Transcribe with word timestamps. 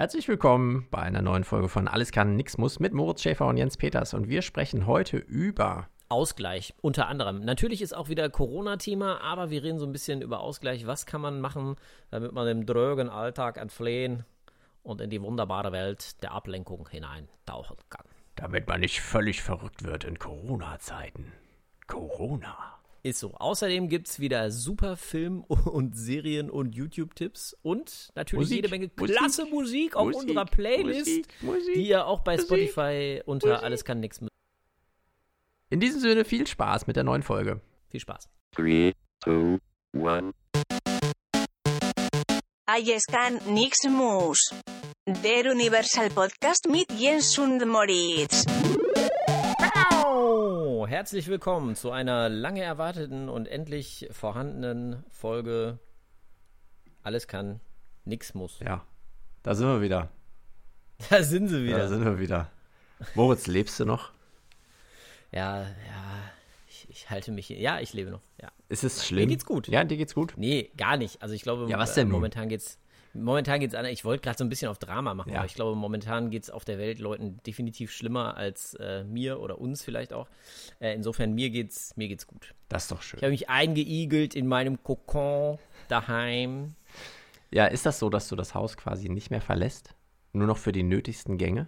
Herzlich 0.00 0.28
willkommen 0.28 0.88
bei 0.90 1.00
einer 1.00 1.20
neuen 1.20 1.44
Folge 1.44 1.68
von 1.68 1.86
Alles 1.86 2.10
kann, 2.10 2.34
nix 2.34 2.56
muss 2.56 2.80
mit 2.80 2.94
Moritz 2.94 3.20
Schäfer 3.20 3.46
und 3.46 3.58
Jens 3.58 3.76
Peters 3.76 4.14
und 4.14 4.30
wir 4.30 4.40
sprechen 4.40 4.86
heute 4.86 5.18
über 5.18 5.90
Ausgleich 6.08 6.72
unter 6.80 7.06
anderem. 7.06 7.44
Natürlich 7.44 7.82
ist 7.82 7.94
auch 7.94 8.08
wieder 8.08 8.30
Corona-Thema, 8.30 9.20
aber 9.20 9.50
wir 9.50 9.62
reden 9.62 9.78
so 9.78 9.84
ein 9.84 9.92
bisschen 9.92 10.22
über 10.22 10.40
Ausgleich. 10.40 10.86
Was 10.86 11.04
kann 11.04 11.20
man 11.20 11.42
machen, 11.42 11.76
damit 12.10 12.32
man 12.32 12.46
dem 12.46 12.64
drögen 12.64 13.10
Alltag 13.10 13.58
entfliehen 13.58 14.24
und 14.82 15.02
in 15.02 15.10
die 15.10 15.20
wunderbare 15.20 15.70
Welt 15.70 16.22
der 16.22 16.32
Ablenkung 16.32 16.88
hineintauchen 16.88 17.76
kann? 17.90 18.06
Damit 18.36 18.68
man 18.68 18.80
nicht 18.80 19.02
völlig 19.02 19.42
verrückt 19.42 19.84
wird 19.84 20.04
in 20.04 20.18
Corona-Zeiten. 20.18 21.30
Corona. 21.86 22.79
Ist 23.02 23.20
so. 23.20 23.32
Außerdem 23.34 23.88
gibt 23.88 24.08
es 24.08 24.20
wieder 24.20 24.50
super 24.50 24.96
Film- 24.96 25.40
und 25.48 25.96
Serien- 25.96 26.50
und 26.50 26.74
YouTube-Tipps 26.74 27.56
und 27.62 28.10
natürlich 28.14 28.42
Musik, 28.44 28.56
jede 28.56 28.68
Menge 28.68 28.88
klasse 28.90 29.46
Musik, 29.46 29.52
Musik 29.52 29.96
auf 29.96 30.06
Musik, 30.06 30.20
unserer 30.28 30.44
Playlist, 30.44 31.28
die 31.74 31.88
ihr 31.88 32.06
auch 32.06 32.20
bei 32.20 32.36
Spotify 32.36 33.22
unter 33.24 33.62
Alles 33.62 33.84
kann 33.84 34.00
nix 34.00 34.20
mit. 34.20 34.30
In 35.70 35.80
diesem 35.80 36.00
Sinne 36.00 36.24
viel 36.24 36.46
Spaß 36.46 36.86
mit 36.86 36.96
der 36.96 37.04
neuen 37.04 37.22
Folge. 37.22 37.60
Viel 37.88 38.00
Spaß. 38.00 38.28
3, 38.56 38.92
2, 39.22 39.58
1. 39.94 40.34
Alles 42.66 43.06
kann 43.06 43.40
nix 43.52 43.78
muss. 43.88 44.54
Der 45.06 45.50
Universal 45.50 46.10
Podcast 46.10 46.68
mit 46.68 46.86
Jens 46.92 47.38
und 47.38 47.66
Moritz. 47.66 48.44
Herzlich 50.86 51.28
willkommen 51.28 51.76
zu 51.76 51.90
einer 51.90 52.28
lange 52.28 52.62
erwarteten 52.62 53.28
und 53.28 53.48
endlich 53.48 54.08
vorhandenen 54.10 55.02
Folge 55.08 55.78
Alles 57.02 57.26
kann, 57.26 57.60
nix 58.04 58.34
muss. 58.34 58.60
Ja, 58.60 58.84
da 59.42 59.54
sind 59.54 59.66
wir 59.66 59.80
wieder. 59.80 60.10
Da 61.08 61.22
sind 61.22 61.48
sie 61.48 61.64
wieder. 61.64 61.78
Da 61.78 61.88
sind 61.88 62.04
wir 62.04 62.18
wieder. 62.18 62.50
Moritz, 63.14 63.46
lebst 63.46 63.80
du 63.80 63.86
noch? 63.86 64.12
Ja, 65.32 65.62
ja, 65.62 65.68
ich, 66.68 66.86
ich 66.90 67.08
halte 67.08 67.32
mich. 67.32 67.48
Ja, 67.48 67.80
ich 67.80 67.94
lebe 67.94 68.10
noch. 68.10 68.20
Ja. 68.42 68.52
Ist 68.68 68.84
es 68.84 69.06
schlimm? 69.06 69.20
Mir 69.22 69.28
geht's 69.28 69.46
gut. 69.46 69.68
Ja, 69.68 69.82
dir 69.84 69.96
geht's 69.96 70.14
gut? 70.14 70.34
Nee, 70.36 70.70
gar 70.76 70.96
nicht. 70.98 71.22
Also 71.22 71.34
ich 71.34 71.42
glaube, 71.42 71.70
ja, 71.70 71.78
was 71.78 71.94
denn 71.94 72.08
äh, 72.08 72.10
momentan 72.10 72.48
geht's 72.48 72.78
Momentan 73.12 73.60
geht 73.60 73.70
es 73.70 73.74
an, 73.74 73.84
ich 73.86 74.04
wollte 74.04 74.22
gerade 74.22 74.38
so 74.38 74.44
ein 74.44 74.48
bisschen 74.48 74.68
auf 74.68 74.78
Drama 74.78 75.14
machen, 75.14 75.32
ja. 75.32 75.38
aber 75.38 75.46
ich 75.46 75.54
glaube, 75.54 75.76
momentan 75.76 76.30
geht 76.30 76.44
es 76.44 76.50
auf 76.50 76.64
der 76.64 76.78
Welt 76.78 77.00
Leuten 77.00 77.40
definitiv 77.44 77.90
schlimmer 77.90 78.36
als 78.36 78.74
äh, 78.74 79.04
mir 79.04 79.40
oder 79.40 79.60
uns 79.60 79.82
vielleicht 79.82 80.12
auch. 80.12 80.28
Äh, 80.78 80.94
insofern, 80.94 81.34
mir 81.34 81.50
geht's, 81.50 81.96
mir 81.96 82.08
geht's 82.08 82.26
gut. 82.26 82.54
Das 82.68 82.84
ist 82.84 82.92
doch 82.92 83.02
schön. 83.02 83.18
Ich 83.18 83.24
habe 83.24 83.32
mich 83.32 83.50
eingeigelt 83.50 84.34
in 84.36 84.46
meinem 84.46 84.82
Kokon 84.82 85.58
daheim. 85.88 86.76
Ja, 87.50 87.66
ist 87.66 87.84
das 87.84 87.98
so, 87.98 88.10
dass 88.10 88.28
du 88.28 88.36
das 88.36 88.54
Haus 88.54 88.76
quasi 88.76 89.08
nicht 89.08 89.30
mehr 89.30 89.40
verlässt? 89.40 89.94
Nur 90.32 90.46
noch 90.46 90.58
für 90.58 90.72
die 90.72 90.84
nötigsten 90.84 91.36
Gänge? 91.36 91.66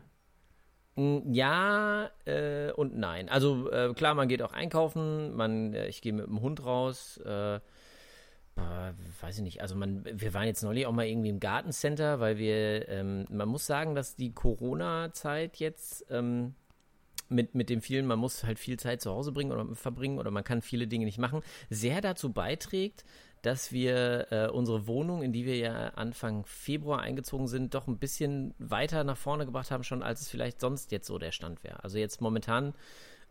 Mm, 0.95 1.33
ja 1.33 2.11
äh, 2.25 2.71
und 2.73 2.97
nein. 2.97 3.29
Also 3.29 3.69
äh, 3.71 3.93
klar, 3.95 4.15
man 4.15 4.29
geht 4.29 4.43
auch 4.43 4.53
einkaufen, 4.53 5.35
man, 5.35 5.75
äh, 5.75 5.89
ich 5.89 6.03
gehe 6.03 6.13
mit 6.13 6.27
dem 6.27 6.41
Hund 6.41 6.65
raus, 6.65 7.21
äh, 8.63 9.23
weiß 9.23 9.39
ich 9.39 9.43
nicht, 9.43 9.61
also 9.61 9.75
man, 9.75 10.05
wir 10.05 10.35
waren 10.35 10.47
jetzt 10.47 10.63
neulich 10.63 10.87
auch 10.87 10.93
mal 10.93 11.07
irgendwie 11.07 11.29
im 11.29 11.41
Gartencenter, 11.41 12.21
weil 12.21 12.39
wir, 12.39 12.89
ähm, 12.89 13.27
man 13.31 13.49
muss 13.49 13.67
sagen, 13.67 13.95
dass 13.95 14.17
die 14.17 14.33
Corona-Zeit 14.33 15.57
jetzt 15.57 16.07
ähm, 16.11 16.55
mit, 17.29 17.55
mit 17.55 17.71
dem 17.71 17.81
vielen, 17.81 18.07
man 18.07 18.19
muss 18.19 18.45
halt 18.45 18.59
viel 18.59 18.79
Zeit 18.79 19.01
zu 19.01 19.11
Hause 19.11 19.33
bringen 19.33 19.53
oder 19.53 19.75
verbringen 19.75 20.19
oder 20.19 20.31
man 20.31 20.45
kann 20.45 20.63
viele 20.63 20.87
Dinge 20.87 21.05
nicht 21.05 21.19
machen, 21.19 21.41
sehr 21.71 22.01
dazu 22.01 22.33
beiträgt, 22.33 23.05
dass 23.43 23.73
wir 23.73 24.29
äh, 24.31 24.49
unsere 24.49 24.87
Wohnung, 24.87 25.23
in 25.23 25.33
die 25.33 25.45
wir 25.45 25.57
ja 25.57 25.89
Anfang 25.89 26.47
Februar 26.47 27.01
eingezogen 27.01 27.49
sind, 27.49 27.75
doch 27.75 27.89
ein 27.89 27.99
bisschen 27.99 28.55
weiter 28.59 29.03
nach 29.03 29.17
vorne 29.17 29.47
gebracht 29.47 29.73
haben, 29.73 29.83
schon 29.83 30.03
als 30.03 30.21
es 30.21 30.29
vielleicht 30.29 30.61
sonst 30.61 30.93
jetzt 30.93 31.09
so 31.09 31.19
der 31.19 31.33
Stand 31.33 31.65
wäre. 31.65 31.83
Also 31.83 31.99
jetzt 31.99 32.21
momentan 32.21 32.75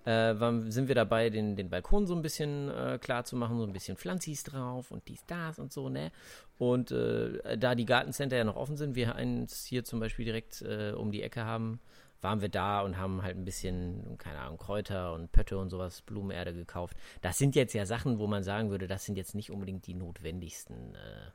äh, 0.05 0.35
sind 0.69 0.87
wir 0.87 0.95
dabei, 0.95 1.29
den, 1.29 1.55
den 1.55 1.69
Balkon 1.69 2.07
so 2.07 2.15
ein 2.15 2.21
bisschen 2.21 2.69
äh, 2.69 2.99
klar 2.99 3.23
zu 3.23 3.35
machen, 3.35 3.57
so 3.57 3.65
ein 3.65 3.73
bisschen 3.73 3.97
Pflanzis 3.97 4.43
drauf 4.43 4.91
und 4.91 5.07
dies, 5.07 5.25
das 5.25 5.59
und 5.59 5.71
so, 5.71 5.89
ne? 5.89 6.11
Und 6.57 6.91
äh, 6.91 7.57
da 7.57 7.75
die 7.75 7.85
Gartencenter 7.85 8.37
ja 8.37 8.43
noch 8.43 8.55
offen 8.55 8.77
sind, 8.77 8.95
wir 8.95 9.15
eins 9.15 9.65
hier 9.65 9.83
zum 9.83 9.99
Beispiel 9.99 10.25
direkt 10.25 10.61
äh, 10.61 10.91
um 10.91 11.11
die 11.11 11.23
Ecke 11.23 11.43
haben, 11.43 11.79
waren 12.21 12.41
wir 12.41 12.49
da 12.49 12.81
und 12.81 12.97
haben 12.97 13.23
halt 13.23 13.35
ein 13.35 13.45
bisschen, 13.45 14.17
keine 14.17 14.39
Ahnung, 14.39 14.57
Kräuter 14.57 15.13
und 15.13 15.31
Pötte 15.31 15.57
und 15.57 15.69
sowas, 15.69 16.01
Blumenerde 16.01 16.53
gekauft. 16.53 16.95
Das 17.21 17.37
sind 17.37 17.55
jetzt 17.55 17.73
ja 17.73 17.85
Sachen, 17.85 18.19
wo 18.19 18.27
man 18.27 18.43
sagen 18.43 18.69
würde, 18.69 18.87
das 18.87 19.05
sind 19.05 19.17
jetzt 19.17 19.33
nicht 19.33 19.51
unbedingt 19.51 19.87
die 19.87 19.95
notwendigsten 19.95 20.95
äh, 20.95 21.31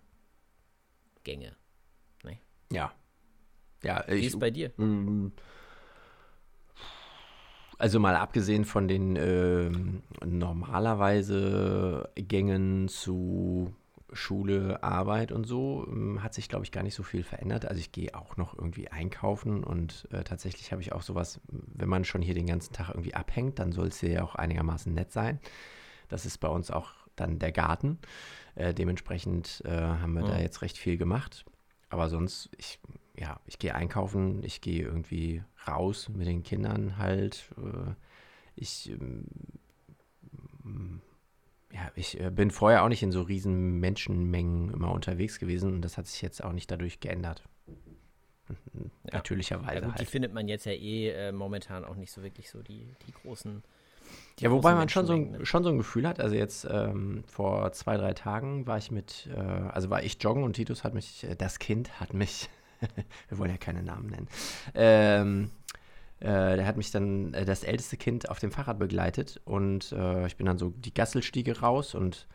Gänge. 1.24 1.56
Ne? 2.22 2.38
Ja. 2.70 2.92
Ja, 3.82 4.04
Wie 4.08 4.14
ich, 4.14 4.26
ist 4.26 4.38
bei 4.38 4.50
dir? 4.50 4.72
Also 7.78 8.00
mal 8.00 8.16
abgesehen 8.16 8.64
von 8.64 8.88
den 8.88 9.16
äh, 9.16 9.70
normalerweise 10.24 12.08
Gängen 12.14 12.88
zu 12.88 13.74
Schule, 14.12 14.82
Arbeit 14.82 15.32
und 15.32 15.46
so, 15.46 15.86
ähm, 15.88 16.22
hat 16.22 16.32
sich, 16.34 16.48
glaube 16.48 16.64
ich, 16.64 16.72
gar 16.72 16.82
nicht 16.82 16.94
so 16.94 17.02
viel 17.02 17.22
verändert. 17.22 17.66
Also 17.66 17.80
ich 17.80 17.92
gehe 17.92 18.14
auch 18.14 18.36
noch 18.36 18.56
irgendwie 18.56 18.88
einkaufen 18.88 19.62
und 19.62 20.08
äh, 20.10 20.24
tatsächlich 20.24 20.72
habe 20.72 20.80
ich 20.80 20.92
auch 20.92 21.02
sowas, 21.02 21.40
wenn 21.48 21.88
man 21.88 22.04
schon 22.04 22.22
hier 22.22 22.34
den 22.34 22.46
ganzen 22.46 22.72
Tag 22.72 22.90
irgendwie 22.90 23.14
abhängt, 23.14 23.58
dann 23.58 23.72
soll 23.72 23.88
es 23.88 24.00
hier 24.00 24.10
ja 24.10 24.22
auch 24.24 24.34
einigermaßen 24.34 24.92
nett 24.94 25.12
sein. 25.12 25.38
Das 26.08 26.24
ist 26.24 26.38
bei 26.38 26.48
uns 26.48 26.70
auch 26.70 26.92
dann 27.16 27.38
der 27.38 27.52
Garten. 27.52 27.98
Äh, 28.54 28.74
dementsprechend 28.74 29.62
äh, 29.64 29.70
haben 29.70 30.14
wir 30.14 30.22
ja. 30.22 30.28
da 30.28 30.38
jetzt 30.38 30.62
recht 30.62 30.78
viel 30.78 30.96
gemacht. 30.96 31.44
Aber 31.88 32.08
sonst, 32.08 32.50
ich 32.56 32.80
ja, 33.18 33.40
ich 33.46 33.58
gehe 33.58 33.74
einkaufen, 33.74 34.42
ich 34.42 34.60
gehe 34.60 34.82
irgendwie 34.82 35.42
raus 35.66 36.08
mit 36.08 36.26
den 36.26 36.42
Kindern 36.42 36.98
halt. 36.98 37.50
Äh, 37.56 37.92
ich, 38.54 38.90
ähm, 38.90 41.00
ja, 41.72 41.90
ich 41.94 42.20
äh, 42.20 42.30
bin 42.30 42.50
vorher 42.50 42.84
auch 42.84 42.88
nicht 42.88 43.02
in 43.02 43.12
so 43.12 43.22
riesen 43.22 43.80
Menschenmengen 43.80 44.70
immer 44.70 44.92
unterwegs 44.92 45.38
gewesen 45.38 45.74
und 45.74 45.82
das 45.82 45.98
hat 45.98 46.06
sich 46.06 46.22
jetzt 46.22 46.42
auch 46.42 46.52
nicht 46.52 46.70
dadurch 46.70 47.00
geändert. 47.00 47.42
Natürlicherweise. 49.10 49.74
Ja, 49.74 49.80
gut, 49.80 49.90
halt. 49.90 50.00
Die 50.00 50.06
findet 50.06 50.32
man 50.32 50.46
jetzt 50.46 50.66
ja 50.66 50.72
eh 50.72 51.10
äh, 51.10 51.32
momentan 51.32 51.84
auch 51.84 51.96
nicht 51.96 52.12
so 52.12 52.22
wirklich 52.22 52.48
so 52.48 52.62
die, 52.62 52.94
die 53.06 53.12
großen. 53.12 53.62
Ja, 54.38 54.50
wobei 54.50 54.74
man 54.74 54.88
schon 54.88 55.06
so, 55.06 55.14
ein, 55.14 55.46
schon 55.46 55.64
so 55.64 55.70
ein 55.70 55.78
Gefühl 55.78 56.06
hat. 56.06 56.20
Also 56.20 56.34
jetzt 56.34 56.66
ähm, 56.70 57.24
vor 57.26 57.72
zwei, 57.72 57.96
drei 57.96 58.12
Tagen 58.12 58.66
war 58.66 58.76
ich 58.76 58.90
mit, 58.90 59.28
äh, 59.34 59.40
also 59.40 59.88
war 59.88 60.02
ich 60.02 60.22
joggen 60.22 60.42
und 60.42 60.54
Titus 60.54 60.84
hat 60.84 60.92
mich, 60.92 61.24
äh, 61.24 61.36
das 61.36 61.58
Kind 61.58 62.00
hat 62.00 62.12
mich 62.12 62.50
wir 63.28 63.38
wollen 63.38 63.50
ja 63.50 63.56
keine 63.56 63.82
Namen 63.82 64.08
nennen. 64.10 64.28
Ähm, 64.74 65.50
äh, 66.20 66.56
der 66.56 66.66
hat 66.66 66.76
mich 66.76 66.90
dann, 66.90 67.34
äh, 67.34 67.44
das 67.44 67.64
älteste 67.64 67.96
Kind, 67.96 68.30
auf 68.30 68.38
dem 68.38 68.50
Fahrrad 68.50 68.78
begleitet 68.78 69.40
und 69.44 69.92
äh, 69.92 70.26
ich 70.26 70.36
bin 70.36 70.46
dann 70.46 70.58
so 70.58 70.70
die 70.70 70.94
Gasselstiege 70.94 71.60
raus 71.60 71.94
und 71.94 72.26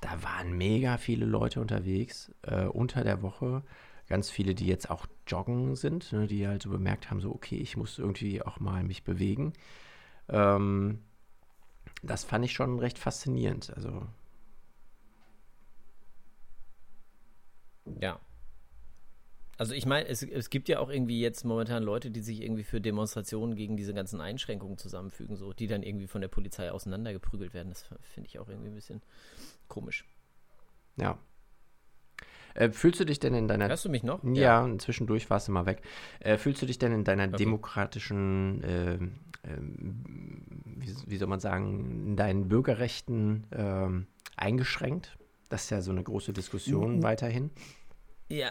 da 0.00 0.22
waren 0.22 0.56
mega 0.56 0.96
viele 0.96 1.26
Leute 1.26 1.60
unterwegs 1.60 2.32
äh, 2.42 2.64
unter 2.64 3.02
der 3.04 3.22
Woche. 3.22 3.62
Ganz 4.08 4.30
viele, 4.30 4.54
die 4.54 4.66
jetzt 4.66 4.90
auch 4.90 5.06
joggen 5.26 5.76
sind, 5.76 6.12
ne, 6.12 6.26
die 6.26 6.46
halt 6.46 6.62
so 6.62 6.70
bemerkt 6.70 7.10
haben, 7.10 7.20
so 7.20 7.34
okay, 7.34 7.56
ich 7.56 7.76
muss 7.76 7.98
irgendwie 7.98 8.40
auch 8.40 8.60
mal 8.60 8.82
mich 8.82 9.04
bewegen. 9.04 9.52
Ähm, 10.30 11.00
das 12.02 12.24
fand 12.24 12.44
ich 12.44 12.52
schon 12.52 12.78
recht 12.78 12.98
faszinierend. 12.98 13.72
Also 13.74 14.06
ja, 18.00 18.20
also 19.58 19.74
ich 19.74 19.86
meine, 19.86 20.06
es, 20.06 20.22
es 20.22 20.50
gibt 20.50 20.68
ja 20.68 20.78
auch 20.78 20.88
irgendwie 20.88 21.20
jetzt 21.20 21.44
momentan 21.44 21.82
Leute, 21.82 22.12
die 22.12 22.20
sich 22.20 22.42
irgendwie 22.42 22.62
für 22.62 22.80
Demonstrationen 22.80 23.56
gegen 23.56 23.76
diese 23.76 23.92
ganzen 23.92 24.20
Einschränkungen 24.20 24.78
zusammenfügen, 24.78 25.34
so, 25.34 25.52
die 25.52 25.66
dann 25.66 25.82
irgendwie 25.82 26.06
von 26.06 26.20
der 26.20 26.28
Polizei 26.28 26.70
auseinandergeprügelt 26.70 27.54
werden. 27.54 27.70
Das 27.70 27.82
finde 27.82 28.28
ich 28.28 28.38
auch 28.38 28.48
irgendwie 28.48 28.68
ein 28.68 28.76
bisschen 28.76 29.02
komisch. 29.66 30.04
Ja. 30.96 31.18
Äh, 32.58 32.70
fühlst 32.70 32.98
du 32.98 33.04
dich 33.04 33.20
denn 33.20 33.34
in 33.34 33.46
deiner. 33.46 33.68
Hörst 33.68 33.84
du 33.84 33.88
mich 33.88 34.02
noch? 34.02 34.22
Ja, 34.24 34.66
ja. 34.66 34.78
zwischendurch 34.78 35.30
warst 35.30 35.46
du 35.46 35.52
mal 35.52 35.64
weg. 35.64 35.80
Äh, 36.18 36.36
fühlst 36.38 36.60
du 36.60 36.66
dich 36.66 36.78
denn 36.78 36.92
in 36.92 37.04
deiner 37.04 37.28
okay. 37.28 37.36
demokratischen, 37.36 38.64
äh, 38.64 38.98
wie, 40.64 40.94
wie, 41.06 41.16
soll 41.16 41.28
man 41.28 41.38
sagen, 41.38 42.08
in 42.08 42.16
deinen 42.16 42.48
Bürgerrechten 42.48 43.46
ähm, 43.52 44.06
eingeschränkt? 44.36 45.16
Das 45.50 45.64
ist 45.64 45.70
ja 45.70 45.80
so 45.80 45.92
eine 45.92 46.02
große 46.02 46.32
Diskussion 46.32 46.96
mhm. 46.96 47.02
weiterhin. 47.04 47.50
Ja, 48.28 48.50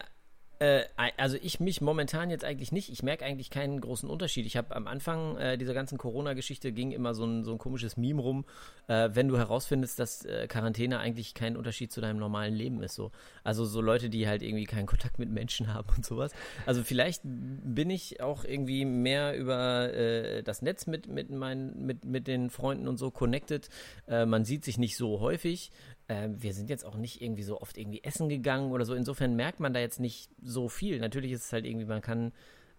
äh, 0.60 0.84
also 1.16 1.36
ich 1.40 1.60
mich 1.60 1.80
momentan 1.80 2.30
jetzt 2.30 2.44
eigentlich 2.44 2.72
nicht. 2.72 2.90
Ich 2.90 3.02
merke 3.02 3.24
eigentlich 3.24 3.50
keinen 3.50 3.80
großen 3.80 4.08
Unterschied. 4.08 4.44
Ich 4.46 4.56
habe 4.56 4.74
am 4.74 4.86
Anfang 4.88 5.36
äh, 5.36 5.56
dieser 5.56 5.74
ganzen 5.74 5.98
Corona-Geschichte 5.98 6.72
ging 6.72 6.90
immer 6.90 7.14
so 7.14 7.24
ein, 7.24 7.44
so 7.44 7.52
ein 7.52 7.58
komisches 7.58 7.96
Meme 7.96 8.20
rum, 8.20 8.44
äh, 8.88 9.10
wenn 9.12 9.28
du 9.28 9.36
herausfindest, 9.36 9.98
dass 9.98 10.24
äh, 10.24 10.48
Quarantäne 10.48 10.98
eigentlich 10.98 11.34
kein 11.34 11.56
Unterschied 11.56 11.92
zu 11.92 12.00
deinem 12.00 12.18
normalen 12.18 12.54
Leben 12.54 12.82
ist. 12.82 12.94
So. 12.94 13.12
Also 13.44 13.64
so 13.64 13.80
Leute, 13.80 14.10
die 14.10 14.26
halt 14.26 14.42
irgendwie 14.42 14.64
keinen 14.64 14.86
Kontakt 14.86 15.18
mit 15.18 15.30
Menschen 15.30 15.72
haben 15.74 15.88
und 15.96 16.04
sowas. 16.04 16.32
Also 16.66 16.82
vielleicht 16.82 17.22
bin 17.24 17.90
ich 17.90 18.20
auch 18.20 18.44
irgendwie 18.44 18.84
mehr 18.84 19.36
über 19.36 19.92
äh, 19.94 20.42
das 20.42 20.62
Netz 20.62 20.86
mit, 20.86 21.06
mit, 21.06 21.30
meinen, 21.30 21.86
mit, 21.86 22.04
mit 22.04 22.26
den 22.26 22.50
Freunden 22.50 22.88
und 22.88 22.96
so 22.96 23.10
connected. 23.12 23.68
Äh, 24.08 24.26
man 24.26 24.44
sieht 24.44 24.64
sich 24.64 24.76
nicht 24.76 24.96
so 24.96 25.20
häufig. 25.20 25.70
Äh, 26.08 26.28
wir 26.30 26.52
sind 26.52 26.68
jetzt 26.70 26.84
auch 26.84 26.96
nicht 26.96 27.22
irgendwie 27.22 27.42
so 27.42 27.60
oft 27.60 27.78
irgendwie 27.78 28.02
essen 28.02 28.28
gegangen 28.28 28.72
oder 28.72 28.84
so. 28.84 28.94
Insofern 28.94 29.36
merkt 29.36 29.60
man 29.60 29.72
da 29.72 29.80
jetzt 29.80 30.00
nicht 30.00 30.30
so 30.42 30.68
viel. 30.68 30.98
Natürlich 30.98 31.32
ist 31.32 31.44
es 31.46 31.52
halt 31.52 31.64
irgendwie, 31.64 31.86
man 31.86 32.02
kann 32.02 32.32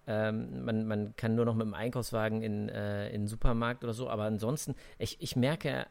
ähm, 0.07 0.65
man, 0.65 0.87
man 0.87 1.15
kann 1.15 1.35
nur 1.35 1.45
noch 1.45 1.53
mit 1.53 1.67
dem 1.67 1.73
Einkaufswagen 1.75 2.41
in, 2.41 2.67
äh, 2.69 3.09
in 3.09 3.21
den 3.21 3.27
Supermarkt 3.27 3.83
oder 3.83 3.93
so, 3.93 4.09
aber 4.09 4.23
ansonsten, 4.23 4.73
ich, 4.97 5.21
ich 5.21 5.35
merke 5.35 5.85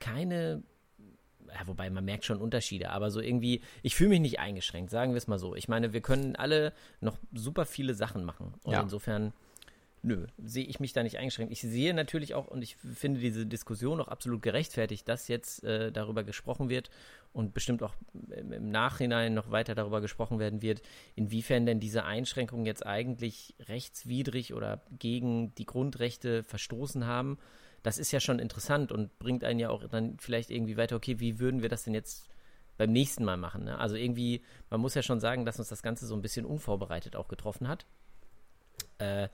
keine 0.00 0.62
ja, 1.54 1.66
wobei 1.66 1.90
man 1.90 2.04
merkt 2.04 2.24
schon 2.24 2.40
Unterschiede, 2.40 2.90
aber 2.90 3.10
so 3.10 3.20
irgendwie, 3.20 3.60
ich 3.82 3.94
fühle 3.96 4.10
mich 4.10 4.20
nicht 4.20 4.38
eingeschränkt, 4.38 4.90
sagen 4.90 5.12
wir 5.12 5.18
es 5.18 5.26
mal 5.26 5.38
so. 5.38 5.54
Ich 5.54 5.68
meine, 5.68 5.92
wir 5.92 6.00
können 6.00 6.36
alle 6.36 6.72
noch 7.00 7.18
super 7.34 7.66
viele 7.66 7.94
Sachen 7.94 8.24
machen. 8.24 8.54
Und 8.64 8.72
Ja. 8.72 8.82
insofern, 8.82 9.32
nö, 10.02 10.26
sehe 10.38 10.64
ich 10.64 10.80
mich 10.80 10.92
da 10.92 11.02
nicht 11.02 11.18
eingeschränkt. 11.18 11.52
Ich 11.52 11.60
sehe 11.60 11.94
natürlich 11.94 12.34
auch, 12.34 12.48
und 12.48 12.62
ich 12.62 12.76
finde 12.76 13.20
diese 13.20 13.46
Diskussion 13.46 14.00
auch 14.00 14.08
absolut 14.08 14.42
gerechtfertigt, 14.42 15.08
dass 15.08 15.28
jetzt 15.28 15.64
äh, 15.64 15.92
darüber 15.92 16.24
gesprochen 16.24 16.68
wird 16.68 16.90
und 17.32 17.54
bestimmt 17.54 17.82
auch 17.82 17.94
im, 18.30 18.70
Nachhinein 18.70 19.34
noch 19.34 19.50
weiter 19.50 19.74
darüber 19.74 20.00
gesprochen 20.00 20.38
werden 20.38 20.62
wird, 20.62 20.82
inwiefern 21.14 21.66
denn 21.66 21.80
diese 21.80 22.04
Einschränkungen 22.04 22.66
jetzt 22.66 22.86
eigentlich 22.86 23.54
rechtswidrig 23.60 24.54
oder 24.54 24.82
gegen 24.98 25.54
die 25.54 25.66
Grundrechte 25.66 26.42
verstoßen 26.42 27.06
haben 27.06 27.38
das 27.82 27.98
ist 27.98 28.12
ja 28.12 28.20
schon 28.20 28.38
interessant 28.38 28.92
und 28.92 29.18
bringt 29.18 29.44
einen 29.44 29.58
ja 29.58 29.70
auch 29.70 29.86
dann 29.88 30.18
vielleicht 30.18 30.50
irgendwie 30.50 30.76
weiter, 30.76 30.96
okay, 30.96 31.18
wie 31.20 31.38
würden 31.38 31.62
wir 31.62 31.68
das 31.68 31.84
denn 31.84 31.94
jetzt 31.94 32.28
beim 32.76 32.92
nächsten 32.92 33.24
Mal 33.24 33.36
machen? 33.36 33.64
Ne? 33.64 33.78
Also 33.78 33.96
irgendwie, 33.96 34.42
man 34.68 34.80
muss 34.80 34.94
ja 34.94 35.02
schon 35.02 35.20
sagen, 35.20 35.44
dass 35.44 35.58
uns 35.58 35.68
das 35.68 35.82
Ganze 35.82 36.06
so 36.06 36.14
ein 36.14 36.22
bisschen 36.22 36.44
unvorbereitet 36.44 37.16
auch 37.16 37.28
getroffen 37.28 37.68
hat. 37.68 37.86
Äh, 38.98 39.28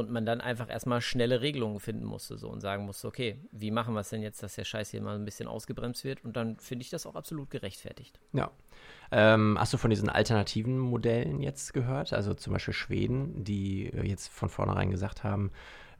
und 0.00 0.10
man 0.10 0.26
dann 0.26 0.40
einfach 0.40 0.68
erstmal 0.68 1.00
schnelle 1.00 1.40
Regelungen 1.40 1.78
finden 1.78 2.04
musste 2.04 2.36
so 2.36 2.48
und 2.48 2.60
sagen 2.60 2.84
musste, 2.84 3.06
okay, 3.06 3.38
wie 3.52 3.70
machen 3.70 3.94
wir 3.94 4.00
es 4.00 4.08
denn 4.08 4.22
jetzt, 4.22 4.42
dass 4.42 4.56
der 4.56 4.64
Scheiß 4.64 4.90
hier 4.90 5.02
mal 5.02 5.14
ein 5.14 5.24
bisschen 5.24 5.48
ausgebremst 5.48 6.04
wird? 6.04 6.24
Und 6.24 6.36
dann 6.36 6.58
finde 6.58 6.82
ich 6.82 6.90
das 6.90 7.06
auch 7.06 7.14
absolut 7.14 7.50
gerechtfertigt. 7.50 8.18
Ja. 8.32 8.50
Ähm, 9.12 9.56
hast 9.58 9.72
du 9.72 9.76
von 9.76 9.90
diesen 9.90 10.08
alternativen 10.08 10.78
Modellen 10.78 11.40
jetzt 11.40 11.72
gehört? 11.72 12.12
Also 12.12 12.34
zum 12.34 12.52
Beispiel 12.52 12.74
Schweden, 12.74 13.44
die 13.44 13.86
äh, 13.86 14.02
jetzt 14.06 14.28
von 14.28 14.48
vornherein 14.48 14.90
gesagt 14.90 15.22
haben, 15.22 15.52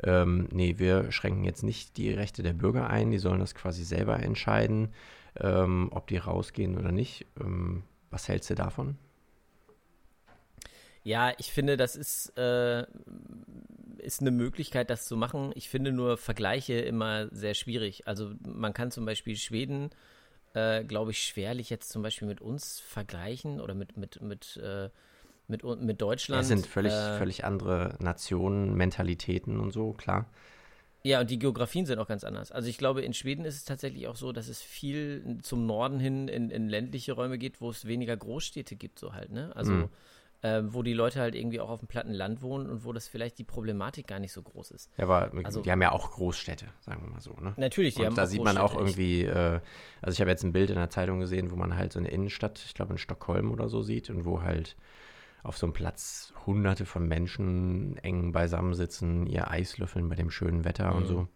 ähm, 0.03 0.49
nee, 0.51 0.79
wir 0.79 1.13
schränken 1.13 1.45
jetzt 1.45 1.63
nicht 1.63 1.97
die 1.97 2.11
Rechte 2.11 2.43
der 2.43 2.55
Bürger 2.55 2.89
ein, 2.89 3.11
die 3.11 3.19
sollen 3.19 3.41
das 3.41 3.55
quasi 3.55 3.85
selber 3.85 4.19
entscheiden, 4.21 4.95
ähm, 5.39 5.91
ob 5.93 6.07
die 6.07 6.17
rausgehen 6.17 6.79
oder 6.79 6.93
nicht. 6.93 7.27
Ähm, 7.39 7.83
was 8.11 8.29
hältst 8.29 8.51
du 8.51 8.55
davon? 8.55 8.97
Ja, 11.03 11.33
ich 11.39 11.53
finde, 11.53 11.77
das 11.77 11.97
ist, 11.97 12.37
äh, 12.37 12.85
ist 13.99 14.21
eine 14.21 14.31
Möglichkeit, 14.31 14.91
das 14.91 15.07
zu 15.07 15.17
machen. 15.17 15.53
Ich 15.55 15.69
finde 15.69 15.93
nur 15.93 16.17
Vergleiche 16.19 16.75
immer 16.75 17.29
sehr 17.29 17.55
schwierig. 17.55 18.07
Also 18.07 18.33
man 18.45 18.75
kann 18.75 18.91
zum 18.91 19.07
Beispiel 19.07 19.37
Schweden, 19.37 19.91
äh, 20.55 20.85
glaube 20.85 21.13
ich, 21.13 21.23
schwerlich 21.23 21.71
jetzt 21.71 21.91
zum 21.91 22.03
Beispiel 22.03 22.29
mit 22.29 22.41
uns 22.41 22.81
vergleichen 22.81 23.61
oder 23.61 23.75
mit, 23.75 23.97
mit, 23.97 24.21
mit, 24.21 24.59
äh, 24.63 24.91
mit, 25.49 25.65
mit 25.65 26.01
Deutschland. 26.01 26.41
Das 26.41 26.49
sind 26.49 26.67
völlig, 26.67 26.93
äh, 26.93 27.19
völlig 27.19 27.45
andere 27.45 27.97
Nationen, 27.99 28.75
Mentalitäten 28.77 29.59
und 29.59 29.73
so, 29.73 29.93
klar. 29.93 30.27
Ja, 31.03 31.21
und 31.21 31.31
die 31.31 31.39
Geografien 31.39 31.87
sind 31.87 31.99
auch 31.99 32.09
ganz 32.09 32.25
anders. 32.25 32.53
Also 32.53 32.69
ich 32.69 32.77
glaube, 32.77 33.01
in 33.01 33.15
Schweden 33.15 33.47
ist 33.47 33.57
es 33.57 33.65
tatsächlich 33.65 34.07
auch 34.07 34.17
so, 34.17 34.33
dass 34.33 34.49
es 34.49 34.61
viel 34.61 35.39
zum 35.43 35.65
Norden 35.65 35.99
hin 35.99 36.29
in, 36.29 36.51
in 36.51 36.69
ländliche 36.69 37.13
Räume 37.13 37.39
geht, 37.39 37.63
wo 37.63 37.71
es 37.71 37.87
weniger 37.87 38.15
Großstädte 38.17 38.77
gibt, 38.77 38.99
so 38.99 39.15
halt, 39.15 39.31
ne? 39.33 39.51
Also 39.57 39.73
Mhm. 39.73 39.89
Äh, 40.43 40.63
wo 40.65 40.83
die 40.83 40.93
Leute 40.95 41.21
halt 41.21 41.35
irgendwie 41.35 41.61
auch 41.61 41.69
auf 41.71 41.81
dem 41.81 41.89
platten 41.89 42.13
Land 42.13 42.41
wohnen 42.43 42.69
und 42.71 42.85
wo 42.85 42.93
das 42.93 43.09
vielleicht 43.09 43.39
die 43.39 43.45
Problematik 43.45 44.07
gar 44.07 44.19
nicht 44.21 44.33
so 44.33 44.43
groß 44.43 44.71
ist. 44.71 44.91
Ja, 44.97 45.05
aber 45.05 45.31
Also- 45.45 45.61
die 45.63 45.71
haben 45.71 45.83
ja 45.83 45.93
auch 45.93 46.11
Großstädte, 46.13 46.67
sagen 46.81 47.03
wir 47.05 47.11
mal 47.11 47.21
so, 47.21 47.33
ne? 47.41 47.53
Natürlich, 47.57 47.95
die 47.95 48.01
Und 48.01 48.07
haben 48.07 48.15
da 48.17 48.23
auch 48.23 48.27
sieht 48.27 48.43
man 48.43 48.57
auch 48.59 48.75
irgendwie, 48.75 49.25
äh, 49.25 49.61
also 50.01 50.15
ich 50.15 50.21
habe 50.21 50.31
jetzt 50.31 50.43
ein 50.45 50.53
Bild 50.53 50.71
in 50.71 50.77
der 50.77 50.91
Zeitung 50.91 51.21
gesehen, 51.21 51.51
wo 51.51 51.57
man 51.57 51.77
halt 51.77 51.93
so 51.93 51.99
eine 51.99 52.09
Innenstadt, 52.11 52.63
ich 52.65 52.75
glaube 52.75 52.93
in 52.93 52.99
Stockholm 52.99 53.51
oder 53.51 53.69
so 53.69 53.83
sieht 53.83 54.09
und 54.11 54.25
wo 54.25 54.43
halt 54.43 54.77
auf 55.43 55.57
so 55.57 55.67
einem 55.67 55.73
Platz 55.73 56.33
hunderte 56.47 56.85
von 56.85 57.07
Menschen 57.09 57.97
eng 57.99 58.33
beisammen 58.33 58.75
sitzen, 58.75 59.27
ihr 59.27 59.51
Eis 59.51 59.79
löffeln 59.79 60.09
bei 60.09 60.15
dem 60.15 60.31
schönen 60.31 60.65
Wetter 60.65 60.95
und 60.95 61.03
Mhm. 61.03 61.07
so. 61.07 61.29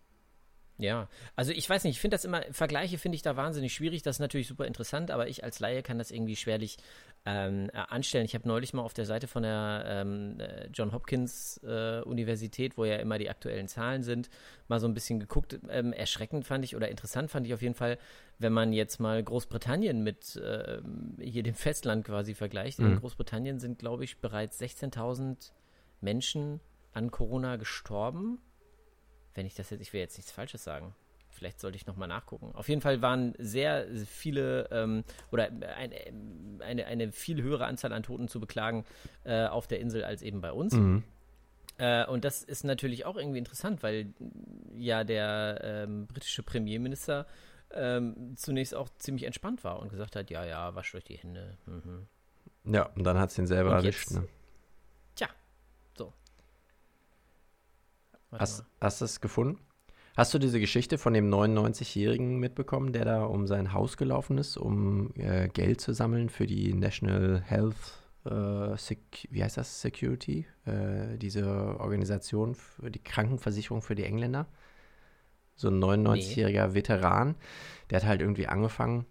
Ja, 0.76 1.09
also 1.37 1.53
ich 1.53 1.71
weiß 1.71 1.85
nicht, 1.85 1.94
ich 1.97 2.00
finde 2.00 2.17
das 2.17 2.25
immer, 2.25 2.43
Vergleiche 2.50 2.99
finde 2.99 3.15
ich 3.15 3.23
da 3.23 3.37
wahnsinnig 3.37 3.73
schwierig, 3.73 4.03
das 4.03 4.17
ist 4.17 4.21
natürlich 4.21 4.49
super 4.49 4.67
interessant, 4.67 5.12
aber 5.12 5.29
ich 5.29 5.44
als 5.44 5.61
Laie 5.61 5.82
kann 5.85 5.99
das 5.99 6.11
irgendwie 6.11 6.35
schwerlich 6.35 6.79
ähm, 7.25 7.71
äh, 7.73 7.79
anstellen. 7.79 8.25
Ich 8.25 8.35
habe 8.35 8.49
neulich 8.49 8.75
mal 8.75 8.82
auf 8.82 8.93
der 8.93 9.06
Seite 9.06 9.29
von 9.29 9.44
der 9.44 9.85
ähm, 9.87 10.41
äh, 10.41 10.67
John 10.75 10.93
Hopkins 10.93 11.61
äh, 11.62 12.00
Universität, 12.00 12.76
wo 12.76 12.85
ja 12.85 12.97
immer 12.97 13.19
die 13.19 13.31
aktuellen 13.31 13.69
Zahlen 13.69 14.03
sind, 14.03 14.31
mal 14.67 14.81
so 14.81 14.88
ein 14.88 14.94
bisschen 14.94 15.21
geguckt. 15.21 15.59
Ähm, 15.71 15.93
erschreckend 15.93 16.44
fand 16.44 16.65
ich 16.65 16.75
oder 16.75 16.88
interessant 16.88 17.31
fand 17.31 17.47
ich 17.47 17.55
auf 17.55 17.62
jeden 17.62 17.76
Fall, 17.76 17.97
wenn 18.41 18.53
man 18.53 18.73
jetzt 18.73 18.99
mal 18.99 19.23
Großbritannien 19.23 20.03
mit 20.03 20.41
ähm, 20.44 21.17
hier 21.21 21.44
dem 21.44 21.55
Festland 21.55 22.05
quasi 22.05 22.35
vergleicht. 22.35 22.81
In 22.81 22.91
Mhm. 22.91 22.97
Großbritannien 22.97 23.61
sind, 23.61 23.79
glaube 23.79 24.03
ich, 24.03 24.19
bereits 24.19 24.61
16.000 24.61 25.53
Menschen 26.00 26.61
an 26.93 27.12
Corona 27.12 27.56
gestorben 27.56 28.38
wenn 29.35 29.47
ich 29.47 29.55
das 29.55 29.71
jetzt, 29.71 29.81
ich 29.81 29.93
will 29.93 30.01
jetzt 30.01 30.17
nichts 30.17 30.33
Falsches 30.33 30.65
sagen. 30.65 30.95
Vielleicht 31.31 31.59
sollte 31.59 31.77
ich 31.77 31.87
nochmal 31.87 32.07
nachgucken. 32.07 32.53
Auf 32.55 32.69
jeden 32.69 32.81
Fall 32.81 33.03
waren 33.03 33.35
sehr 33.39 33.87
viele 34.07 34.69
ähm, 34.71 35.03
oder 35.33 35.51
eine, 35.77 35.97
eine, 36.61 36.87
eine 36.87 37.13
viel 37.13 37.43
höhere 37.43 37.67
Anzahl 37.67 37.93
an 37.93 38.05
Toten 38.05 38.29
zu 38.29 38.39
beklagen 38.39 38.85
äh, 39.25 39.47
auf 39.47 39.67
der 39.67 39.81
Insel 39.81 40.05
als 40.05 40.23
eben 40.23 40.41
bei 40.41 40.53
uns. 40.53 40.75
Mhm. 40.75 41.03
Äh, 41.77 42.07
und 42.07 42.25
das 42.25 42.45
ist 42.45 42.63
natürlich 42.63 43.05
auch 43.05 43.17
irgendwie 43.17 43.39
interessant, 43.39 43.83
weil 43.83 44.15
ja 44.77 45.03
der 45.03 45.61
ähm, 45.63 46.07
britische 46.07 46.45
Premierminister 46.45 47.27
ähm, 47.73 48.37
zunächst 48.37 48.75
auch 48.75 48.89
ziemlich 48.99 49.25
entspannt 49.25 49.65
war 49.65 49.81
und 49.81 49.89
gesagt 49.89 50.15
hat, 50.15 50.31
ja, 50.31 50.45
ja, 50.45 50.75
wascht 50.77 50.95
euch 50.95 51.05
die 51.05 51.17
Hände. 51.17 51.59
Mhm. 51.67 52.07
Ja, 52.73 52.87
und 52.95 53.05
dann 53.05 53.19
hat 53.19 53.31
es 53.31 53.39
ihn 53.39 53.47
selber 53.47 53.71
Und 53.71 53.77
erwischt. 53.79 54.11
jetzt? 54.11 54.21
Ne? 54.21 54.29
Tja, 55.17 55.29
so. 55.97 56.13
Warte 58.35 58.43
Hast, 58.43 58.59
mal. 58.61 58.67
hast 58.81 59.01
du 59.01 59.05
es 59.05 59.21
gefunden? 59.21 59.61
Hast 60.17 60.35
du 60.35 60.39
diese 60.39 60.59
Geschichte 60.59 60.99
von 60.99 61.13
dem 61.13 61.33
99-Jährigen 61.33 62.39
mitbekommen, 62.39 62.93
der 62.93 63.05
da 63.05 63.25
um 63.25 63.47
sein 63.47 63.73
Haus 63.73 63.97
gelaufen 63.97 64.39
ist, 64.39 64.57
um 64.57 65.13
äh, 65.15 65.49
Geld 65.49 65.81
zu 65.81 65.93
sammeln 65.93 66.29
für 66.29 66.47
die 66.47 66.75
National 66.75 67.43
Health, 67.45 67.77
äh, 68.25 68.77
Sec 68.77 69.29
wie 69.31 69.43
heißt 69.43 69.57
das, 69.57 69.81
Security, 69.81 70.47
äh, 70.67 71.17
diese 71.17 71.79
Organisation 71.79 72.57
für 72.57 72.91
die 72.91 73.03
Krankenversicherung 73.03 73.83
für 73.83 73.95
die 73.95 74.05
Engländer? 74.05 74.47
So 75.55 75.69
ein 75.69 75.79
99-jähriger 75.79 76.75
Veteran, 76.75 77.37
der 77.91 78.01
hat 78.01 78.09
halt 78.09 78.21
irgendwie 78.21 78.49
angefangen, 78.49 79.07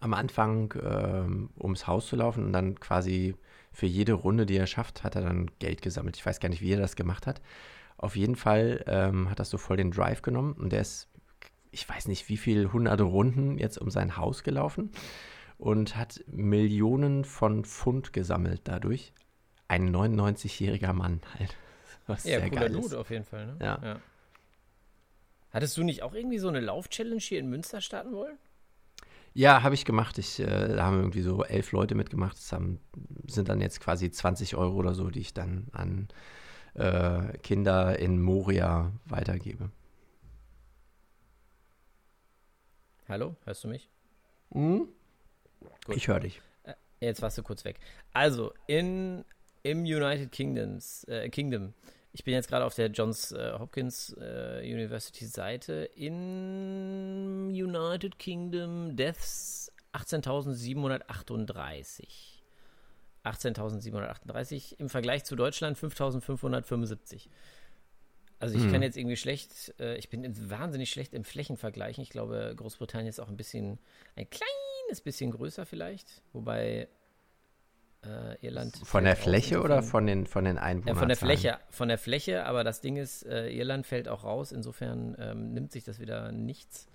am 0.00 0.14
Anfang 0.14 0.74
ähm, 0.82 1.50
ums 1.56 1.86
Haus 1.86 2.08
zu 2.08 2.16
laufen 2.16 2.44
und 2.44 2.52
dann 2.52 2.80
quasi 2.80 3.36
für 3.72 3.86
jede 3.86 4.14
Runde, 4.14 4.46
die 4.46 4.56
er 4.56 4.66
schafft, 4.66 5.04
hat 5.04 5.14
er 5.14 5.22
dann 5.22 5.48
Geld 5.60 5.80
gesammelt. 5.80 6.16
Ich 6.16 6.26
weiß 6.26 6.40
gar 6.40 6.48
nicht, 6.48 6.60
wie 6.60 6.72
er 6.72 6.80
das 6.80 6.96
gemacht 6.96 7.28
hat. 7.28 7.40
Auf 7.98 8.16
jeden 8.16 8.36
Fall 8.36 8.84
ähm, 8.86 9.30
hat 9.30 9.38
das 9.40 9.50
so 9.50 9.58
voll 9.58 9.76
den 9.76 9.90
Drive 9.90 10.22
genommen 10.22 10.52
und 10.54 10.70
der 10.70 10.80
ist, 10.80 11.08
ich 11.70 11.88
weiß 11.88 12.08
nicht, 12.08 12.28
wie 12.28 12.36
viele 12.36 12.72
hunderte 12.72 13.04
Runden 13.04 13.58
jetzt 13.58 13.78
um 13.78 13.90
sein 13.90 14.16
Haus 14.16 14.42
gelaufen 14.42 14.90
und 15.58 15.96
hat 15.96 16.22
Millionen 16.26 17.24
von 17.24 17.64
Pfund 17.64 18.12
gesammelt 18.12 18.62
dadurch. 18.64 19.12
Ein 19.68 19.94
99-jähriger 19.94 20.92
Mann 20.92 21.20
halt. 21.38 21.56
Was 22.06 22.24
Ja, 22.24 22.38
sehr 22.38 22.50
cooler 22.50 22.68
geil 22.68 22.72
Loot 22.72 22.86
ist. 22.86 22.94
auf 22.94 23.10
jeden 23.10 23.24
Fall, 23.24 23.46
ne? 23.46 23.56
Ja. 23.60 24.00
Hattest 25.50 25.76
du 25.76 25.82
nicht 25.82 26.02
auch 26.02 26.12
irgendwie 26.14 26.38
so 26.38 26.48
eine 26.48 26.60
Lauf-Challenge 26.60 27.20
hier 27.20 27.40
in 27.40 27.48
Münster 27.48 27.80
starten 27.80 28.12
wollen? 28.12 28.36
Ja, 29.32 29.62
habe 29.62 29.74
ich 29.74 29.84
gemacht. 29.84 30.18
Ich, 30.18 30.38
äh, 30.40 30.76
da 30.76 30.84
haben 30.84 30.98
irgendwie 30.98 31.22
so 31.22 31.44
elf 31.44 31.72
Leute 31.72 31.94
mitgemacht. 31.94 32.36
Das 32.36 32.52
haben, 32.52 32.78
sind 33.26 33.48
dann 33.48 33.60
jetzt 33.60 33.80
quasi 33.80 34.10
20 34.10 34.56
Euro 34.56 34.76
oder 34.76 34.94
so, 34.94 35.10
die 35.10 35.20
ich 35.20 35.34
dann 35.34 35.68
an 35.72 36.08
äh, 36.76 37.38
Kinder 37.38 37.98
in 37.98 38.20
Moria 38.20 38.92
weitergebe. 39.06 39.70
Hallo, 43.08 43.36
hörst 43.44 43.64
du 43.64 43.68
mich? 43.68 43.88
Mhm. 44.50 44.88
Ich 45.88 46.08
höre 46.08 46.20
dich. 46.20 46.42
Jetzt 47.00 47.22
warst 47.22 47.38
du 47.38 47.42
kurz 47.42 47.64
weg. 47.64 47.78
Also, 48.12 48.52
in, 48.66 49.24
im 49.62 49.84
United 49.84 50.30
Kingdoms, 50.32 51.04
äh, 51.04 51.28
Kingdom, 51.28 51.72
ich 52.12 52.24
bin 52.24 52.34
jetzt 52.34 52.48
gerade 52.48 52.64
auf 52.64 52.74
der 52.74 52.88
Johns 52.88 53.30
äh, 53.32 53.52
Hopkins 53.58 54.16
äh, 54.18 54.62
University 54.64 55.26
Seite, 55.26 55.90
in 55.94 57.50
United 57.50 58.18
Kingdom 58.18 58.96
Deaths 58.96 59.70
18.738. 59.92 62.35
18.738 63.26 64.78
im 64.78 64.88
Vergleich 64.88 65.24
zu 65.24 65.36
Deutschland 65.36 65.78
5.575. 65.78 67.28
Also 68.38 68.54
ich 68.54 68.64
Hm. 68.64 68.72
kann 68.72 68.82
jetzt 68.82 68.96
irgendwie 68.96 69.16
schlecht, 69.16 69.74
äh, 69.80 69.96
ich 69.96 70.10
bin 70.10 70.50
wahnsinnig 70.50 70.90
schlecht 70.90 71.14
im 71.14 71.24
Flächenvergleichen. 71.24 72.02
Ich 72.02 72.10
glaube, 72.10 72.52
Großbritannien 72.56 73.08
ist 73.08 73.18
auch 73.18 73.28
ein 73.28 73.36
bisschen, 73.36 73.78
ein 74.14 74.28
kleines 74.28 75.00
bisschen 75.02 75.30
größer 75.30 75.64
vielleicht, 75.64 76.22
wobei 76.32 76.88
äh, 78.04 78.46
Irland. 78.46 78.76
Von 78.84 79.04
der 79.04 79.16
Fläche 79.16 79.62
oder 79.62 79.82
von 79.82 80.06
den, 80.06 80.26
von 80.26 80.44
den 80.44 80.58
Einwohnern? 80.58 80.96
von 80.96 81.08
der 81.08 81.16
Fläche, 81.16 81.58
von 81.70 81.88
der 81.88 81.98
Fläche, 81.98 82.44
aber 82.44 82.62
das 82.62 82.82
Ding 82.82 82.96
ist, 82.96 83.24
äh, 83.24 83.48
Irland 83.48 83.86
fällt 83.86 84.06
auch 84.08 84.22
raus, 84.24 84.52
insofern 84.52 85.16
ähm, 85.18 85.54
nimmt 85.54 85.72
sich 85.72 85.84
das 85.84 85.98
wieder 85.98 86.30
nichts. 86.30 86.88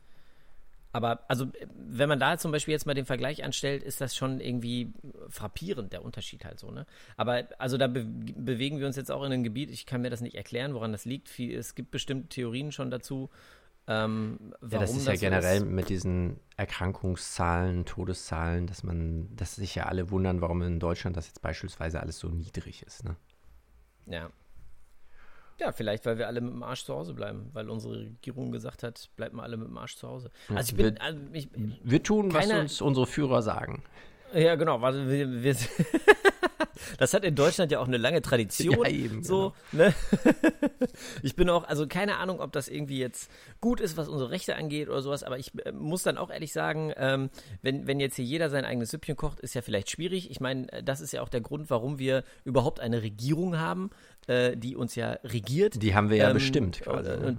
Aber 0.93 1.23
also, 1.29 1.47
wenn 1.75 2.09
man 2.09 2.19
da 2.19 2.37
zum 2.37 2.51
Beispiel 2.51 2.73
jetzt 2.73 2.85
mal 2.85 2.93
den 2.93 3.05
Vergleich 3.05 3.43
anstellt, 3.43 3.83
ist 3.83 4.01
das 4.01 4.15
schon 4.15 4.39
irgendwie 4.39 4.91
frappierend, 5.29 5.93
der 5.93 6.03
Unterschied 6.03 6.43
halt 6.43 6.59
so, 6.59 6.71
ne? 6.71 6.85
Aber 7.17 7.47
also 7.57 7.77
da 7.77 7.87
be 7.87 8.05
bewegen 8.05 8.79
wir 8.79 8.87
uns 8.87 8.95
jetzt 8.97 9.11
auch 9.11 9.23
in 9.23 9.31
einem 9.31 9.43
Gebiet, 9.43 9.71
ich 9.71 9.85
kann 9.85 10.01
mir 10.01 10.09
das 10.09 10.21
nicht 10.21 10.35
erklären, 10.35 10.73
woran 10.73 10.91
das 10.91 11.05
liegt. 11.05 11.39
Es 11.39 11.75
gibt 11.75 11.91
bestimmte 11.91 12.27
Theorien 12.29 12.71
schon 12.71 12.91
dazu. 12.91 13.29
Ähm, 13.87 14.53
Ja, 14.69 14.79
das 14.79 14.91
ist 14.95 15.07
ja 15.07 15.15
so 15.15 15.19
generell 15.19 15.61
mit 15.65 15.89
diesen 15.89 16.39
Erkrankungszahlen, 16.57 17.85
Todeszahlen, 17.85 18.67
dass 18.67 18.83
man, 18.83 19.35
dass 19.35 19.55
sich 19.55 19.75
ja 19.75 19.85
alle 19.85 20.11
wundern, 20.11 20.41
warum 20.41 20.61
in 20.61 20.79
Deutschland 20.79 21.17
das 21.17 21.27
jetzt 21.27 21.41
beispielsweise 21.41 21.99
alles 21.99 22.19
so 22.19 22.27
niedrig 22.29 22.83
ist. 22.83 23.03
Ne? 23.03 23.15
Ja. 24.05 24.29
Ja, 25.61 25.71
vielleicht, 25.71 26.05
weil 26.07 26.17
wir 26.17 26.25
alle 26.27 26.41
mit 26.41 26.51
dem 26.53 26.63
Arsch 26.63 26.85
zu 26.85 26.93
Hause 26.95 27.13
bleiben, 27.13 27.51
weil 27.53 27.69
unsere 27.69 27.99
Regierung 27.99 28.51
gesagt 28.51 28.81
hat, 28.81 29.09
bleibt 29.15 29.33
mal 29.35 29.43
alle 29.43 29.57
mit 29.57 29.67
dem 29.67 29.77
Arsch 29.77 29.95
zu 29.95 30.07
Hause. 30.07 30.31
Also 30.49 30.71
ich 30.71 30.75
bin, 30.75 30.95
wir- 30.95 31.01
also 31.01 31.19
ich, 31.33 31.49
Wir 31.83 32.01
tun, 32.01 32.33
was 32.33 32.47
Keiner- 32.47 32.61
uns 32.61 32.81
unsere 32.81 33.05
Führer 33.05 33.43
sagen. 33.43 33.83
Ja 34.33 34.55
genau, 34.55 34.81
warte, 34.81 35.09
wir, 35.09 35.43
wir, 35.43 35.55
das 36.97 37.13
hat 37.13 37.23
in 37.23 37.35
Deutschland 37.35 37.71
ja 37.71 37.79
auch 37.79 37.87
eine 37.87 37.97
lange 37.97 38.21
Tradition. 38.21 38.77
Ja, 38.83 38.89
eben, 38.89 39.23
so, 39.23 39.53
ne? 39.71 39.93
Ich 41.23 41.35
bin 41.35 41.49
auch, 41.49 41.63
also 41.65 41.87
keine 41.87 42.17
Ahnung, 42.17 42.39
ob 42.39 42.51
das 42.51 42.67
irgendwie 42.67 42.97
jetzt 42.99 43.29
gut 43.61 43.79
ist, 43.79 43.97
was 43.97 44.07
unsere 44.09 44.29
Rechte 44.31 44.55
angeht 44.55 44.89
oder 44.89 45.01
sowas, 45.01 45.23
aber 45.23 45.37
ich 45.37 45.51
äh, 45.65 45.71
muss 45.71 46.03
dann 46.03 46.17
auch 46.17 46.29
ehrlich 46.31 46.51
sagen, 46.53 46.91
ähm, 46.97 47.29
wenn, 47.61 47.87
wenn 47.87 47.99
jetzt 47.99 48.15
hier 48.15 48.25
jeder 48.25 48.49
sein 48.49 48.65
eigenes 48.65 48.89
Süppchen 48.91 49.15
kocht, 49.15 49.39
ist 49.39 49.53
ja 49.53 49.61
vielleicht 49.61 49.89
schwierig. 49.91 50.29
Ich 50.31 50.39
meine, 50.39 50.71
äh, 50.71 50.83
das 50.83 51.01
ist 51.01 51.13
ja 51.13 51.21
auch 51.21 51.29
der 51.29 51.41
Grund, 51.41 51.69
warum 51.69 51.99
wir 51.99 52.23
überhaupt 52.45 52.79
eine 52.79 53.01
Regierung 53.03 53.57
haben, 53.59 53.89
äh, 54.27 54.57
die 54.57 54.75
uns 54.75 54.95
ja 54.95 55.11
regiert. 55.23 55.81
Die 55.81 55.95
haben 55.95 56.09
wir 56.09 56.17
ja 56.17 56.27
Ähm, 56.29 56.33
bestimmt 56.33 56.81
quasi. 56.81 57.11
und- 57.11 57.21
ne? 57.21 57.37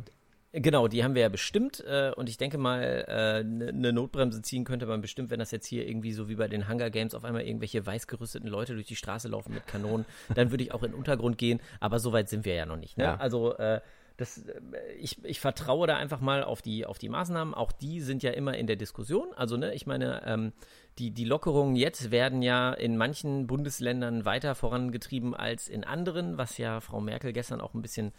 Genau, 0.53 0.87
die 0.87 1.03
haben 1.03 1.15
wir 1.15 1.23
ja 1.23 1.31
bestimmt 1.31 1.81
äh, 1.81 2.13
und 2.15 2.29
ich 2.29 2.37
denke 2.37 2.59
mal, 2.59 3.07
eine 3.09 3.69
äh, 3.69 3.73
ne 3.73 3.93
Notbremse 3.93 4.43
ziehen 4.43 4.65
könnte 4.65 4.85
man 4.85 5.01
bestimmt, 5.01 5.31
wenn 5.31 5.39
das 5.39 5.51
jetzt 5.51 5.67
hier 5.67 5.89
irgendwie 5.89 6.13
so 6.13 6.29
wie 6.29 6.35
bei 6.35 6.47
den 6.47 6.69
Hunger 6.69 6.91
Games 6.91 7.15
auf 7.15 7.25
einmal 7.25 7.43
irgendwelche 7.43 7.85
weiß 7.85 8.07
gerüsteten 8.07 8.49
Leute 8.49 8.75
durch 8.75 8.87
die 8.87 8.97
Straße 8.97 9.29
laufen 9.29 9.55
mit 9.55 9.67
Kanonen, 9.67 10.05
dann 10.35 10.51
würde 10.51 10.63
ich 10.63 10.73
auch 10.73 10.83
in 10.83 10.91
den 10.91 10.99
Untergrund 10.99 11.39
gehen, 11.39 11.61
aber 11.81 11.99
so 11.99 12.13
weit 12.13 12.29
sind 12.29 12.45
wir 12.45 12.55
ja 12.55 12.67
noch 12.67 12.77
nicht. 12.77 12.99
Ne? 12.99 13.05
Ja. 13.05 13.17
Also 13.17 13.57
äh, 13.57 13.81
das, 14.17 14.47
äh, 14.47 14.61
ich, 14.99 15.25
ich 15.25 15.41
vertraue 15.41 15.87
da 15.87 15.97
einfach 15.97 16.21
mal 16.21 16.45
auf 16.45 16.63
die, 16.63 16.87
auf 16.87 16.99
die 16.99 17.09
Maßnahmen. 17.09 17.55
Auch 17.55 17.73
die 17.73 18.01
sind 18.01 18.23
ja 18.23 18.33
immer 18.33 18.57
in 18.57 18.67
der 18.67 18.77
Diskussion. 18.77 19.29
Also, 19.35 19.57
ne, 19.57 19.75
ich 19.75 19.87
meine, 19.87 20.23
ähm, 20.27 20.53
die, 20.99 21.11
die 21.11 21.25
Lockerungen 21.25 21.77
jetzt 21.77 22.11
werden 22.11 22.43
ja 22.43 22.73
in 22.73 22.97
manchen 22.97 23.47
Bundesländern 23.47 24.25
weiter 24.25 24.55
vorangetrieben 24.55 25.35
als 25.35 25.69
in 25.69 25.85
anderen, 25.85 26.39
was 26.39 26.59
ja 26.59 26.81
Frau 26.81 27.01
Merkel 27.01 27.33
gestern 27.33 27.61
auch 27.61 27.75
ein 27.75 27.83
bisschen 27.83 28.13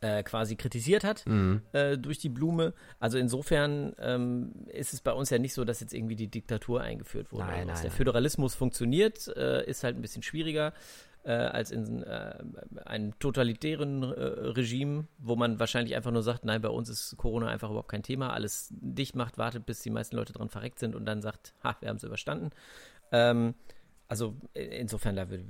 äh, 0.00 0.22
quasi 0.22 0.56
kritisiert 0.56 1.04
hat 1.04 1.24
Mhm. 1.26 1.62
äh, 1.72 1.96
durch 1.96 2.18
die 2.18 2.28
Blume. 2.28 2.74
Also 3.00 3.18
insofern 3.18 3.94
ähm, 3.98 4.52
ist 4.68 4.92
es 4.92 5.00
bei 5.00 5.12
uns 5.12 5.30
ja 5.30 5.38
nicht 5.38 5.54
so, 5.54 5.64
dass 5.64 5.80
jetzt 5.80 5.94
irgendwie 5.94 6.16
die 6.16 6.28
Diktatur 6.28 6.80
eingeführt 6.82 7.32
wurde. 7.32 7.44
Nein, 7.44 7.66
nein, 7.66 7.76
der 7.76 7.84
nein. 7.84 7.90
Föderalismus 7.92 8.54
funktioniert, 8.54 9.28
äh, 9.36 9.64
ist 9.68 9.84
halt 9.84 9.96
ein 9.96 10.02
bisschen 10.02 10.22
schwieriger 10.22 10.72
äh, 11.24 11.32
als 11.32 11.70
in 11.72 12.02
äh, 12.04 12.38
einem 12.84 13.18
totalitären 13.18 14.04
Regime, 14.04 15.06
wo 15.18 15.34
man 15.34 15.58
wahrscheinlich 15.58 15.96
einfach 15.96 16.12
nur 16.12 16.22
sagt, 16.22 16.44
nein, 16.44 16.60
bei 16.62 16.68
uns 16.68 16.88
ist 16.88 17.16
Corona 17.16 17.48
einfach 17.48 17.70
überhaupt 17.70 17.90
kein 17.90 18.02
Thema, 18.04 18.32
alles 18.32 18.68
dicht 18.70 19.16
macht, 19.16 19.36
wartet, 19.38 19.66
bis 19.66 19.80
die 19.82 19.90
meisten 19.90 20.14
Leute 20.16 20.32
dran 20.32 20.48
verreckt 20.50 20.78
sind 20.78 20.94
und 20.94 21.04
dann 21.04 21.22
sagt, 21.22 21.54
ha, 21.64 21.76
wir 21.80 21.88
haben 21.88 21.96
es 21.96 22.04
überstanden. 22.04 22.50
Ähm, 23.12 23.54
also 24.08 24.36
insofern, 24.54 25.16
da 25.16 25.28
würde, 25.30 25.44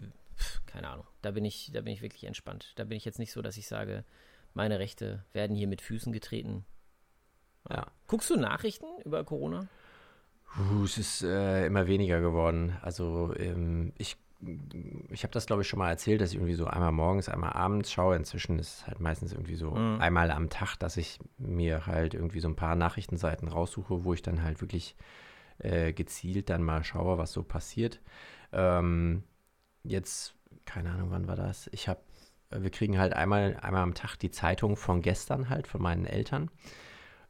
keine 0.66 0.88
Ahnung, 0.88 1.06
da 1.20 1.32
bin 1.32 1.44
ich, 1.44 1.70
da 1.74 1.80
bin 1.82 1.92
ich 1.92 2.00
wirklich 2.00 2.24
entspannt. 2.24 2.72
Da 2.76 2.84
bin 2.84 2.96
ich 2.96 3.04
jetzt 3.04 3.18
nicht 3.18 3.32
so, 3.32 3.42
dass 3.42 3.56
ich 3.58 3.66
sage, 3.66 4.04
meine 4.56 4.78
Rechte 4.78 5.24
werden 5.32 5.54
hier 5.54 5.68
mit 5.68 5.82
Füßen 5.82 6.12
getreten. 6.12 6.64
Ja. 7.68 7.86
Guckst 8.06 8.30
du 8.30 8.36
Nachrichten 8.36 8.86
über 9.04 9.22
Corona? 9.22 9.68
Puh, 10.54 10.84
es 10.84 10.96
ist 10.96 11.22
äh, 11.22 11.66
immer 11.66 11.86
weniger 11.86 12.20
geworden. 12.20 12.76
Also 12.80 13.34
ähm, 13.36 13.92
ich, 13.98 14.16
ich 15.10 15.22
habe 15.24 15.32
das, 15.32 15.46
glaube 15.46 15.62
ich, 15.62 15.68
schon 15.68 15.78
mal 15.78 15.90
erzählt, 15.90 16.20
dass 16.22 16.30
ich 16.30 16.36
irgendwie 16.36 16.54
so 16.54 16.66
einmal 16.66 16.92
morgens, 16.92 17.28
einmal 17.28 17.52
abends 17.52 17.92
schaue. 17.92 18.16
Inzwischen 18.16 18.58
ist 18.58 18.78
es 18.78 18.86
halt 18.86 18.98
meistens 19.00 19.32
irgendwie 19.32 19.56
so 19.56 19.72
Mhm. 19.72 20.00
einmal 20.00 20.30
am 20.30 20.48
Tag, 20.48 20.76
dass 20.76 20.96
ich 20.96 21.18
mir 21.36 21.86
halt 21.86 22.14
irgendwie 22.14 22.40
so 22.40 22.48
ein 22.48 22.56
paar 22.56 22.76
Nachrichtenseiten 22.76 23.48
raussuche, 23.48 24.04
wo 24.04 24.14
ich 24.14 24.22
dann 24.22 24.42
halt 24.42 24.62
wirklich 24.62 24.96
äh, 25.58 25.92
gezielt 25.92 26.48
dann 26.48 26.62
mal 26.62 26.82
schaue, 26.82 27.18
was 27.18 27.32
so 27.32 27.42
passiert. 27.42 28.00
Ähm, 28.52 29.22
jetzt, 29.82 30.34
keine 30.64 30.90
Ahnung, 30.92 31.10
wann 31.10 31.28
war 31.28 31.36
das? 31.36 31.68
Ich 31.72 31.88
habe, 31.88 32.00
wir 32.50 32.70
kriegen 32.70 32.98
halt 32.98 33.12
einmal, 33.12 33.56
einmal 33.60 33.82
am 33.82 33.94
Tag 33.94 34.16
die 34.16 34.30
Zeitung 34.30 34.76
von 34.76 35.02
gestern 35.02 35.48
halt, 35.48 35.66
von 35.66 35.82
meinen 35.82 36.06
Eltern. 36.06 36.50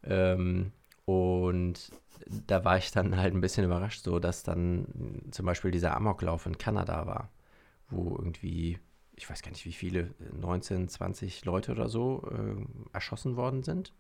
Ähm, 0.05 0.73
und 1.05 1.91
da 2.29 2.65
war 2.65 2.79
ich 2.79 2.91
dann 2.91 3.17
halt 3.17 3.35
ein 3.35 3.41
bisschen 3.41 3.65
überrascht, 3.65 4.03
so 4.03 4.19
dass 4.19 4.43
dann 4.43 5.23
zum 5.31 5.47
Beispiel 5.47 5.71
dieser 5.71 5.97
Amoklauf 5.97 6.47
in 6.47 6.59
Kanada 6.59 7.07
war, 7.07 7.31
wo 7.89 8.17
irgendwie, 8.17 8.79
ich 9.15 9.29
weiß 9.29 9.43
gar 9.43 9.51
nicht 9.51 9.65
wie 9.65 9.73
viele, 9.73 10.15
19, 10.33 10.89
20 10.89 11.45
Leute 11.45 11.73
oder 11.73 11.89
so 11.89 12.29
äh, 12.31 12.67
erschossen 12.93 13.37
worden 13.37 13.63
sind, 13.63 13.95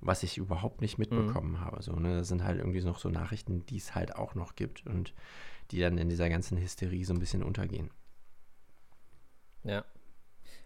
was 0.00 0.22
ich 0.22 0.38
überhaupt 0.38 0.80
nicht 0.80 0.98
mitbekommen 0.98 1.60
habe. 1.60 1.82
So, 1.82 1.92
ne? 1.96 2.18
Das 2.18 2.28
sind 2.28 2.44
halt 2.44 2.58
irgendwie 2.58 2.82
noch 2.82 2.98
so 2.98 3.08
Nachrichten, 3.08 3.66
die 3.66 3.78
es 3.78 3.94
halt 3.94 4.16
auch 4.16 4.34
noch 4.34 4.54
gibt 4.54 4.86
und 4.86 5.14
die 5.70 5.80
dann 5.80 5.98
in 5.98 6.08
dieser 6.08 6.28
ganzen 6.28 6.58
Hysterie 6.58 7.04
so 7.04 7.14
ein 7.14 7.20
bisschen 7.20 7.42
untergehen. 7.42 7.90
Ja. 9.64 9.84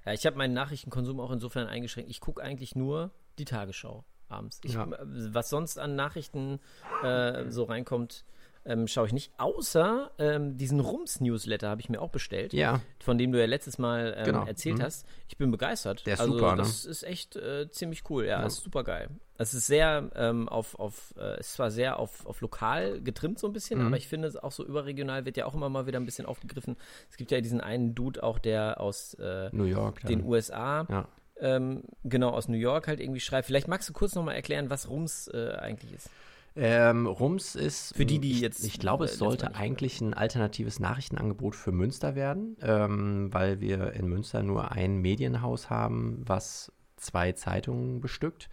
Ja, 0.07 0.13
ich 0.13 0.25
habe 0.25 0.37
meinen 0.37 0.55
Nachrichtenkonsum 0.55 1.21
auch 1.21 1.33
insofern 1.33 1.67
eingeschränkt. 1.67 2.11
Ich 2.11 2.21
gucke 2.21 2.43
eigentlich 2.43 2.77
nur 2.77 3.11
die 3.39 3.45
Tagesschau 3.45 4.05
abends. 4.29 4.61
Ich, 4.63 4.75
Ja. 4.75 4.87
Was 5.03 5.51
sonst 5.51 5.79
an 5.79 5.97
Nachrichten 5.97 6.61
äh, 7.03 7.51
so 7.51 7.65
reinkommt, 7.65 8.25
ähm, 8.67 8.87
schaue 8.89 9.07
ich 9.07 9.13
nicht. 9.13 9.33
Außer 9.39 10.11
ähm, 10.19 10.57
diesen 10.59 10.81
Rums-Newsletter 10.81 11.69
habe 11.69 11.81
ich 11.81 11.89
mir 11.89 12.01
auch 12.03 12.11
bestellt, 12.11 12.53
Ja, 12.53 12.81
von 13.01 13.17
dem 13.19 13.33
du 13.33 13.39
ja 13.41 13.47
letztes 13.47 13.79
Mal 13.79 14.15
ähm, 14.19 14.25
Genau. 14.25 14.45
erzählt 14.45 14.79
Mhm. 14.79 14.83
hast. 14.83 15.07
Ich 15.29 15.37
bin 15.39 15.51
begeistert. 15.51 16.05
Der 16.07 16.15
ist 16.15 16.21
also, 16.21 16.35
super, 16.35 16.53
ne? 16.53 16.57
Das 16.59 16.85
ist 16.85 17.03
echt 17.05 17.37
äh, 17.37 17.71
ziemlich 17.71 18.03
cool. 18.11 18.25
Ja, 18.27 18.41
Ja. 18.41 18.47
ist 18.47 18.57
super 18.63 18.85
geil. 18.85 19.09
Es 19.39 19.53
ist 19.55 19.67
sehr 19.67 20.11
ähm, 20.15 20.49
auf, 20.49 20.79
auf 20.79 21.15
äh, 21.19 21.39
ist 21.41 21.53
zwar 21.55 21.71
sehr 21.71 21.99
auf, 21.99 22.25
auf 22.27 22.41
lokal 22.41 23.01
getrimmt 23.03 23.39
so 23.39 23.47
ein 23.47 23.53
bisschen, 23.53 23.81
Mhm. 23.81 23.87
aber 23.89 23.97
ich 23.99 24.09
finde 24.09 24.29
es 24.29 24.37
auch 24.37 24.53
so 24.53 24.65
überregional 24.65 25.25
wird 25.27 25.37
ja 25.37 25.45
auch 25.47 25.55
immer 25.55 25.69
mal 25.69 25.87
wieder 25.87 26.01
ein 26.01 26.07
bisschen 26.07 26.27
aufgegriffen. 26.27 26.77
Es 27.11 27.17
gibt 27.17 27.31
ja 27.31 27.41
diesen 27.41 27.61
einen 27.61 27.95
Dude 27.95 28.23
auch, 28.23 28.39
der 28.39 28.81
aus 28.81 29.15
äh, 29.15 29.51
New 29.53 29.65
York. 29.65 30.01
Den 30.07 30.25
USA, 30.25 30.87
ja. 30.89 31.09
ähm, 31.39 31.83
genau 32.05 32.31
aus 32.31 32.49
New 32.49 32.57
York 32.57 32.89
halt 32.89 32.99
irgendwie 33.01 33.21
schreibt. 33.21 33.47
Vielleicht 33.47 33.69
magst 33.69 33.89
du 33.89 33.93
kurz 33.93 34.15
nochmal 34.15 34.35
erklären, 34.37 34.71
was 34.71 34.89
Rums 34.89 35.29
äh, 35.29 35.53
eigentlich 35.59 35.93
ist. 35.93 36.09
Ähm, 36.57 37.07
Rums 37.07 37.55
ist. 37.55 37.95
Für 37.95 38.07
die, 38.07 38.19
die 38.19 38.33
ich, 38.33 38.41
jetzt, 38.41 38.65
Ich 38.65 38.79
glaube, 38.79 39.05
äh, 39.05 39.09
es 39.09 39.21
Mal 39.21 39.27
sollte 39.27 39.55
eigentlich 39.55 40.01
ein 40.01 40.15
alternatives 40.15 40.81
Nachrichtenangebot 40.81 41.55
für 41.55 41.73
Münster 41.73 42.15
werden, 42.15 42.57
ähm, 42.63 43.33
weil 43.33 43.61
wir 43.61 43.93
in 43.93 44.09
Münster 44.09 44.43
nur 44.43 44.73
ein 44.73 44.99
Medienhaus 44.99 45.69
haben, 45.69 46.23
was 46.25 46.73
zwei 46.97 47.33
Zeitungen 47.33 48.01
bestückt. 48.01 48.49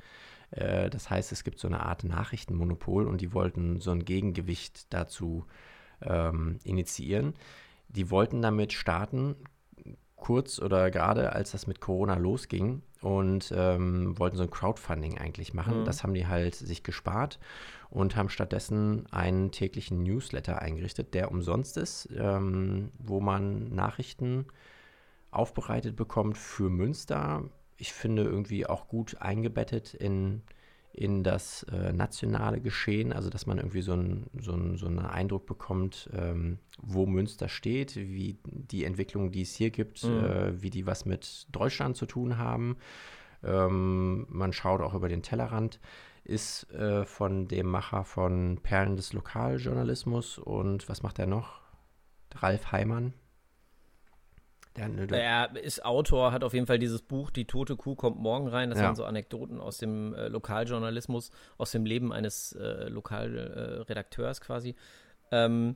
Äh, 0.52 0.90
das 0.90 1.10
heißt, 1.10 1.32
es 1.32 1.44
gibt 1.44 1.60
so 1.60 1.68
eine 1.68 1.86
Art 1.86 2.04
Nachrichtenmonopol 2.04 3.08
und 3.08 3.22
die 3.22 3.34
wollten 3.34 3.80
so 3.80 3.92
ein 3.92 4.04
Gegengewicht 4.04 4.94
dazu 4.94 5.46
ähm, 6.02 6.60
initiieren. 6.64 7.34
Die 7.88 8.10
wollten 8.10 8.42
damit 8.42 8.74
starten, 8.74 9.36
kurz 10.24 10.60
oder 10.60 10.90
gerade 10.90 11.34
als 11.34 11.52
das 11.52 11.68
mit 11.68 11.82
Corona 11.82 12.16
losging 12.16 12.82
und 13.02 13.54
ähm, 13.56 14.18
wollten 14.18 14.38
so 14.38 14.44
ein 14.44 14.50
Crowdfunding 14.50 15.18
eigentlich 15.18 15.54
machen. 15.54 15.82
Mhm. 15.82 15.86
Das 15.86 16.02
haben 16.02 16.14
die 16.14 16.28
halt 16.28 16.56
sich 16.56 16.82
gespart 16.82 17.40
und 17.94 18.16
haben 18.16 18.30
stattdessen 18.30 19.06
einen 19.12 19.52
täglichen 19.52 20.02
Newsletter 20.02 20.60
eingerichtet, 20.60 21.14
der 21.14 21.30
umsonst 21.30 21.78
ist, 21.78 22.10
ähm, 22.18 22.90
wo 22.98 23.20
man 23.22 23.74
Nachrichten 23.76 24.48
aufbereitet 25.30 25.96
bekommt 25.96 26.38
für 26.38 26.72
Münster. 26.72 27.44
Ich 27.78 27.94
finde 27.94 28.24
irgendwie 28.24 28.66
auch 28.66 28.88
gut 28.88 29.22
eingebettet 29.22 29.94
in, 29.94 30.42
in 30.92 31.24
das 31.24 31.64
äh, 31.72 31.94
nationale 31.94 32.62
Geschehen, 32.62 33.14
also 33.14 33.30
dass 33.30 33.46
man 33.46 33.58
irgendwie 33.60 33.84
so, 33.84 33.94
ein, 33.94 34.26
so, 34.40 34.54
ein, 34.54 34.76
so 34.78 34.88
einen 34.88 34.98
Eindruck 35.00 35.46
bekommt, 35.46 36.10
ähm, 36.14 36.58
wo 36.82 37.06
Münster 37.06 37.48
steht, 37.48 37.96
wie 37.96 38.38
die 38.46 38.86
Entwicklungen, 38.86 39.32
die 39.32 39.44
es 39.44 39.54
hier 39.54 39.70
gibt, 39.70 40.04
Mhm. 40.04 40.26
äh, 40.26 40.62
wie 40.64 40.72
die 40.72 40.88
was 40.88 41.06
mit 41.06 41.46
Deutschland 41.52 41.96
zu 41.96 42.08
tun 42.08 42.40
haben. 42.40 42.76
Ähm, 43.44 44.26
man 44.30 44.52
schaut 44.52 44.82
auch 44.82 44.96
über 44.96 45.10
den 45.10 45.22
Tellerrand, 45.22 45.80
ist 46.24 46.70
äh, 46.72 47.06
von 47.06 47.48
dem 47.48 47.68
Macher 47.68 48.04
von 48.06 48.60
Perlen 48.64 48.96
des 48.96 49.14
Lokaljournalismus 49.14 50.38
und 50.38 50.88
was 50.90 51.04
macht 51.04 51.20
er 51.20 51.28
noch? 51.28 51.62
Ralf 52.36 52.72
Heimann. 52.72 53.14
Der, 54.76 54.90
der, 54.90 55.24
Er 55.24 55.56
ist 55.64 55.86
Autor, 55.86 56.32
hat 56.32 56.44
auf 56.44 56.54
jeden 56.54 56.66
Fall 56.66 56.80
dieses 56.80 57.04
Buch 57.04 57.30
Die 57.30 57.46
tote 57.46 57.76
Kuh 57.76 57.96
kommt 57.96 58.18
morgen 58.18 58.48
rein. 58.48 58.70
Das 58.72 58.80
Ja. 58.80 58.86
waren 58.86 58.96
so 58.96 59.06
Anekdoten 59.06 59.60
aus 59.60 59.78
dem 59.78 60.16
äh, 60.16 60.30
Lokaljournalismus, 60.30 61.30
aus 61.58 61.72
dem 61.72 61.86
Leben 61.86 62.12
eines 62.12 62.54
äh, 62.54 62.88
Lokalredakteurs 62.90 64.42
quasi. 64.42 64.76
Ähm, 65.32 65.76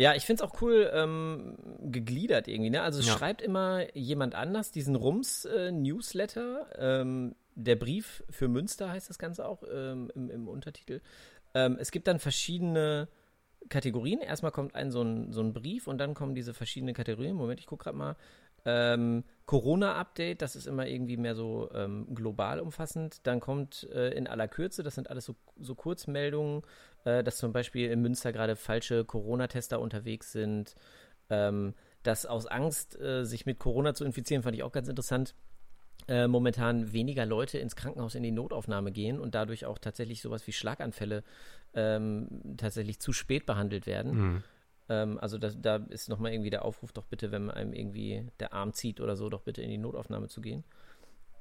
ja, 0.00 0.14
ich 0.14 0.24
finde 0.24 0.42
es 0.42 0.50
auch 0.50 0.62
cool 0.62 0.90
ähm, 0.94 1.56
gegliedert 1.82 2.48
irgendwie. 2.48 2.70
Ne? 2.70 2.80
Also 2.80 3.00
es 3.00 3.06
Ja. 3.06 3.12
schreibt 3.18 3.42
immer 3.42 3.94
jemand 3.94 4.34
anders 4.34 4.72
diesen 4.72 4.96
Rums-Newsletter. 4.96 6.68
ähm, 6.78 7.34
der 7.54 7.76
Brief 7.76 8.24
für 8.30 8.48
Münster 8.48 8.90
heißt 8.90 9.10
das 9.10 9.18
Ganze 9.18 9.46
auch 9.46 9.62
ähm, 9.70 10.10
im, 10.14 10.30
im 10.30 10.48
Untertitel. 10.48 11.02
Ähm, 11.52 11.76
es 11.78 11.90
gibt 11.90 12.06
dann 12.06 12.18
verschiedene 12.18 13.08
Kategorien. 13.68 14.20
Erstmal 14.22 14.52
kommt 14.52 14.74
ein 14.74 14.90
so, 14.90 15.02
ein 15.02 15.32
so 15.32 15.42
ein 15.42 15.52
Brief 15.52 15.86
und 15.86 15.98
dann 15.98 16.14
kommen 16.14 16.34
diese 16.34 16.54
verschiedenen 16.54 16.94
Kategorien. 16.94 17.36
Moment, 17.36 17.60
ich 17.60 17.66
gucke 17.66 17.84
gerade 17.84 17.98
mal. 17.98 18.16
Ähm, 18.64 19.24
Corona-Update, 19.46 20.42
das 20.42 20.56
ist 20.56 20.66
immer 20.66 20.86
irgendwie 20.86 21.16
mehr 21.16 21.34
so 21.34 21.70
ähm, 21.74 22.06
global 22.14 22.60
umfassend. 22.60 23.26
Dann 23.26 23.40
kommt 23.40 23.88
äh, 23.92 24.10
in 24.10 24.26
aller 24.26 24.48
Kürze, 24.48 24.82
das 24.82 24.94
sind 24.94 25.10
alles 25.10 25.24
so, 25.24 25.34
so 25.58 25.74
Kurzmeldungen, 25.74 26.62
äh, 27.04 27.22
dass 27.22 27.38
zum 27.38 27.52
Beispiel 27.52 27.90
in 27.90 28.00
Münster 28.02 28.32
gerade 28.32 28.56
falsche 28.56 29.04
Corona-Tester 29.04 29.80
unterwegs 29.80 30.32
sind. 30.32 30.74
Ähm, 31.28 31.74
dass 32.02 32.26
aus 32.26 32.46
Angst, 32.46 32.98
äh, 32.98 33.24
sich 33.24 33.46
mit 33.46 33.58
Corona 33.58 33.94
zu 33.94 34.04
infizieren, 34.04 34.42
fand 34.42 34.56
ich 34.56 34.62
auch 34.62 34.72
ganz 34.72 34.88
interessant. 34.88 35.34
Äh, 36.08 36.26
momentan 36.26 36.92
weniger 36.92 37.26
Leute 37.26 37.58
ins 37.58 37.76
Krankenhaus 37.76 38.14
in 38.14 38.22
die 38.22 38.32
Notaufnahme 38.32 38.90
gehen 38.90 39.20
und 39.20 39.34
dadurch 39.34 39.66
auch 39.66 39.78
tatsächlich 39.78 40.22
sowas 40.22 40.46
wie 40.46 40.52
Schlaganfälle 40.52 41.22
ähm, 41.74 42.56
tatsächlich 42.56 43.00
zu 43.00 43.12
spät 43.12 43.46
behandelt 43.46 43.86
werden. 43.86 44.16
Mhm. 44.16 44.42
Ähm, 44.88 45.18
also 45.20 45.38
das, 45.38 45.60
da 45.60 45.76
ist 45.76 46.08
nochmal 46.08 46.32
irgendwie 46.32 46.50
der 46.50 46.64
Aufruf, 46.64 46.92
doch 46.92 47.04
bitte, 47.04 47.30
wenn 47.30 47.50
einem 47.50 47.72
irgendwie 47.72 48.26
der 48.40 48.52
Arm 48.52 48.72
zieht 48.72 49.00
oder 49.00 49.14
so, 49.14 49.28
doch 49.28 49.42
bitte 49.42 49.62
in 49.62 49.70
die 49.70 49.78
Notaufnahme 49.78 50.28
zu 50.28 50.40
gehen. 50.40 50.64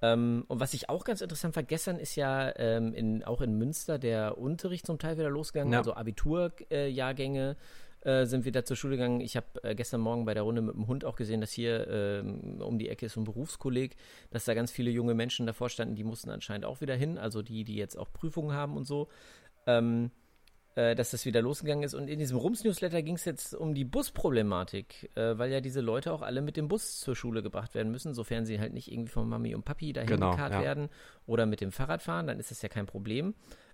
Ähm, 0.02 0.46
und 0.48 0.60
was 0.60 0.74
ich 0.74 0.90
auch 0.90 1.04
ganz 1.04 1.22
interessant 1.22 1.56
war, 1.56 1.64
gestern 1.64 1.98
ist 2.00 2.16
ja 2.16 2.54
ähm, 2.58 2.94
in, 2.94 3.24
auch 3.24 3.42
in 3.42 3.58
Münster 3.58 4.00
der 4.00 4.38
Unterricht 4.38 4.86
zum 4.86 4.98
Teil 4.98 5.18
wieder 5.18 5.30
losgegangen, 5.30 5.74
Ja. 5.74 5.80
also 5.80 5.94
Abiturjahrgänge 5.94 7.58
äh, 8.02 8.26
sind 8.26 8.46
wieder 8.46 8.64
zur 8.64 8.78
Schule 8.78 8.96
gegangen. 8.96 9.20
Ich 9.20 9.36
habe 9.36 9.48
äh, 9.64 9.76
gestern 9.76 10.00
Morgen 10.02 10.24
bei 10.26 10.34
der 10.34 10.44
Runde 10.44 10.62
mit 10.62 10.74
dem 10.76 10.88
Hund 10.88 11.04
auch 11.04 11.16
gesehen, 11.18 11.42
dass 11.42 11.52
hier 11.52 11.88
ähm, 11.90 12.62
um 12.62 12.80
die 12.80 12.88
Ecke 12.88 13.08
ist 13.08 13.14
so 13.14 13.20
ein 13.22 13.26
Berufskolleg, 13.26 13.96
dass 14.32 14.46
da 14.46 14.54
ganz 14.54 14.72
viele 14.72 14.90
junge 14.90 15.14
Menschen 15.16 15.46
davor 15.46 15.70
standen, 15.70 15.96
die 15.96 16.06
mussten 16.06 16.30
anscheinend 16.30 16.66
auch 16.66 16.80
wieder 16.80 16.96
hin, 16.96 17.18
also 17.18 17.42
die, 17.42 17.66
die 17.66 17.76
jetzt 17.76 17.98
auch 17.98 18.12
Prüfungen 18.14 18.54
haben 18.56 18.78
und 18.78 18.86
so. 18.86 19.10
Ähm, 19.68 20.12
äh, 20.76 20.96
dass 20.96 21.12
das 21.12 21.26
wieder 21.26 21.42
losgegangen 21.42 21.84
ist. 21.84 21.94
Und 21.94 22.08
in 22.08 22.20
diesem 22.20 22.38
Rums-Newsletter 22.38 23.02
ging 23.02 23.16
es 23.16 23.26
jetzt 23.26 23.54
um 23.54 23.74
die 23.74 23.86
Busproblematik, 23.86 25.10
äh, 25.16 25.38
weil 25.38 25.52
ja 25.52 25.62
diese 25.62 25.82
Leute 25.82 26.14
auch 26.14 26.22
alle 26.22 26.42
mit 26.42 26.58
dem 26.58 26.68
Bus 26.68 27.00
zur 27.00 27.16
Schule 27.16 27.42
gebracht 27.42 27.76
werden 27.76 27.92
müssen, 27.92 28.14
sofern 28.14 28.46
sie 28.46 28.60
halt 28.60 28.74
nicht 28.74 28.92
irgendwie 28.92 29.12
von 29.12 29.28
Mami 29.28 29.56
und 29.56 29.66
Papi 29.66 29.94
dahin 29.94 30.10
Genau, 30.10 30.32
gekarrt 30.32 30.54
ja. 30.54 30.62
werden 30.62 30.90
oder 31.26 31.46
mit 31.46 31.62
dem 31.62 31.72
Fahrrad 31.72 32.02
fahren, 32.02 32.28
dann 32.28 32.40
ist 32.40 32.52
das 32.52 32.62
ja 32.62 32.70
kein 32.70 32.86
Problem. 32.86 33.34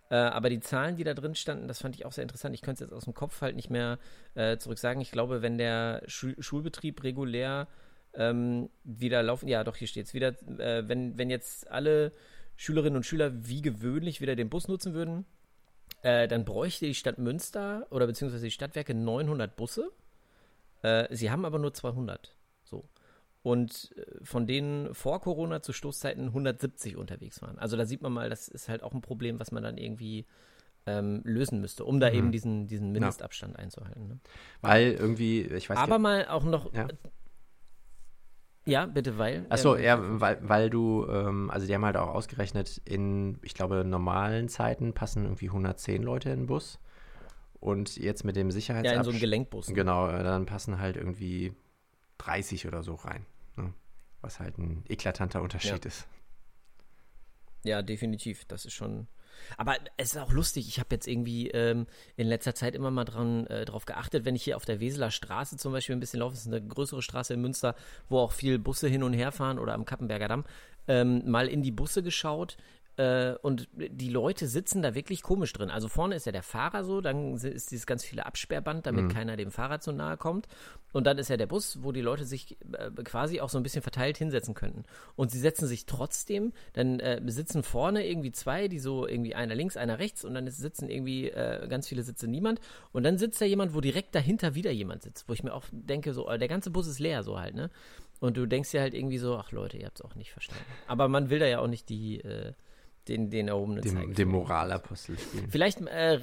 Äh, 0.09 0.15
aber 0.15 0.49
die 0.49 0.59
Zahlen, 0.59 0.95
die 0.95 1.03
da 1.03 1.13
drin 1.13 1.35
standen, 1.35 1.67
das 1.67 1.81
fand 1.81 1.95
ich 1.95 2.05
auch 2.05 2.11
sehr 2.11 2.21
interessant. 2.21 2.53
Ich 2.53 2.61
könnte 2.61 2.83
es 2.83 2.89
jetzt 2.89 2.95
aus 2.95 3.05
dem 3.05 3.13
Kopf 3.13 3.41
halt 3.41 3.55
nicht 3.55 3.69
mehr 3.69 3.97
äh, 4.35 4.57
zurück 4.57 4.77
sagen. 4.77 5.01
Ich 5.01 5.11
glaube, 5.11 5.41
wenn 5.41 5.57
der 5.57 6.03
Schul 6.07 6.35
Schulbetrieb 6.39 7.03
regulär 7.03 7.67
ähm, 8.13 8.69
wieder 8.83 9.23
laufen, 9.23 9.47
ja 9.47 9.63
doch, 9.63 9.75
hier 9.75 9.87
steht 9.87 10.05
es 10.05 10.13
wieder, 10.13 10.29
äh, 10.59 10.87
wenn, 10.87 11.17
wenn 11.17 11.29
jetzt 11.29 11.69
alle 11.71 12.11
Schülerinnen 12.55 12.97
und 12.97 13.05
Schüler 13.05 13.31
wie 13.47 13.61
gewöhnlich 13.61 14.21
wieder 14.21 14.35
den 14.35 14.49
Bus 14.49 14.67
nutzen 14.67 14.93
würden, 14.93 15.25
äh, 16.05 16.27
dann 16.27 16.45
bräuchte 16.45 16.85
die 16.85 16.93
Stadt 16.93 17.17
Münster 17.17 17.87
oder 17.89 18.05
beziehungsweise 18.05 18.45
die 18.45 18.51
Stadtwerke 18.51 18.93
900 18.93 19.55
Busse. 19.55 19.91
Äh, 20.83 21.07
sie 21.15 21.31
haben 21.31 21.45
aber 21.45 21.57
nur 21.57 21.73
200. 21.73 22.35
So. 22.63 22.85
Und 23.41 23.91
äh, 23.97 24.23
von 24.23 24.45
denen 24.45 24.93
vor 24.93 25.19
Corona 25.19 25.63
zu 25.63 25.73
Stoßzeiten 25.73 26.27
170 26.27 26.95
unterwegs 26.95 27.41
waren. 27.41 27.57
Also 27.57 27.75
da 27.75 27.85
sieht 27.87 28.03
man 28.03 28.13
mal, 28.13 28.29
das 28.29 28.47
ist 28.47 28.69
halt 28.69 28.83
auch 28.83 28.93
ein 28.93 29.01
Problem, 29.01 29.39
was 29.39 29.51
man 29.51 29.63
dann 29.63 29.79
irgendwie 29.79 30.27
ähm, 30.85 31.21
lösen 31.23 31.59
müsste, 31.59 31.83
um 31.85 31.99
da 31.99 32.09
Mhm. 32.09 32.15
eben 32.15 32.31
diesen, 32.31 32.67
diesen 32.67 32.91
Mindestabstand 32.91 33.57
einzuhalten. 33.57 34.07
Ne? 34.07 34.19
Weil 34.61 34.91
irgendwie, 34.91 35.41
ich 35.41 35.67
weiß 35.67 35.77
Aber 35.79 35.97
mal 35.97 36.27
auch 36.27 36.43
noch. 36.43 36.71
Ja. 36.71 36.87
Ja, 38.65 38.85
bitte, 38.87 39.17
weil. 39.17 39.45
Achso, 39.49 39.75
ähm, 39.75 39.83
ja, 39.83 40.19
weil, 40.19 40.39
weil 40.41 40.69
du, 40.69 41.05
ähm, 41.07 41.51
also 41.51 41.67
die 41.67 41.73
haben 41.75 41.85
halt 41.85 41.97
auch 41.97 42.09
ausgerechnet, 42.09 42.81
in, 42.85 43.37
ich 43.43 43.53
glaube, 43.53 43.83
normalen 43.85 44.49
Zeiten 44.49 44.93
passen 44.93 45.23
irgendwie 45.23 45.47
110 45.49 46.01
Leute 46.01 46.29
in 46.31 46.41
den 46.41 46.45
Bus. 46.47 46.79
Und 47.59 47.97
jetzt 47.97 48.23
mit 48.23 48.35
dem 48.35 48.41
Ja, 48.41 48.45
in 48.47 48.51
so 48.51 48.55
Sicherheitsabstand. 48.59 49.07
einem 49.09 49.19
Gelenkbus. 49.19 49.67
ne? 49.69 49.73
Genau, 49.75 50.11
dann 50.11 50.45
passen 50.45 50.79
halt 50.79 50.97
irgendwie 50.97 51.53
30 52.17 52.67
oder 52.67 52.83
so 52.83 52.95
rein. 52.95 53.25
Ne? 53.55 53.73
Was 54.21 54.39
halt 54.39 54.57
ein 54.57 54.83
eklatanter 54.87 55.41
Unterschied 55.41 55.85
ist. 55.85 56.07
Ja, 57.63 57.81
definitiv. 57.81 58.45
Das 58.45 58.65
ist 58.65 58.73
schon. 58.73 59.07
Aber 59.57 59.75
es 59.97 60.13
ist 60.13 60.17
auch 60.17 60.31
lustig. 60.31 60.67
Ich 60.67 60.79
habe 60.79 60.89
jetzt 60.91 61.07
irgendwie 61.07 61.49
ähm, 61.49 61.87
in 62.17 62.27
letzter 62.27 62.55
Zeit 62.55 62.75
immer 62.75 62.91
mal 62.91 63.05
dran, 63.05 63.47
äh, 63.47 63.65
geachtet, 63.85 64.25
wenn 64.25 64.35
ich 64.35 64.43
hier 64.43 64.57
auf 64.57 64.65
der 64.65 64.79
Weseler 64.79 65.11
Straße 65.11 65.57
zum 65.57 65.71
Beispiel 65.71 65.95
ein 65.95 65.99
bisschen 65.99 66.19
laufe, 66.19 66.33
das 66.33 66.45
ist 66.45 66.53
eine 66.53 66.65
größere 66.65 67.01
Straße 67.01 67.33
in 67.33 67.41
Münster, 67.41 67.75
wo 68.09 68.19
auch 68.19 68.31
viel 68.31 68.59
Busse 68.59 68.87
hin 68.87 69.03
und 69.03 69.13
her 69.13 69.31
fahren 69.31 69.59
oder 69.59 69.73
am 69.73 69.85
Kappenberger 69.85 70.27
Damm, 70.27 70.45
ähm, 70.87 71.29
mal 71.29 71.47
in 71.47 71.61
die 71.61 71.71
Busse 71.71 72.03
geschaut. 72.03 72.57
Äh, 72.97 73.33
und 73.41 73.67
die 73.75 74.09
Leute 74.09 74.47
sitzen 74.47 74.81
da 74.81 74.95
wirklich 74.95 75.21
komisch 75.21 75.51
drin. 75.53 75.69
Also 75.69 75.87
vorne 75.87 76.15
ist 76.15 76.25
ja 76.25 76.31
der 76.31 76.43
Fahrer 76.43 76.83
so, 76.83 77.01
dann 77.01 77.35
ist 77.35 77.71
dieses 77.71 77.85
ganz 77.85 78.03
viele 78.03 78.25
Absperrband, 78.25 78.85
damit 78.85 79.11
keiner 79.11 79.35
dem 79.35 79.51
Fahrrad 79.51 79.83
so 79.83 79.91
nahe 79.91 80.17
kommt. 80.17 80.47
Und 80.93 81.05
dann 81.05 81.17
ist 81.17 81.29
ja 81.29 81.35
der 81.35 81.45
Bus, 81.47 81.83
wo 81.83 81.91
die 81.91 82.01
Leute 82.01 82.23
sich 82.23 82.57
äh, 82.71 82.89
quasi 83.03 83.41
auch 83.41 83.49
so 83.49 83.57
ein 83.57 83.63
bisschen 83.63 83.81
verteilt 83.81 84.17
hinsetzen 84.17 84.53
könnten. 84.53 84.85
Und 85.17 85.29
sie 85.29 85.39
setzen 85.39 85.67
sich 85.67 85.85
trotzdem, 85.85 86.53
dann 86.71 87.01
äh, 87.01 87.21
sitzen 87.25 87.63
vorne 87.63 88.07
irgendwie 88.07 88.31
zwei, 88.31 88.69
die 88.69 88.79
so 88.79 89.05
irgendwie 89.05 89.35
einer 89.35 89.55
links, 89.55 89.75
einer 89.75 89.99
rechts 89.99 90.23
und 90.23 90.35
dann 90.35 90.49
sitzen 90.49 90.89
irgendwie 90.89 91.29
äh, 91.29 91.67
ganz 91.67 91.89
viele 91.89 92.03
Sitze 92.03 92.29
niemand. 92.29 92.61
Und 92.93 93.03
dann 93.03 93.17
sitzt 93.17 93.41
da 93.41 93.45
jemand, 93.45 93.73
wo 93.73 93.81
direkt 93.81 94.15
dahinter 94.15 94.55
wieder 94.55 94.71
jemand 94.71 95.03
sitzt, 95.03 95.27
wo 95.27 95.33
ich 95.33 95.43
mir 95.43 95.53
auch 95.53 95.65
denke, 95.71 96.13
so, 96.13 96.29
äh, 96.29 96.39
der 96.39 96.47
ganze 96.47 96.69
Bus 96.69 96.87
ist 96.87 96.99
leer, 96.99 97.23
so 97.23 97.39
halt, 97.39 97.55
ne? 97.55 97.69
Und 98.21 98.37
du 98.37 98.45
denkst 98.45 98.71
dir 98.71 98.79
halt 98.79 98.93
irgendwie 98.93 99.17
so, 99.17 99.35
ach 99.35 99.51
Leute, 99.51 99.77
ihr 99.77 99.85
habt 99.85 99.99
es 99.99 100.05
auch 100.05 100.15
nicht 100.15 100.31
verstanden. 100.31 100.63
Aber 100.87 101.09
man 101.09 101.29
will 101.29 101.39
da 101.39 101.47
ja 101.47 101.59
auch 101.59 101.67
nicht 101.67 101.89
die, 101.89 102.21
äh, 102.21 102.53
den, 103.07 103.29
den 103.29 103.47
erhobenen 103.47 103.81
Dem, 103.81 103.93
Zeigefinger. 103.93 104.15
dem 104.15 104.29
Moralapostel 104.29 105.17
spielen. 105.17 105.49
Vielleicht, 105.49 105.81
äh, 105.81 106.19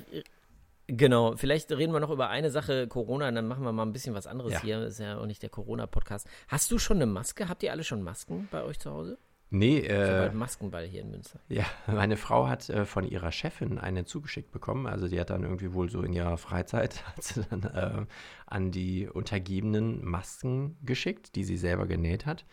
genau, 0.87 1.37
vielleicht 1.37 1.71
reden 1.73 1.93
wir 1.93 2.01
noch 2.01 2.11
über 2.11 2.29
eine 2.29 2.51
Sache, 2.51 2.87
Corona, 2.89 3.29
und 3.29 3.35
dann 3.35 3.49
machen 3.49 3.65
wir 3.65 3.73
mal 3.73 3.85
ein 3.85 3.93
bisschen 3.93 4.15
was 4.15 4.27
anderes 4.27 4.53
Ja. 4.55 4.63
hier. 4.63 4.83
Ist 4.87 5.01
ja 5.01 5.19
auch 5.19 5.27
nicht 5.27 5.43
der 5.43 5.51
Corona-Podcast. 5.51 6.27
Hast 6.49 6.71
du 6.71 6.79
schon 6.79 6.97
eine 6.99 7.07
Maske? 7.07 7.49
Habt 7.49 7.63
ihr 7.63 7.73
alle 7.73 7.85
schon 7.85 8.03
Masken 8.03 8.49
bei 8.51 8.63
euch 8.63 8.79
zu 8.79 8.91
Hause? 8.91 9.19
Nee, 9.55 9.81
Ich 9.81 9.91
habe 9.91 10.03
äh, 10.05 10.19
bald 10.21 10.35
Maskenball 10.35 10.87
hier 10.87 11.03
in 11.03 11.11
Münster. 11.11 11.39
ja, 11.51 11.67
meine 11.87 12.17
Frau 12.17 12.49
hat 12.49 12.71
äh, 12.71 12.87
von 12.87 13.07
ihrer 13.07 13.31
Chefin 13.33 13.79
eine 13.79 14.07
zugeschickt 14.07 14.51
bekommen. 14.51 14.87
Also 14.87 15.09
die 15.09 15.21
hat 15.21 15.29
dann 15.29 15.43
irgendwie 15.43 15.75
wohl 15.75 15.91
so 15.91 16.01
in 16.03 16.15
ihrer 16.15 16.39
Freizeit 16.39 17.05
hat 17.17 17.23
sie 17.23 17.45
dann 17.51 17.63
äh, 17.65 18.07
an 18.47 18.71
die 18.71 19.09
Untergebenen 19.11 20.03
Masken 20.07 20.79
geschickt, 20.87 21.35
die 21.37 21.45
sie 21.45 21.59
selber 21.59 21.87
genäht 21.87 22.25
hat. 22.25 22.47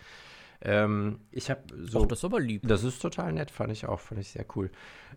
Ähm, 0.61 1.19
ich 1.31 1.49
habe 1.49 1.61
so. 1.85 2.01
Och, 2.01 2.07
das 2.07 2.19
ist 2.19 2.25
aber 2.25 2.39
lieb. 2.39 2.67
Das 2.67 2.83
ist 2.83 3.01
total 3.01 3.33
nett, 3.33 3.49
fand 3.51 3.71
ich 3.71 3.85
auch, 3.85 3.99
fand 3.99 4.19
ich 4.19 4.29
sehr 4.31 4.45
cool. 4.55 4.69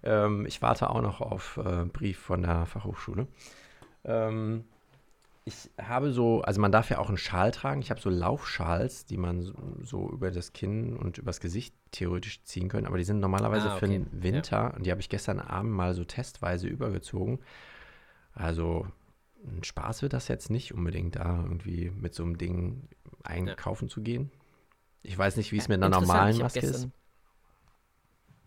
Ähm, 0.03 0.47
ich 0.47 0.63
warte 0.63 0.91
auch 0.91 1.03
noch 1.03 1.21
auf 1.21 1.59
äh, 1.65 1.85
Brief 1.87 2.19
von 2.19 2.43
der 2.43 2.67
Fachhochschule. 2.67 3.27
Ähm, 4.05 4.65
ich 5.45 5.71
habe 5.81 6.13
so, 6.13 6.43
also 6.43 6.61
man 6.61 6.71
darf 6.71 6.91
ja 6.91 6.99
auch 6.99 7.09
einen 7.09 7.19
Schal 7.19 7.51
tragen. 7.51 7.83
Ich 7.83 7.91
habe 7.91 8.01
so 8.01 8.11
Laufschals, 8.11 9.07
die 9.07 9.17
man 9.17 9.43
so, 9.43 9.55
so 9.83 10.11
über 10.11 10.31
das 10.31 10.53
Kinn 10.53 10.97
und 10.97 11.19
übers 11.19 11.41
Gesicht 11.41 11.75
theoretisch 11.91 12.45
ziehen 12.45 12.69
können, 12.69 12.87
aber 12.87 12.97
die 12.99 13.05
sind 13.05 13.19
normalerweise 13.19 13.71
Ah, 13.71 13.77
für 13.77 13.87
okay. 13.87 13.99
den 13.99 14.23
Winter 14.23 14.75
und 14.77 14.87
die 14.87 14.93
habe 14.93 15.01
ich 15.01 15.09
gestern 15.09 15.41
Abend 15.41 15.73
mal 15.73 15.95
so 15.95 16.05
testweise 16.05 16.69
übergezogen. 16.69 17.41
Also 18.35 18.87
ein 19.45 19.65
Spaß 19.65 20.03
wird 20.03 20.13
das 20.13 20.29
jetzt 20.29 20.49
nicht 20.51 20.73
unbedingt, 20.73 21.17
da 21.17 21.43
irgendwie 21.43 21.91
mit 21.91 22.15
so 22.15 22.23
einem 22.23 22.39
Ding 22.39 22.89
einkaufen 23.25 23.89
zu 23.89 24.01
gehen. 24.01 24.31
Ich 25.03 25.17
weiß 25.17 25.37
nicht, 25.37 25.53
wie 25.53 25.59
es 25.59 25.69
mit 25.69 25.83
einer 25.83 25.89
normalen 25.89 26.39
Maske 26.39 26.61
ist. 26.61 26.73
gestern, 26.73 26.93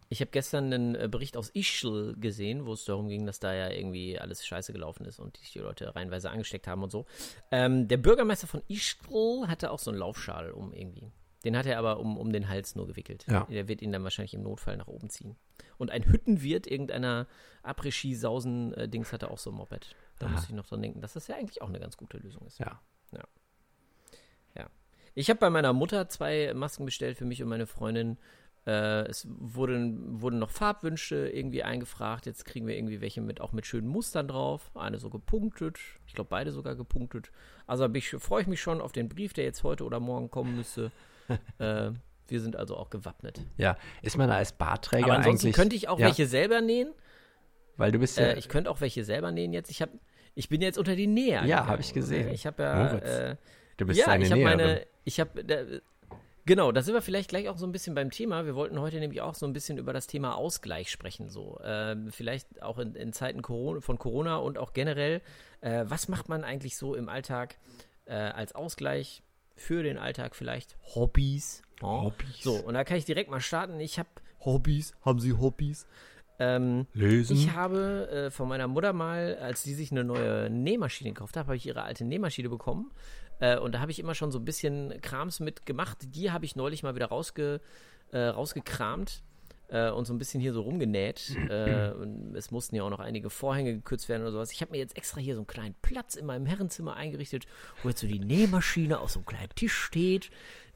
Ich 0.09 0.21
habe 0.21 0.31
gestern 0.31 0.71
einen 0.71 0.95
äh, 0.95 1.07
Bericht 1.09 1.35
aus 1.37 1.49
Ischl 1.49 2.15
gesehen, 2.17 2.65
wo 2.65 2.73
es 2.73 2.85
darum 2.85 3.07
ging, 3.07 3.25
dass 3.25 3.39
da 3.39 3.53
ja 3.53 3.69
irgendwie 3.69 4.19
alles 4.19 4.45
scheiße 4.45 4.71
gelaufen 4.71 5.05
ist 5.05 5.19
und 5.19 5.39
die 5.53 5.59
Leute 5.59 5.93
reihenweise 5.95 6.29
angesteckt 6.29 6.67
haben 6.67 6.83
und 6.83 6.91
so. 6.91 7.05
Ähm, 7.51 7.87
der 7.87 7.97
Bürgermeister 7.97 8.47
von 8.47 8.61
Ischl 8.67 9.47
hatte 9.47 9.71
auch 9.71 9.79
so 9.79 9.91
einen 9.91 9.99
Laufschal 9.99 10.51
um 10.51 10.73
irgendwie. 10.73 11.11
Den 11.43 11.55
hat 11.55 11.67
er 11.67 11.77
aber 11.77 11.99
um, 11.99 12.17
um 12.17 12.33
den 12.33 12.49
Hals 12.49 12.75
nur 12.75 12.87
gewickelt. 12.87 13.25
Ja. 13.29 13.45
Der 13.51 13.67
wird 13.67 13.83
ihn 13.83 13.91
dann 13.91 14.03
wahrscheinlich 14.03 14.33
im 14.33 14.41
Notfall 14.41 14.77
nach 14.77 14.87
oben 14.87 15.11
ziehen. 15.11 15.35
Und 15.77 15.91
ein 15.91 16.03
Hüttenwirt 16.03 16.65
irgendeiner 16.65 17.27
Après-Ski-Sausen-Dings 17.61 19.13
hatte 19.13 19.29
auch 19.29 19.37
so 19.37 19.51
ein 19.51 19.55
Moped. 19.55 19.95
Da 20.17 20.25
Aha. 20.25 20.33
muss 20.33 20.45
ich 20.45 20.55
noch 20.55 20.65
dran 20.65 20.81
denken, 20.81 21.01
dass 21.01 21.13
das 21.13 21.27
ja 21.27 21.35
eigentlich 21.35 21.61
auch 21.61 21.69
eine 21.69 21.79
ganz 21.79 21.97
gute 21.97 22.17
Lösung 22.17 22.47
ist. 22.47 22.57
Ja. 22.57 22.81
Ich 25.15 25.29
habe 25.29 25.39
bei 25.39 25.49
meiner 25.49 25.73
Mutter 25.73 26.07
zwei 26.09 26.53
Masken 26.53 26.85
bestellt 26.85 27.17
für 27.17 27.25
mich 27.25 27.41
und 27.41 27.49
meine 27.49 27.65
Freundin. 27.65 28.17
Äh, 28.67 29.07
es 29.07 29.27
wurden, 29.29 30.21
wurden 30.21 30.39
noch 30.39 30.49
Farbwünsche 30.49 31.29
irgendwie 31.29 31.63
eingefragt. 31.63 32.25
Jetzt 32.25 32.45
kriegen 32.45 32.67
wir 32.67 32.75
irgendwie 32.75 32.99
welche 32.99 33.21
mit 33.21 33.39
auch 33.39 33.53
mit 33.53 33.65
schönen 33.65 33.87
Mustern 33.87 34.27
drauf. 34.27 34.71
Eine 34.75 34.97
so 34.97 35.09
gepunktet. 35.09 35.77
Ich 36.07 36.13
glaube, 36.15 36.29
beide 36.29 36.51
sogar 36.51 36.75
gepunktet. 36.75 37.31
Also 37.67 37.87
freue 38.19 38.41
ich 38.41 38.47
mich 38.47 38.61
schon 38.61 38.81
auf 38.81 38.91
den 38.91 39.07
Brief, 39.07 39.33
der 39.33 39.45
jetzt 39.45 39.63
heute 39.63 39.85
oder 39.85 39.99
morgen 39.99 40.29
kommen 40.31 40.57
müsste. 40.57 40.91
äh, 41.59 41.91
wir 42.27 42.41
sind 42.41 42.55
also 42.55 42.75
auch 42.75 42.89
gewappnet. 42.89 43.39
Ja, 43.57 43.77
ist 44.01 44.17
man 44.17 44.29
da 44.29 44.35
als 44.35 44.51
Bartträger 44.51 45.05
Aber 45.05 45.15
ansonsten 45.17 45.47
eigentlich? 45.47 45.55
könnte 45.55 45.75
ich 45.75 45.87
auch 45.87 45.99
ja, 45.99 46.07
welche 46.07 46.25
selber 46.25 46.59
nähen. 46.61 46.91
Weil 47.77 47.91
du 47.91 47.99
bist 47.99 48.17
ja, 48.17 48.25
Äh, 48.25 48.39
ich 48.39 48.49
könnte 48.49 48.71
auch 48.71 48.81
welche 48.81 49.03
selber 49.03 49.31
nähen 49.31 49.53
jetzt. 49.53 49.69
Ich, 49.69 49.81
hab, 49.81 49.89
ich 50.33 50.49
bin 50.49 50.61
jetzt 50.61 50.77
unter 50.79 50.95
die 50.95 51.07
Näher. 51.07 51.41
Ja, 51.41 51.57
gegangen. 51.57 51.69
hab 51.69 51.79
ich 51.79 51.93
gesehen. 51.93 52.33
Ich 52.33 52.47
habe 52.47 52.63
ja. 52.63 53.37
Du 53.77 53.85
bist 53.85 53.99
ja, 53.99 54.07
eine 54.07 54.23
ich 54.23 54.31
habe 54.31 54.41
Näherin. 54.41 54.57
meine, 54.57 54.87
ich 55.03 55.19
habe, 55.19 55.81
Genau, 56.47 56.71
da 56.71 56.83
sind 56.83 56.93
wir 56.93 57.01
vielleicht 57.01 57.29
gleich 57.29 57.49
auch 57.49 57.57
so 57.57 57.65
ein 57.65 57.71
bisschen 57.71 57.95
beim 57.95 58.11
Thema. 58.11 58.45
Wir 58.45 58.53
wollten 58.53 58.79
heute 58.79 58.99
nämlich 58.99 59.21
auch 59.21 59.33
so 59.33 59.47
ein 59.47 59.53
bisschen 59.53 59.79
über 59.79 59.93
das 59.93 60.05
Thema 60.05 60.35
Ausgleich 60.35 60.91
sprechen. 60.91 61.29
So, 61.29 61.59
ähm, 61.63 62.11
vielleicht 62.11 62.61
auch 62.61 62.77
in, 62.77 62.93
in 62.93 63.13
Zeiten 63.13 63.41
Corona, 63.41 63.81
von 63.81 63.97
Corona 63.97 64.37
und 64.37 64.59
auch 64.59 64.73
generell. 64.73 65.21
Äh, 65.61 65.85
was 65.87 66.07
macht 66.07 66.29
man 66.29 66.43
eigentlich 66.43 66.77
so 66.77 66.93
im 66.93 67.09
Alltag 67.09 67.57
äh, 68.05 68.13
als 68.13 68.53
Ausgleich 68.53 69.23
für 69.55 69.81
den 69.81 69.97
Alltag? 69.97 70.35
Vielleicht 70.35 70.77
Hobbys. 70.93 71.63
Ja. 71.81 72.03
Hobbys. 72.03 72.43
So, 72.43 72.53
und 72.57 72.75
da 72.75 72.83
kann 72.83 72.97
ich 72.97 73.05
direkt 73.05 73.31
mal 73.31 73.41
starten. 73.41 73.79
Ich 73.79 73.97
habe 73.97 74.09
Hobbys. 74.41 74.93
Haben 75.01 75.19
Sie 75.19 75.33
Hobbys? 75.33 75.87
Ähm, 76.37 76.85
Lesen. 76.93 77.37
ich 77.37 77.53
habe 77.53 78.09
äh, 78.09 78.29
von 78.29 78.49
meiner 78.49 78.67
Mutter 78.67 78.91
mal, 78.93 79.37
als 79.37 79.63
die 79.63 79.73
sich 79.73 79.91
eine 79.91 80.03
neue 80.03 80.49
Nähmaschine 80.49 81.11
gekauft 81.11 81.37
hat, 81.37 81.47
habe 81.47 81.55
ich 81.55 81.65
ihre 81.65 81.83
alte 81.83 82.03
Nähmaschine 82.03 82.49
bekommen. 82.49 82.91
Äh, 83.39 83.57
und 83.57 83.75
da 83.75 83.79
habe 83.79 83.91
ich 83.91 83.99
immer 83.99 84.15
schon 84.15 84.31
so 84.31 84.39
ein 84.39 84.45
bisschen 84.45 84.99
Krams 85.01 85.39
mit 85.39 85.65
gemacht. 85.65 85.97
Die 86.01 86.31
habe 86.31 86.45
ich 86.45 86.55
neulich 86.55 86.83
mal 86.83 86.95
wieder 86.95 87.07
rausge, 87.07 87.61
äh, 88.11 88.19
rausgekramt 88.19 89.23
äh, 89.67 89.89
und 89.89 90.05
so 90.05 90.13
ein 90.13 90.17
bisschen 90.17 90.41
hier 90.41 90.53
so 90.53 90.61
rumgenäht. 90.61 91.35
Äh, 91.49 91.91
es 92.35 92.51
mussten 92.51 92.75
ja 92.75 92.83
auch 92.83 92.89
noch 92.89 92.99
einige 92.99 93.29
Vorhänge 93.29 93.73
gekürzt 93.73 94.09
werden 94.09 94.21
oder 94.21 94.31
sowas. 94.31 94.51
Ich 94.51 94.61
habe 94.61 94.71
mir 94.71 94.77
jetzt 94.77 94.97
extra 94.97 95.19
hier 95.19 95.35
so 95.35 95.41
einen 95.41 95.47
kleinen 95.47 95.75
Platz 95.81 96.15
in 96.15 96.25
meinem 96.25 96.45
Herrenzimmer 96.45 96.95
eingerichtet, 96.95 97.45
wo 97.83 97.89
jetzt 97.89 98.01
so 98.01 98.07
die 98.07 98.19
Nähmaschine 98.19 98.99
auf 98.99 99.11
so 99.11 99.19
einem 99.19 99.25
kleinen 99.25 99.55
Tisch 99.55 99.75
steht, 99.75 100.29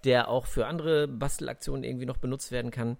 der 0.03 0.29
auch 0.29 0.45
für 0.45 0.67
andere 0.67 1.07
Bastelaktionen 1.07 1.83
irgendwie 1.83 2.05
noch 2.05 2.17
benutzt 2.17 2.51
werden 2.51 2.71
kann. 2.71 2.97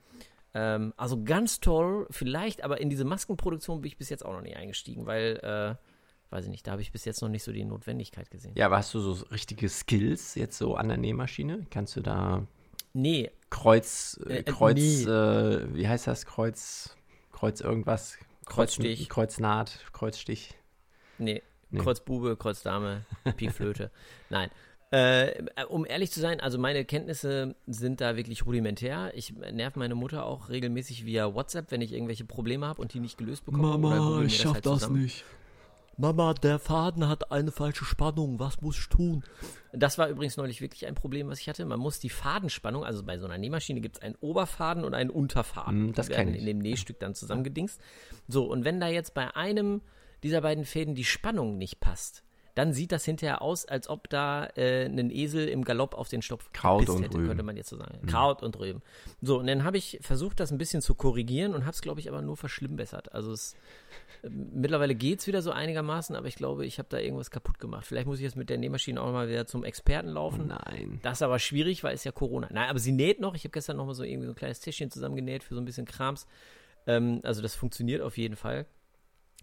Ähm, 0.54 0.94
also 0.98 1.24
ganz 1.24 1.60
toll, 1.60 2.08
vielleicht, 2.10 2.64
aber 2.64 2.82
in 2.82 2.90
diese 2.90 3.06
Maskenproduktion 3.06 3.82
bin 3.82 3.90
ich 3.90 3.98
bis 3.98 4.10
jetzt 4.10 4.26
auch 4.26 4.34
noch 4.34 4.42
nicht 4.42 4.58
eingestiegen, 4.58 5.06
weil, 5.06 5.38
äh, 5.44 5.89
weiß 6.30 6.46
ich 6.46 6.52
nicht, 6.52 6.66
da 6.68 6.72
habe 6.72 6.82
ich 6.82 6.92
bis 6.92 7.06
jetzt 7.06 7.22
noch 7.22 7.30
nicht 7.30 7.44
so 7.44 7.52
die 7.52 7.64
Notwendigkeit 7.66 8.30
gesehen. 8.30 8.54
Ja, 8.56 8.68
aber 8.68 8.78
hast 8.78 8.94
du 8.94 9.00
so 9.00 9.14
richtige 9.32 9.68
Skills 9.70 10.36
jetzt 10.36 10.58
so 10.58 10.76
an 10.76 10.88
der 10.90 10.98
Nähmaschine? 10.98 11.66
Kannst 11.70 11.96
du 11.96 12.02
da 12.02 12.46
Nee, 12.94 13.30
Kreuz, 13.50 14.20
äh, 14.28 14.38
Äh, 14.40 14.44
Kreuz, 14.44 14.76
nee. 14.78 15.04
äh, 15.04 15.76
wie 15.76 15.88
heißt 15.88 16.08
das? 16.08 16.26
Kreuz, 16.26 16.96
Kreuz 17.32 17.62
irgendwas? 17.62 18.18
Kreuz- 18.46 18.76
Kreuzstich. 18.78 19.10
Kreuznaht, 19.10 19.80
Kreuzstich. 19.94 20.56
nee, 21.20 21.42
Nee. 21.72 21.80
Kreuzbube, 21.80 22.36
Kreuzdame, 22.36 23.06
Pikflöte. 23.38 23.92
Nein. 24.32 24.50
Äh, 24.92 25.44
um 25.70 25.86
ehrlich 25.86 26.10
zu 26.12 26.20
sein, 26.20 26.40
also 26.40 26.58
meine 26.58 26.84
Kenntnisse 26.84 27.56
sind 27.68 28.02
da 28.02 28.18
wirklich 28.18 28.44
rudimentär. 28.48 29.12
Ich 29.14 29.34
nerv 29.34 29.76
meine 29.76 29.94
Mutter 29.94 30.26
auch 30.26 30.50
regelmäßig 30.50 31.06
via 31.06 31.32
WhatsApp, 31.36 31.70
wenn 31.70 31.82
ich 31.82 31.94
irgendwelche 31.94 32.26
Probleme 32.26 32.66
habe 32.66 32.82
und 32.82 32.92
die 32.96 33.00
nicht 33.00 33.20
gelöst 33.20 33.46
bekomme. 33.46 33.76
oder 33.86 33.98
google 34.00 34.26
mir 34.26 34.54
halt 34.54 34.64
zusammen. 34.64 35.04
nicht. 35.04 35.24
Mama, 36.00 36.34
der 36.34 36.60
Faden 36.60 37.10
hat 37.10 37.30
eine 37.30 37.52
falsche 37.52 37.84
Spannung. 37.84 38.40
Was 38.40 38.62
muss 38.62 38.78
ich 38.78 38.88
tun? 38.88 39.22
Das 39.74 39.98
war 39.98 40.08
übrigens 40.08 40.38
neulich 40.38 40.62
wirklich 40.62 40.88
ein 40.88 40.96
Problem, 40.96 41.28
was 41.28 41.42
ich 41.42 41.50
hatte. 41.50 41.66
Man 41.66 41.78
muss 41.78 42.00
die 42.00 42.10
Fadenspannung, 42.10 42.86
also 42.86 43.04
bei 43.04 43.18
so 43.18 43.26
einer 43.26 43.38
Nähmaschine 43.38 43.82
gibt 43.82 43.98
es 43.98 44.02
einen 44.02 44.16
Oberfaden 44.22 44.86
und 44.86 44.94
einen 44.94 45.10
Unterfaden. 45.10 45.90
Mm, 45.90 45.94
das 45.94 46.08
Die 46.08 46.14
werden 46.14 46.34
ich. 46.34 46.40
in 46.40 46.46
dem 46.46 46.60
Nähstück 46.60 47.02
dann 47.02 47.16
zusammengedingst. 47.16 47.82
So, 48.30 48.46
und 48.46 48.64
wenn 48.64 48.80
da 48.80 48.88
jetzt 48.88 49.14
bei 49.14 49.36
einem 49.36 49.82
dieser 50.24 50.40
beiden 50.40 50.64
Fäden 50.64 50.96
die 50.96 51.04
Spannung 51.04 51.58
nicht 51.58 51.82
passt, 51.82 52.24
dann 52.60 52.74
sieht 52.74 52.92
das 52.92 53.06
hinterher 53.06 53.42
aus, 53.42 53.66
als 53.66 53.88
ob 53.88 54.10
da 54.10 54.48
äh, 54.58 54.86
ein 54.86 55.10
Esel 55.12 55.48
im 55.48 55.64
Galopp 55.64 55.94
auf 55.94 56.10
den 56.10 56.22
Stopf 56.22 56.52
Kraut 56.52 56.82
gepisst 56.82 56.98
und 56.98 57.04
hätte, 57.04 57.18
Rüben. 57.18 57.28
könnte 57.28 57.44
man 57.44 57.56
jetzt 57.56 57.70
so 57.70 57.78
sagen. 57.78 58.06
Kraut 58.06 58.44
und 58.44 58.60
Rüben. 58.60 58.82
So, 59.22 59.40
und 59.40 59.48
dann 59.48 59.64
habe 59.64 59.78
ich 59.78 60.00
versucht, 60.02 60.42
das 60.42 60.52
ein 60.52 60.58
bisschen 60.58 60.82
zu 60.82 60.94
korrigieren 60.94 61.54
und 61.56 61.62
habe 61.62 61.72
es, 61.72 61.82
glaube 61.82 62.02
ich, 62.02 62.10
aber 62.10 62.22
nur 62.22 62.36
verschlimmbessert. 62.36 63.14
Also 63.14 63.32
es 63.32 63.56
Mittlerweile 64.22 64.96
geht 64.96 65.20
es 65.20 65.28
wieder 65.28 65.42
so 65.42 65.52
einigermaßen, 65.52 66.14
aber 66.16 66.28
ich 66.28 66.36
glaube, 66.36 66.66
ich 66.66 66.78
habe 66.78 66.90
da 66.90 66.98
irgendwas 66.98 67.32
kaputt 67.32 67.58
gemacht. 67.58 67.86
Vielleicht 67.86 68.06
muss 68.06 68.18
ich 68.18 68.24
jetzt 68.24 68.36
mit 68.36 68.50
der 68.50 68.58
Nähmaschine 68.58 69.02
auch 69.02 69.14
mal 69.14 69.30
wieder 69.30 69.46
zum 69.46 69.64
Experten 69.64 70.10
laufen. 70.10 70.48
Nein. 70.48 71.00
Das 71.04 71.20
ist 71.20 71.22
aber 71.22 71.40
schwierig, 71.40 71.84
weil 71.86 71.96
es 71.96 72.04
ja 72.04 72.12
Corona. 72.12 72.50
Nein, 72.52 72.70
aber 72.70 72.80
sie 72.80 72.92
näht 72.92 73.22
noch. 73.22 73.34
Ich 73.36 73.46
habe 73.46 73.52
gestern 73.52 73.78
noch 73.78 73.86
mal 73.86 73.94
so 73.94 74.04
irgendwie 74.04 74.26
so 74.26 74.34
ein 74.34 74.36
kleines 74.36 74.60
Täschchen 74.60 74.92
zusammengenäht 74.92 75.44
für 75.46 75.56
so 75.56 75.62
ein 75.62 75.66
bisschen 75.66 75.86
Krams. 75.86 76.28
Ähm, 76.86 77.22
also 77.24 77.42
das 77.42 77.56
funktioniert 77.56 78.02
auf 78.02 78.18
jeden 78.18 78.36
Fall. 78.36 78.66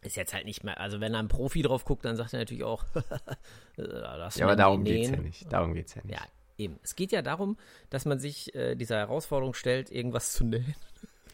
Ist 0.07 0.17
jetzt 0.17 0.33
halt 0.33 0.45
nicht 0.45 0.63
mehr, 0.63 0.79
also 0.79 1.01
wenn 1.01 1.13
da 1.13 1.19
ein 1.19 1.29
Profi 1.29 1.63
drauf 1.63 1.85
guckt, 1.85 2.05
dann 2.05 2.15
sagt 2.17 2.33
er 2.33 2.39
natürlich 2.39 2.63
auch, 2.63 2.85
das 3.77 4.37
Ja, 4.37 4.47
aber 4.47 4.55
darum 4.55 4.85
geht 4.85 5.05
es 5.05 5.11
ja 5.11 5.17
nicht. 5.17 5.53
Darum 5.53 5.75
geht's 5.75 5.95
ja 5.95 6.03
nicht. 6.05 6.15
Ja, 6.15 6.25
eben. 6.59 6.79
Es 6.85 6.95
geht 6.95 7.11
ja 7.11 7.23
darum, 7.23 7.57
dass 7.91 8.05
man 8.05 8.21
sich 8.21 8.55
äh, 8.55 8.77
dieser 8.77 8.99
Herausforderung 8.99 9.55
stellt, 9.55 9.91
irgendwas 9.91 10.33
zu 10.33 10.45
nähen. 10.45 10.75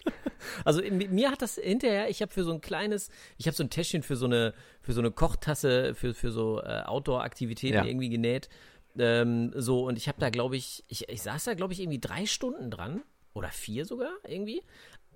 also 0.65 0.81
in, 0.81 0.97
mir 1.15 1.31
hat 1.31 1.43
das 1.43 1.57
hinterher, 1.57 2.09
ich 2.09 2.23
habe 2.23 2.33
für 2.33 2.45
so 2.45 2.53
ein 2.53 2.61
kleines, 2.63 3.11
ich 3.37 3.47
habe 3.47 3.55
so 3.55 3.63
ein 3.63 3.71
Täschchen 3.71 4.03
für 4.03 4.17
so 4.17 4.27
eine, 4.27 4.55
für 4.81 4.95
so 4.95 5.01
eine 5.01 5.11
Kochtasse, 5.11 5.95
für, 5.95 6.15
für 6.15 6.31
so 6.33 6.61
äh, 6.63 6.83
Outdoor-Aktivitäten 6.87 7.75
Ja. 7.75 7.85
irgendwie 7.85 8.09
genäht. 8.09 8.49
Ähm, 8.99 9.53
so, 9.55 9.87
und 9.87 9.97
ich 9.99 10.09
habe 10.09 10.19
da, 10.19 10.31
glaube 10.31 10.57
ich, 10.57 10.85
ich, 10.89 11.09
ich 11.09 11.23
saß 11.23 11.45
da, 11.45 11.55
glaube 11.55 11.73
ich, 11.73 11.81
irgendwie 11.81 12.01
drei 12.01 12.27
Stunden 12.27 12.71
dran. 12.71 13.03
Oder 13.35 13.49
vier 13.49 13.87
sogar, 13.87 14.13
irgendwie. 14.29 14.63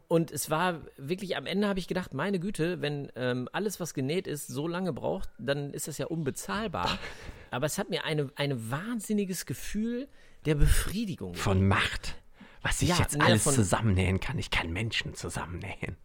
Und 0.08 0.30
es 0.30 0.50
war 0.50 0.82
wirklich, 0.96 1.36
am 1.36 1.46
Ende 1.46 1.66
habe 1.66 1.80
ich 1.80 1.88
gedacht, 1.88 2.14
meine 2.14 2.38
Güte, 2.38 2.80
wenn 2.80 3.10
ähm, 3.16 3.48
alles, 3.52 3.80
was 3.80 3.92
genäht 3.92 4.28
ist, 4.28 4.46
so 4.46 4.68
lange 4.68 4.92
braucht, 4.92 5.28
dann 5.38 5.72
ist 5.72 5.88
das 5.88 5.98
ja 5.98 6.06
unbezahlbar. 6.06 6.98
Aber 7.50 7.66
es 7.66 7.76
hat 7.78 7.90
mir 7.90 8.04
eine, 8.04 8.30
ein 8.36 8.70
wahnsinniges 8.70 9.46
Gefühl 9.46 10.08
der 10.44 10.54
Befriedigung. 10.54 11.34
Von 11.34 11.66
Macht. 11.66 12.14
Was 12.62 12.82
ich 12.82 12.90
Ja, 12.90 12.98
jetzt 12.98 13.16
ne, 13.16 13.24
alles 13.24 13.42
von- 13.42 13.54
zusammennähen 13.54 14.20
kann. 14.20 14.38
Ich 14.38 14.50
kann 14.50 14.72
Menschen 14.72 15.14
zusammennähen. 15.14 15.96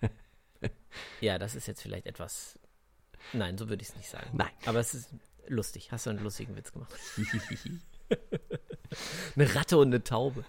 Ja, 1.20 1.38
das 1.38 1.54
ist 1.54 1.68
jetzt 1.68 1.82
vielleicht 1.82 2.06
etwas. 2.06 2.58
Nein, 3.32 3.56
so 3.56 3.68
würde 3.68 3.82
ich 3.82 3.90
es 3.90 3.96
nicht 3.96 4.08
sagen. 4.08 4.28
Nein. 4.32 4.50
Aber 4.66 4.80
es 4.80 4.92
ist 4.92 5.14
lustig. 5.46 5.92
Hast 5.92 6.06
du 6.06 6.10
einen 6.10 6.18
lustigen 6.18 6.56
Witz 6.56 6.72
gemacht? 6.72 6.92
eine 9.36 9.54
Ratte 9.54 9.78
und 9.78 9.88
eine 9.88 10.02
Taube 10.02 10.44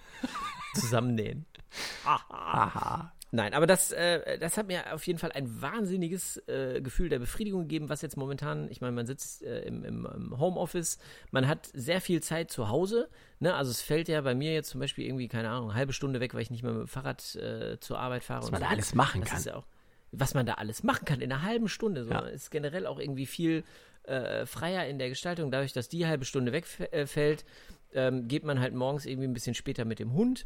zusammennähen. 0.74 1.46
Aha. 2.06 3.14
Nein, 3.34 3.54
aber 3.54 3.66
das, 3.66 3.94
äh, 3.94 4.38
das 4.40 4.58
hat 4.58 4.68
mir 4.68 4.94
auf 4.94 5.08
jeden 5.08 5.18
Fall 5.18 5.32
ein 5.32 5.62
wahnsinniges 5.62 6.38
äh, 6.48 6.82
Gefühl 6.82 7.08
der 7.08 7.20
Befriedigung 7.20 7.62
gegeben, 7.62 7.88
was 7.88 8.02
jetzt 8.02 8.18
momentan, 8.18 8.70
ich 8.70 8.82
meine, 8.82 8.92
man 8.92 9.06
sitzt 9.06 9.42
äh, 9.44 9.62
im, 9.62 9.86
im, 9.86 10.06
im 10.06 10.38
Homeoffice, 10.38 11.00
man 11.32 11.48
hat 11.48 11.70
sehr 11.74 12.02
viel 12.02 12.22
Zeit 12.22 12.52
zu 12.52 12.68
Hause, 12.68 13.10
ne? 13.40 13.56
also 13.56 13.72
es 13.72 13.82
fällt 13.82 14.10
ja 14.10 14.20
bei 14.20 14.36
mir 14.36 14.54
jetzt 14.54 14.70
zum 14.70 14.82
Beispiel 14.82 15.06
irgendwie, 15.06 15.30
keine 15.30 15.50
Ahnung, 15.50 15.70
eine 15.70 15.80
halbe 15.80 15.94
Stunde 15.94 16.20
weg, 16.20 16.34
weil 16.34 16.42
ich 16.42 16.52
nicht 16.52 16.64
mehr 16.64 16.74
mit 16.74 16.82
dem 16.82 16.88
Fahrrad 16.90 17.36
äh, 17.36 17.80
zur 17.80 18.00
Arbeit 18.00 18.26
fahre. 18.26 18.44
Was 18.44 18.52
man 18.52 18.62
da 18.62 18.68
alles 18.68 18.94
machen 18.94 19.22
das 19.22 19.30
kann. 19.30 19.40
Ist 19.40 19.46
ja 19.46 19.56
auch, 19.56 19.66
was 20.12 20.34
man 20.34 20.46
da 20.46 20.56
alles 20.56 20.84
machen 20.84 21.06
kann 21.06 21.22
in 21.22 21.32
einer 21.32 21.42
halben 21.42 21.70
Stunde. 21.70 22.04
So. 22.04 22.12
Ja. 22.12 22.20
Ist 22.20 22.52
generell 22.52 22.86
auch 22.86 23.00
irgendwie 23.00 23.26
viel 23.26 23.64
äh, 24.04 24.46
freier 24.46 24.88
in 24.88 25.00
der 25.00 25.08
Gestaltung. 25.08 25.52
Dadurch, 25.52 25.72
dass 25.72 25.88
die 25.88 26.06
halbe 26.06 26.26
Stunde 26.26 26.52
wegfällt, 26.52 27.46
ähm, 27.94 28.28
geht 28.28 28.44
man 28.44 28.60
halt 28.60 28.74
morgens 28.74 29.06
irgendwie 29.06 29.28
ein 29.28 29.34
bisschen 29.34 29.56
später 29.56 29.86
mit 29.86 30.00
dem 30.00 30.12
Hund. 30.12 30.46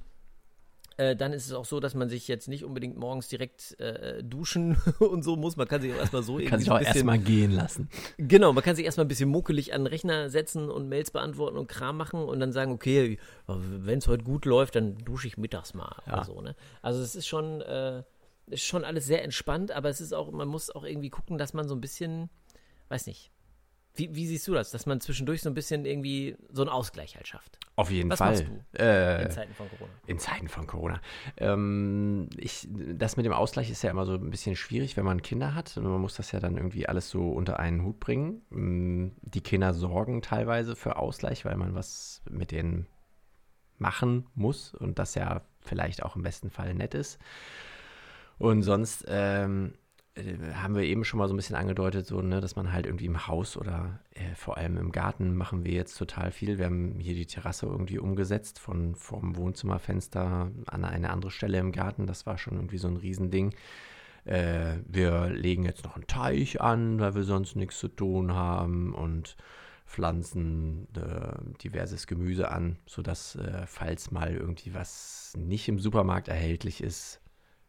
Äh, 0.97 1.15
dann 1.15 1.33
ist 1.33 1.45
es 1.45 1.51
auch 1.53 1.65
so, 1.65 1.79
dass 1.81 1.93
man 1.93 2.07
sich 2.07 2.27
jetzt 2.27 2.47
nicht 2.47 2.63
unbedingt 2.63 2.97
morgens 2.97 3.27
direkt 3.27 3.77
äh, 3.79 4.23
duschen 4.23 4.77
und 4.99 5.23
so 5.23 5.35
muss. 5.35 5.57
Man 5.57 5.67
kann 5.67 5.81
sich 5.81 5.93
auch 5.93 5.97
erstmal 5.97 6.23
so 6.23 6.39
irgendwie 6.39 6.49
Kann 6.49 6.59
sich 6.59 6.71
auch 6.71 6.79
erstmal 6.79 7.17
gehen 7.19 7.51
lassen. 7.51 7.89
Genau, 8.17 8.53
man 8.53 8.63
kann 8.63 8.75
sich 8.77 8.85
erstmal 8.85 9.05
ein 9.05 9.09
bisschen 9.09 9.29
muckelig 9.29 9.73
an 9.73 9.81
den 9.81 9.87
Rechner 9.87 10.29
setzen 10.29 10.69
und 10.69 10.87
Mails 10.87 11.11
beantworten 11.11 11.57
und 11.57 11.67
Kram 11.67 11.97
machen 11.97 12.23
und 12.23 12.39
dann 12.39 12.53
sagen, 12.53 12.71
okay, 12.71 13.19
wenn 13.47 13.99
es 13.99 14.07
heute 14.07 14.23
gut 14.23 14.45
läuft, 14.45 14.75
dann 14.75 14.97
dusche 14.99 15.27
ich 15.27 15.37
mittags 15.37 15.73
mal 15.73 15.95
Ja. 16.07 16.23
so, 16.23 16.39
ne? 16.41 16.55
Also 16.81 17.01
es 17.01 17.15
ist 17.15 17.27
schon, 17.27 17.61
äh, 17.61 18.03
ist 18.47 18.63
schon 18.63 18.85
alles 18.85 19.05
sehr 19.05 19.23
entspannt, 19.23 19.71
aber 19.71 19.89
es 19.89 19.99
ist 19.99 20.13
auch, 20.13 20.31
man 20.31 20.47
muss 20.47 20.69
auch 20.69 20.85
irgendwie 20.85 21.09
gucken, 21.09 21.37
dass 21.37 21.53
man 21.53 21.67
so 21.67 21.75
ein 21.75 21.81
bisschen, 21.81 22.29
weiß 22.89 23.07
nicht, 23.07 23.31
wie, 23.95 24.13
wie 24.15 24.27
siehst 24.27 24.47
du 24.47 24.53
das, 24.53 24.71
dass 24.71 24.85
man 24.85 24.99
zwischendurch 25.01 25.41
so 25.41 25.49
ein 25.49 25.53
bisschen 25.53 25.85
irgendwie 25.85 26.35
so 26.51 26.61
einen 26.61 26.69
Ausgleich 26.69 27.15
halt 27.15 27.27
schafft 27.27 27.59
Auf 27.75 27.89
jeden 27.91 28.09
Was 28.09 28.19
Fall. 28.19 28.31
machst 28.31 28.45
du 28.73 28.83
Äh, 28.83 29.23
in 29.23 29.31
Zeiten 29.31 29.53
von 29.53 29.69
Corona? 29.69 29.91
In 30.07 30.19
Zeiten 30.19 30.47
von 30.49 30.67
Corona. 30.67 31.01
Ähm, 31.37 32.29
ich, 32.37 32.67
das 32.71 33.17
mit 33.17 33.25
dem 33.25 33.33
Ausgleich 33.33 33.69
ist 33.69 33.81
ja 33.83 33.91
immer 33.91 34.05
so 34.05 34.13
ein 34.13 34.29
bisschen 34.29 34.55
schwierig, 34.55 34.97
wenn 34.97 35.05
man 35.05 35.21
Kinder 35.21 35.55
hat. 35.55 35.77
Und 35.77 35.83
man 35.83 36.01
muss 36.01 36.15
das 36.15 36.31
ja 36.31 36.39
dann 36.39 36.57
irgendwie 36.57 36.87
alles 36.87 37.09
so 37.09 37.29
unter 37.31 37.59
einen 37.59 37.83
Hut 37.83 37.99
bringen. 37.99 38.41
Mm, 38.49 39.11
Die 39.21 39.41
Kinder 39.41 39.73
sorgen 39.73 40.21
teilweise 40.21 40.75
für 40.75 40.97
Ausgleich, 40.97 41.45
weil 41.45 41.55
man 41.57 41.75
was 41.75 42.21
mit 42.29 42.51
denen 42.51 42.87
machen 43.77 44.27
muss 44.35 44.73
und 44.73 44.99
das 44.99 45.15
ja 45.15 45.41
vielleicht 45.59 46.03
auch 46.03 46.15
im 46.15 46.23
besten 46.23 46.49
Fall 46.49 46.73
nett 46.73 46.93
ist. 46.93 47.19
Und 48.37 48.63
sonst 48.63 49.05
ähm, 49.07 49.73
äh, 49.73 49.84
haben 50.53 50.75
wir 50.75 50.83
eben 50.83 51.03
schon 51.03 51.17
mal 51.17 51.27
so 51.27 51.33
ein 51.33 51.37
bisschen 51.37 51.57
angedeutet, 51.57 52.07
so, 52.07 52.21
ne, 52.21 52.39
dass 52.39 52.55
man 52.55 52.71
halt 52.71 52.85
irgendwie 52.85 53.05
im 53.05 53.27
Haus 53.27 53.57
oder 53.57 53.99
äh, 54.13 54.33
vor 54.35 54.57
allem 54.57 54.77
im 54.77 54.91
Garten 54.91 55.35
machen 55.35 55.65
wir 55.65 55.73
jetzt 55.73 55.97
total 55.97 56.31
viel. 56.31 56.57
Wir 56.57 56.65
haben 56.65 56.99
hier 56.99 57.15
die 57.15 57.25
Terrasse 57.25 57.65
irgendwie 57.65 57.99
umgesetzt 57.99 58.59
von 58.59 58.95
vom 58.95 59.35
Wohnzimmerfenster 59.35 60.51
an 60.67 60.85
eine 60.85 61.09
andere 61.09 61.31
Stelle 61.31 61.59
im 61.59 61.73
Garten. 61.73 62.07
Das 62.07 62.25
war 62.25 62.37
schon 62.37 62.55
irgendwie 62.55 62.77
so 62.77 62.87
ein 62.87 62.95
Riesending. 62.95 63.53
Äh, 64.23 64.77
wir 64.87 65.29
legen 65.29 65.65
jetzt 65.65 65.83
noch 65.83 65.95
einen 65.95 66.07
Teich 66.07 66.61
an, 66.61 66.99
weil 66.99 67.15
wir 67.15 67.23
sonst 67.23 67.57
nichts 67.57 67.77
zu 67.79 67.89
tun 67.89 68.33
haben 68.33 68.93
und 68.93 69.35
pflanzen 69.85 70.87
äh, 70.95 71.57
diverses 71.61 72.07
Gemüse 72.07 72.51
an, 72.51 72.77
sodass, 72.85 73.35
äh, 73.35 73.65
falls 73.67 74.11
mal 74.11 74.33
irgendwie 74.33 74.73
was 74.73 75.33
nicht 75.37 75.67
im 75.67 75.77
Supermarkt 75.79 76.29
erhältlich 76.29 76.81
ist, 76.81 77.21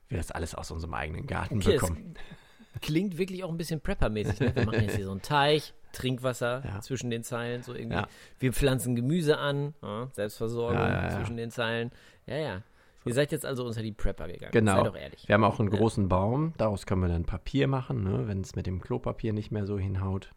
wir 0.08 0.18
das 0.18 0.30
alles 0.30 0.54
aus 0.54 0.70
unserem 0.70 0.94
eigenen 0.94 1.26
Garten 1.26 1.56
Okay, 1.58 1.72
bekommen. 1.74 2.14
klingt 2.80 3.18
wirklich 3.18 3.42
auch 3.44 3.50
ein 3.50 3.56
bisschen 3.56 3.80
Prepper-mäßig. 3.80 4.40
Ne? 4.40 4.54
Wir 4.54 4.64
machen 4.66 4.82
jetzt 4.82 4.96
hier 4.96 5.04
so 5.06 5.10
einen 5.12 5.22
Teich, 5.22 5.74
Trinkwasser 5.92 6.62
Ja. 6.64 6.80
zwischen 6.80 7.10
den 7.10 7.22
Zeilen, 7.22 7.62
so 7.62 7.74
irgendwie. 7.74 7.96
Ja. 7.96 8.08
Wir 8.38 8.52
pflanzen 8.52 8.94
Gemüse 8.96 9.38
an, 9.38 9.74
ja, 9.82 10.08
Selbstversorgung 10.12 11.10
zwischen 11.16 11.36
den 11.36 11.50
Zeilen. 11.50 11.90
Ja, 12.26 12.36
ja. 12.36 12.62
Ihr 13.04 13.14
seid 13.14 13.30
jetzt 13.30 13.46
also 13.46 13.64
unter 13.64 13.82
die 13.82 13.92
Prepper 13.92 14.26
gegangen. 14.26 14.50
Genau. 14.52 14.78
Sei 14.78 14.82
doch 14.82 14.96
ehrlich. 14.96 15.28
Wir 15.28 15.34
haben 15.34 15.44
auch 15.44 15.60
einen 15.60 15.70
großen 15.70 16.08
Baum, 16.08 16.54
daraus 16.56 16.86
können 16.86 17.02
wir 17.02 17.08
dann 17.08 17.24
Papier 17.24 17.68
machen, 17.68 18.02
ne, 18.02 18.26
wenn 18.26 18.40
es 18.40 18.56
mit 18.56 18.66
dem 18.66 18.80
Klopapier 18.80 19.32
nicht 19.32 19.52
mehr 19.52 19.64
so 19.64 19.78
hinhaut. 19.78 20.34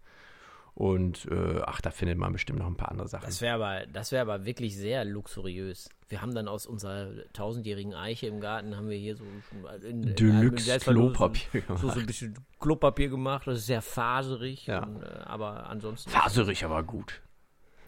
Und 0.79 1.25
äh, 1.29 1.61
ach, 1.65 1.81
da 1.81 1.91
findet 1.91 2.17
man 2.17 2.31
bestimmt 2.31 2.59
noch 2.59 2.65
ein 2.67 2.77
paar 2.77 2.89
andere 2.89 3.09
Sachen. 3.09 3.25
Das 3.25 3.41
wäre 3.41 3.55
aber, 3.55 3.85
das 3.91 4.13
wäre 4.13 4.21
aber 4.21 4.45
wirklich 4.45 4.77
sehr 4.77 5.03
luxuriös. 5.03 5.89
Wir 6.07 6.21
haben 6.21 6.33
dann 6.33 6.47
aus 6.47 6.65
unserer 6.65 7.09
tausendjährigen 7.33 7.93
Eiche 7.93 8.27
im 8.27 8.39
Garten 8.39 8.77
haben 8.77 8.87
wir 8.87 8.95
hier 8.95 9.17
so 9.17 9.25
in, 9.83 10.03
in 10.03 10.15
Deluxe 10.15 10.63
Selbstverlust 10.63 11.17
Klopapier 11.17 11.63
So, 11.67 11.75
so 11.75 11.87
ein 11.87 11.91
gemacht. 11.91 12.07
bisschen 12.07 12.33
Klopapier 12.61 13.09
gemacht. 13.09 13.45
Das 13.45 13.57
ist 13.57 13.65
sehr 13.65 13.81
faserig. 13.81 14.67
Ja. 14.67 14.83
Und, 14.85 15.03
äh, 15.03 15.07
aber 15.25 15.69
ansonsten 15.69 16.09
Faserig, 16.11 16.63
aber 16.63 16.81
gut. 16.83 17.21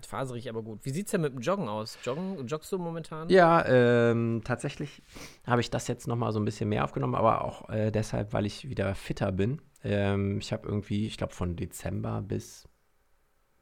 faserig, 0.06 0.50
aber 0.50 0.62
gut. 0.62 0.84
Wie 0.84 0.90
sieht's 0.90 1.12
denn 1.12 1.22
mit 1.22 1.32
dem 1.34 1.40
Joggen 1.40 1.70
aus? 1.70 1.98
Joggen, 2.04 2.46
joggst 2.46 2.74
du 2.74 2.78
momentan? 2.78 3.30
Ja, 3.30 3.66
ähm, 3.68 4.42
tatsächlich 4.44 5.02
habe 5.48 5.62
ich 5.62 5.70
das 5.70 5.88
jetzt 5.88 6.08
noch 6.10 6.18
mal 6.18 6.34
so 6.34 6.42
ein 6.42 6.46
bisschen 6.46 6.68
mehr 6.68 6.84
aufgenommen, 6.84 7.16
aber 7.16 7.46
auch 7.46 7.70
äh, 7.70 7.90
deshalb, 7.90 8.34
weil 8.34 8.46
ich 8.46 8.68
wieder 8.68 8.94
fitter 8.96 9.32
bin. 9.32 9.62
Ähm, 9.82 10.40
ich 10.40 10.52
habe 10.52 10.68
irgendwie, 10.68 11.08
ich 11.08 11.16
glaube 11.16 11.34
von 11.34 11.56
Dezember 11.56 12.22
bis 12.22 12.68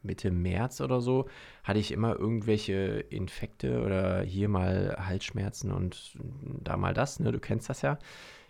Mitte 0.02 0.30
März 0.30 0.80
oder 0.80 1.00
so, 1.00 1.28
hatte 1.64 1.78
ich 1.78 1.92
immer 1.92 2.16
irgendwelche 2.16 3.00
Infekte 3.10 3.82
oder 3.82 4.22
hier 4.22 4.48
mal 4.48 4.96
Halsschmerzen 4.98 5.72
und 5.72 6.16
da 6.62 6.76
mal 6.76 6.94
das, 6.94 7.20
ne? 7.20 7.32
Du 7.32 7.38
kennst 7.40 7.68
das 7.68 7.82
ja, 7.82 7.98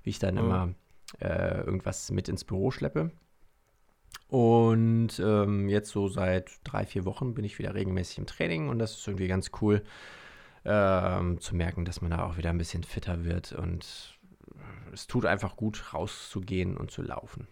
wie 0.02 0.10
ich 0.10 0.18
dann 0.18 0.36
Mhm. 0.36 0.40
immer 0.40 0.74
äh, 1.20 1.60
irgendwas 1.62 2.10
mit 2.10 2.28
ins 2.28 2.44
Büro 2.44 2.70
schleppe. 2.70 3.10
Und 4.28 5.18
ähm, 5.18 5.68
jetzt 5.68 5.90
so 5.90 6.06
seit 6.08 6.60
drei, 6.64 6.86
vier 6.86 7.04
Wochen 7.04 7.34
bin 7.34 7.44
ich 7.44 7.58
wieder 7.58 7.74
regelmäßig 7.74 8.18
im 8.18 8.26
Training 8.26 8.68
und 8.68 8.78
das 8.78 8.96
ist 8.96 9.06
irgendwie 9.08 9.26
ganz 9.26 9.50
cool 9.60 9.82
ähm, 10.64 11.40
zu 11.40 11.56
merken, 11.56 11.84
dass 11.84 12.00
man 12.00 12.12
da 12.12 12.24
auch 12.24 12.36
wieder 12.36 12.50
ein 12.50 12.58
bisschen 12.58 12.84
fitter 12.84 13.24
wird 13.24 13.52
und 13.52 14.18
es 14.92 15.06
tut 15.06 15.26
einfach 15.26 15.56
gut, 15.56 15.94
rauszugehen 15.94 16.76
und 16.76 16.90
zu 16.90 17.02
laufen. 17.02 17.48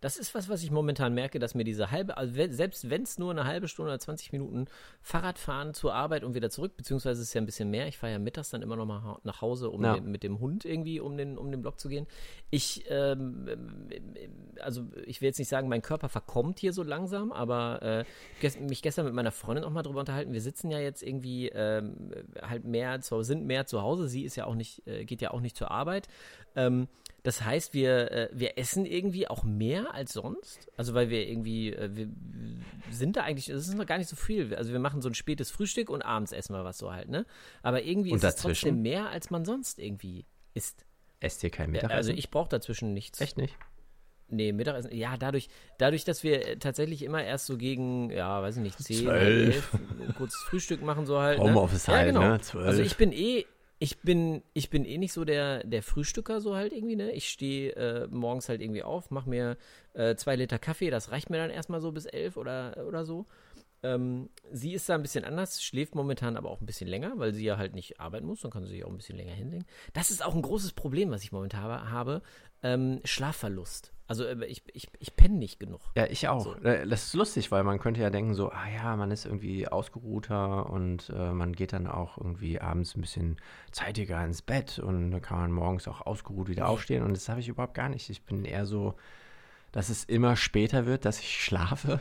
Das 0.00 0.16
ist 0.16 0.34
was, 0.34 0.48
was 0.48 0.62
ich 0.62 0.70
momentan 0.70 1.14
merke, 1.14 1.38
dass 1.38 1.54
mir 1.54 1.64
diese 1.64 1.90
halbe, 1.90 2.16
also 2.16 2.34
selbst 2.50 2.90
wenn 2.90 3.02
es 3.02 3.18
nur 3.18 3.30
eine 3.30 3.44
halbe 3.44 3.68
Stunde 3.68 3.90
oder 3.92 3.98
20 3.98 4.32
Minuten 4.32 4.66
Fahrradfahren 5.02 5.74
zur 5.74 5.94
Arbeit 5.94 6.24
und 6.24 6.34
wieder 6.34 6.50
zurück, 6.50 6.76
beziehungsweise 6.76 7.22
es 7.22 7.28
ist 7.28 7.34
ja 7.34 7.40
ein 7.40 7.46
bisschen 7.46 7.70
mehr. 7.70 7.86
Ich 7.88 7.98
fahre 7.98 8.12
ja 8.12 8.18
mittags 8.18 8.50
dann 8.50 8.62
immer 8.62 8.76
noch 8.76 8.86
mal 8.86 9.18
nach 9.24 9.40
Hause, 9.40 9.70
um 9.70 9.82
Ja. 9.84 9.94
den, 9.94 10.10
mit 10.10 10.22
dem 10.22 10.40
Hund 10.40 10.64
irgendwie 10.64 11.00
um 11.00 11.16
den, 11.16 11.38
um 11.38 11.50
den 11.50 11.62
Block 11.62 11.78
zu 11.80 11.88
gehen. 11.88 12.06
Ich, 12.50 12.84
ähm, 12.88 13.48
also 14.60 14.86
ich 15.06 15.20
will 15.20 15.26
jetzt 15.26 15.38
nicht 15.38 15.48
sagen, 15.48 15.68
mein 15.68 15.82
Körper 15.82 16.08
verkommt 16.08 16.58
hier 16.58 16.72
so 16.72 16.82
langsam, 16.82 17.32
aber 17.32 17.82
äh, 17.82 18.04
ges 18.40 18.58
mich 18.58 18.82
gestern 18.82 19.04
mit 19.04 19.14
meiner 19.14 19.32
Freundin 19.32 19.64
auch 19.64 19.70
mal 19.70 19.82
drüber 19.82 20.00
unterhalten. 20.00 20.32
Wir 20.32 20.40
sitzen 20.40 20.70
ja 20.70 20.78
jetzt 20.78 21.02
irgendwie 21.02 21.48
ähm, 21.48 22.12
halt 22.42 22.64
mehr, 22.64 23.00
zu, 23.00 23.22
sind 23.22 23.46
mehr 23.46 23.66
zu 23.66 23.82
Hause. 23.82 24.08
Sie 24.08 24.22
ist 24.24 24.36
ja 24.36 24.46
auch 24.46 24.54
nicht, 24.54 24.86
äh, 24.86 25.04
geht 25.04 25.20
ja 25.20 25.30
auch 25.32 25.40
nicht 25.40 25.56
zur 25.56 25.70
Arbeit. 25.70 26.08
Ähm, 26.54 26.88
das 27.26 27.44
heißt, 27.44 27.74
wir, 27.74 28.12
äh, 28.12 28.28
wir 28.32 28.56
essen 28.56 28.86
irgendwie 28.86 29.26
auch 29.26 29.42
mehr 29.42 29.92
als 29.92 30.12
sonst. 30.12 30.70
Also 30.76 30.94
weil 30.94 31.10
wir 31.10 31.28
irgendwie, 31.28 31.72
äh, 31.72 31.90
wir 31.92 32.06
sind 32.92 33.16
da 33.16 33.24
eigentlich, 33.24 33.48
es 33.48 33.66
ist 33.66 33.74
noch 33.74 33.84
gar 33.84 33.98
nicht 33.98 34.08
so 34.08 34.14
viel. 34.14 34.54
Also 34.54 34.70
wir 34.70 34.78
machen 34.78 35.02
so 35.02 35.08
ein 35.08 35.14
spätes 35.14 35.50
Frühstück 35.50 35.90
und 35.90 36.02
abends 36.02 36.30
essen 36.30 36.54
wir 36.54 36.62
was 36.62 36.78
so 36.78 36.92
halt, 36.92 37.08
ne? 37.08 37.26
Aber 37.64 37.82
irgendwie 37.82 38.12
Und 38.12 38.18
ist 38.18 38.22
es 38.24 38.36
dazwischen? 38.36 38.68
trotzdem 38.68 38.82
mehr, 38.82 39.08
als 39.10 39.30
man 39.30 39.44
sonst 39.44 39.80
irgendwie 39.80 40.24
isst. 40.54 40.86
Esst 41.18 41.42
ihr 41.42 41.50
kein 41.50 41.70
Ja, 41.70 41.72
Mittagessen? 41.72 41.96
also 41.96 42.12
ich 42.12 42.30
brauche 42.30 42.48
dazwischen 42.48 42.94
nichts. 42.94 43.20
Echt 43.20 43.38
nicht? 43.38 43.56
Nee, 44.28 44.52
Mittagessen. 44.52 44.94
Ja, 44.94 45.16
dadurch, 45.16 45.48
dadurch, 45.78 46.04
dass 46.04 46.22
wir 46.22 46.46
äh, 46.46 46.56
tatsächlich 46.58 47.02
immer 47.02 47.24
erst 47.24 47.46
so 47.46 47.56
gegen, 47.56 48.10
ja, 48.12 48.40
weiß 48.40 48.58
ich 48.58 48.62
nicht, 48.62 48.78
10, 48.78 48.98
Zwölf. 49.04 49.72
11, 49.72 49.74
ein 50.08 50.14
kurzes 50.14 50.40
Frühstück 50.42 50.80
machen 50.80 51.06
so 51.06 51.18
halt. 51.18 51.40
Homeoffice 51.40 51.88
ne? 51.88 51.92
ja, 51.92 51.98
halt, 51.98 52.08
genau. 52.14 52.28
ne? 52.28 52.40
Zwölf. 52.40 52.66
Also 52.66 52.82
ich 52.82 52.96
bin 52.96 53.10
eh, 53.10 53.46
ich 53.78 53.98
bin, 54.00 54.42
ich 54.54 54.70
bin 54.70 54.84
eh 54.84 54.96
nicht 54.98 55.12
so 55.12 55.24
der, 55.24 55.64
der 55.64 55.82
Frühstücker 55.82 56.40
so 56.40 56.56
halt 56.56 56.72
irgendwie, 56.72 56.96
ne? 56.96 57.12
Ich 57.12 57.28
stehe 57.28 57.72
äh, 57.76 58.08
morgens 58.08 58.48
halt 58.48 58.62
irgendwie 58.62 58.82
auf, 58.82 59.10
mache 59.10 59.28
mir 59.28 59.56
äh, 59.92 60.14
zwei 60.16 60.36
Liter 60.36 60.58
Kaffee, 60.58 60.90
das 60.90 61.10
reicht 61.10 61.28
mir 61.28 61.38
dann 61.38 61.50
erstmal 61.50 61.80
so 61.80 61.92
bis 61.92 62.06
elf 62.06 62.36
oder, 62.36 62.86
oder 62.86 63.04
so. 63.04 63.26
Ähm, 63.82 64.30
sie 64.50 64.72
ist 64.72 64.88
da 64.88 64.94
ein 64.94 65.02
bisschen 65.02 65.24
anders, 65.24 65.62
schläft 65.62 65.94
momentan 65.94 66.36
aber 66.36 66.50
auch 66.50 66.60
ein 66.60 66.66
bisschen 66.66 66.88
länger, 66.88 67.12
weil 67.16 67.34
sie 67.34 67.44
ja 67.44 67.58
halt 67.58 67.74
nicht 67.74 68.00
arbeiten 68.00 68.26
muss, 68.26 68.40
dann 68.40 68.50
kann 68.50 68.64
sie 68.64 68.70
sich 68.70 68.84
auch 68.84 68.90
ein 68.90 68.96
bisschen 68.96 69.18
länger 69.18 69.34
hinlegen. 69.34 69.66
Das 69.92 70.10
ist 70.10 70.24
auch 70.24 70.34
ein 70.34 70.42
großes 70.42 70.72
Problem, 70.72 71.10
was 71.10 71.22
ich 71.22 71.32
momentan 71.32 71.90
habe, 71.90 72.22
ähm, 72.62 73.00
Schlafverlust. 73.04 73.92
Also 74.08 74.24
äh, 74.24 74.44
ich, 74.46 74.62
ich, 74.74 74.88
ich 75.00 75.16
penne 75.16 75.36
nicht 75.36 75.58
genug. 75.58 75.80
Ja, 75.96 76.06
ich 76.06 76.28
auch. 76.28 76.44
So. 76.44 76.54
Äh, 76.56 76.86
Das 76.86 77.06
ist 77.06 77.14
lustig, 77.14 77.50
weil 77.50 77.64
man 77.64 77.78
könnte 77.80 78.00
ja 78.00 78.10
denken 78.10 78.34
so, 78.34 78.50
ah 78.50 78.68
ja, 78.68 78.94
man 78.96 79.10
ist 79.10 79.24
irgendwie 79.26 79.66
ausgeruhter 79.66 80.70
und 80.70 81.10
äh, 81.10 81.32
man 81.32 81.52
geht 81.54 81.72
dann 81.72 81.86
auch 81.86 82.16
irgendwie 82.18 82.60
abends 82.60 82.94
ein 82.94 83.00
bisschen 83.00 83.36
zeitiger 83.72 84.24
ins 84.24 84.42
Bett 84.42 84.78
und 84.78 85.10
dann 85.10 85.22
kann 85.22 85.38
man 85.40 85.50
morgens 85.52 85.88
auch 85.88 86.02
ausgeruht 86.02 86.48
wieder 86.48 86.68
aufstehen 86.68 87.02
und 87.02 87.16
das 87.16 87.28
habe 87.28 87.40
ich 87.40 87.48
überhaupt 87.48 87.74
gar 87.74 87.88
nicht. 87.88 88.08
Ich 88.10 88.22
bin 88.24 88.44
eher 88.44 88.64
so, 88.66 88.94
dass 89.72 89.88
es 89.88 90.04
immer 90.04 90.36
später 90.36 90.86
wird, 90.86 91.04
dass 91.04 91.18
ich 91.18 91.42
schlafe. 91.44 92.00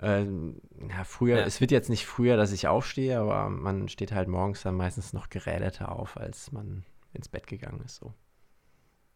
Ähm, 0.00 0.60
ja, 0.90 1.04
früher, 1.04 1.38
Ja. 1.38 1.44
es 1.46 1.60
wird 1.60 1.70
jetzt 1.70 1.88
nicht 1.88 2.04
früher, 2.06 2.36
dass 2.36 2.52
ich 2.52 2.68
aufstehe, 2.68 3.18
aber 3.18 3.48
man 3.48 3.88
steht 3.88 4.12
halt 4.12 4.28
morgens 4.28 4.62
dann 4.62 4.74
meistens 4.76 5.12
noch 5.14 5.30
geräderter 5.30 5.90
auf, 5.92 6.16
als 6.18 6.52
man 6.52 6.84
ins 7.14 7.28
Bett 7.28 7.46
gegangen 7.46 7.80
ist. 7.84 7.96
So. 7.96 8.12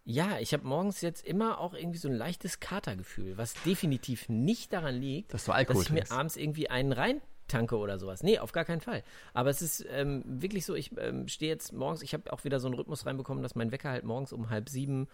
Ja, 0.05 0.39
ich 0.39 0.53
habe 0.53 0.67
morgens 0.67 1.01
jetzt 1.03 1.27
immer 1.27 1.59
auch 1.61 1.75
irgendwie 1.75 1.99
so 1.99 2.09
ein 2.09 2.15
leichtes 2.15 2.59
Katergefühl, 2.61 3.37
was 3.37 3.55
definitiv 3.65 4.29
nicht 4.29 4.73
daran 4.73 4.95
liegt, 4.97 5.33
Dass 5.35 5.45
du 5.45 5.53
Alkohol 5.53 5.83
dass 5.83 5.87
ich 5.89 5.91
mir 5.93 6.01
trinkst. 6.01 6.13
abends 6.13 6.37
irgendwie 6.37 6.69
einen 6.71 6.93
reintanke 6.93 7.77
oder 7.77 7.99
sowas. 7.99 8.23
Nee, 8.23 8.39
auf 8.39 8.53
gar 8.53 8.65
keinen 8.65 8.81
Fall. 8.81 9.03
Aber 9.35 9.51
es 9.51 9.63
ist 9.63 9.85
ähm, 9.91 10.23
wirklich 10.27 10.65
so, 10.67 10.75
ich 10.75 10.97
ähm, 10.99 11.29
stehe 11.29 11.51
jetzt 11.53 11.73
morgens, 11.73 12.03
ich 12.03 12.15
habe 12.15 12.33
auch 12.33 12.45
wieder 12.45 12.59
so 12.61 12.67
einen 12.67 12.75
Rhythmus 12.77 13.07
reinbekommen, 13.07 13.43
dass 13.43 13.55
mein 13.55 13.73
Wecker 13.73 13.91
halt 13.91 14.05
morgens 14.05 14.33
um 14.33 14.51
halb 14.51 14.69
sieben 14.69 15.07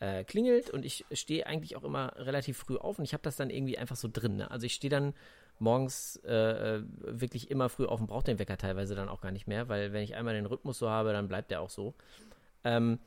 äh, 0.00 0.24
klingelt 0.24 0.70
und 0.70 0.84
ich 0.86 1.04
stehe 1.12 1.46
eigentlich 1.46 1.76
auch 1.76 1.84
immer 1.84 2.14
relativ 2.16 2.56
früh 2.56 2.76
auf 2.78 2.98
und 2.98 3.04
ich 3.04 3.12
habe 3.12 3.22
das 3.22 3.36
dann 3.36 3.50
irgendwie 3.50 3.76
einfach 3.76 3.96
so 3.96 4.08
drin. 4.10 4.36
Ne? 4.36 4.50
Also 4.50 4.64
ich 4.64 4.72
stehe 4.74 4.90
dann 4.90 5.12
morgens 5.58 6.16
äh, 6.24 6.76
äh, 6.78 6.82
wirklich 7.02 7.50
immer 7.50 7.68
früh 7.68 7.84
auf 7.84 8.00
und 8.00 8.06
brauche 8.06 8.24
den 8.24 8.38
Wecker 8.38 8.56
teilweise 8.56 8.94
dann 8.94 9.10
auch 9.10 9.20
gar 9.20 9.30
nicht 9.30 9.46
mehr, 9.46 9.68
weil 9.68 9.92
wenn 9.92 10.02
ich 10.02 10.16
einmal 10.16 10.32
den 10.32 10.46
Rhythmus 10.46 10.78
so 10.78 10.88
habe, 10.88 11.12
dann 11.12 11.28
bleibt 11.28 11.50
der 11.50 11.60
auch 11.60 11.68
so. 11.68 11.92
Ähm, 12.64 12.98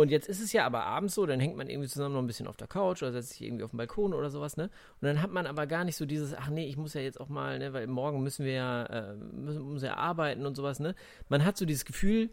und 0.00 0.10
jetzt 0.10 0.28
ist 0.28 0.42
es 0.42 0.52
ja 0.52 0.66
aber 0.66 0.84
abends 0.84 1.14
so, 1.14 1.26
dann 1.26 1.40
hängt 1.40 1.56
man 1.56 1.68
irgendwie 1.68 1.88
zusammen 1.88 2.14
noch 2.14 2.22
ein 2.22 2.26
bisschen 2.26 2.46
auf 2.46 2.56
der 2.56 2.68
Couch 2.68 3.02
oder 3.02 3.12
setzt 3.12 3.30
sich 3.30 3.42
irgendwie 3.42 3.64
auf 3.64 3.70
den 3.70 3.76
Balkon 3.76 4.14
oder 4.14 4.30
sowas, 4.30 4.56
ne? 4.56 4.64
Und 5.00 5.06
dann 5.06 5.22
hat 5.22 5.30
man 5.30 5.46
aber 5.46 5.66
gar 5.66 5.84
nicht 5.84 5.96
so 5.96 6.06
dieses, 6.06 6.34
ach 6.34 6.48
nee, 6.48 6.66
ich 6.66 6.76
muss 6.76 6.94
ja 6.94 7.00
jetzt 7.00 7.20
auch 7.20 7.28
mal, 7.28 7.58
ne, 7.58 7.72
weil 7.72 7.86
morgen 7.86 8.22
müssen 8.22 8.44
wir 8.44 8.52
ja, 8.52 8.86
äh, 8.86 9.14
müssen, 9.16 9.72
müssen 9.72 9.86
ja 9.86 9.96
arbeiten 9.96 10.46
und 10.46 10.56
sowas, 10.56 10.80
ne? 10.80 10.94
Man 11.28 11.44
hat 11.44 11.56
so 11.56 11.64
dieses 11.64 11.84
Gefühl, 11.84 12.30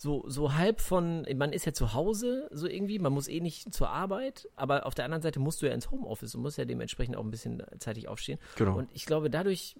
so, 0.00 0.24
so 0.28 0.54
halb 0.54 0.80
von, 0.80 1.26
man 1.34 1.52
ist 1.52 1.66
ja 1.66 1.72
zu 1.72 1.92
Hause, 1.92 2.48
so 2.52 2.68
irgendwie, 2.68 3.00
man 3.00 3.12
muss 3.12 3.26
eh 3.26 3.40
nicht 3.40 3.74
zur 3.74 3.90
Arbeit, 3.90 4.48
aber 4.54 4.86
auf 4.86 4.94
der 4.94 5.04
anderen 5.04 5.22
Seite 5.22 5.40
musst 5.40 5.60
du 5.60 5.66
ja 5.66 5.72
ins 5.72 5.90
Homeoffice 5.90 6.36
und 6.36 6.42
musst 6.42 6.56
ja 6.56 6.64
dementsprechend 6.64 7.16
auch 7.16 7.24
ein 7.24 7.32
bisschen 7.32 7.62
zeitig 7.80 8.06
aufstehen. 8.06 8.38
Genau. 8.56 8.78
Und 8.78 8.88
ich 8.92 9.06
glaube, 9.06 9.28
dadurch 9.28 9.74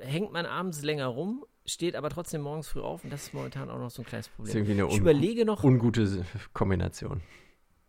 äh, 0.00 0.06
hängt 0.06 0.32
man 0.32 0.46
abends 0.46 0.82
länger 0.82 1.06
rum, 1.08 1.44
steht 1.68 1.94
aber 1.96 2.10
trotzdem 2.10 2.40
morgens 2.42 2.68
früh 2.68 2.80
auf 2.80 3.04
und 3.04 3.12
das 3.12 3.24
ist 3.24 3.34
momentan 3.34 3.70
auch 3.70 3.78
noch 3.78 3.90
so 3.90 4.02
ein 4.02 4.06
kleines 4.06 4.26
Das 4.26 4.32
ist 4.32 4.36
Problem. 4.36 4.56
irgendwie 4.56 4.82
eine 4.82 4.90
Ich 4.92 4.98
überlege 4.98 5.44
noch, 5.44 5.62
ungute 5.64 6.24
Kombination. 6.52 7.20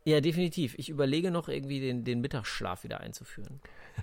ja, 0.06 0.22
definitiv. 0.22 0.76
Ich 0.78 0.90
überlege 0.90 1.32
noch 1.32 1.50
irgendwie 1.50 1.80
den, 1.80 2.04
den 2.04 2.22
Mittagsschlaf 2.22 2.84
wieder 2.84 3.00
einzuführen. 3.02 3.60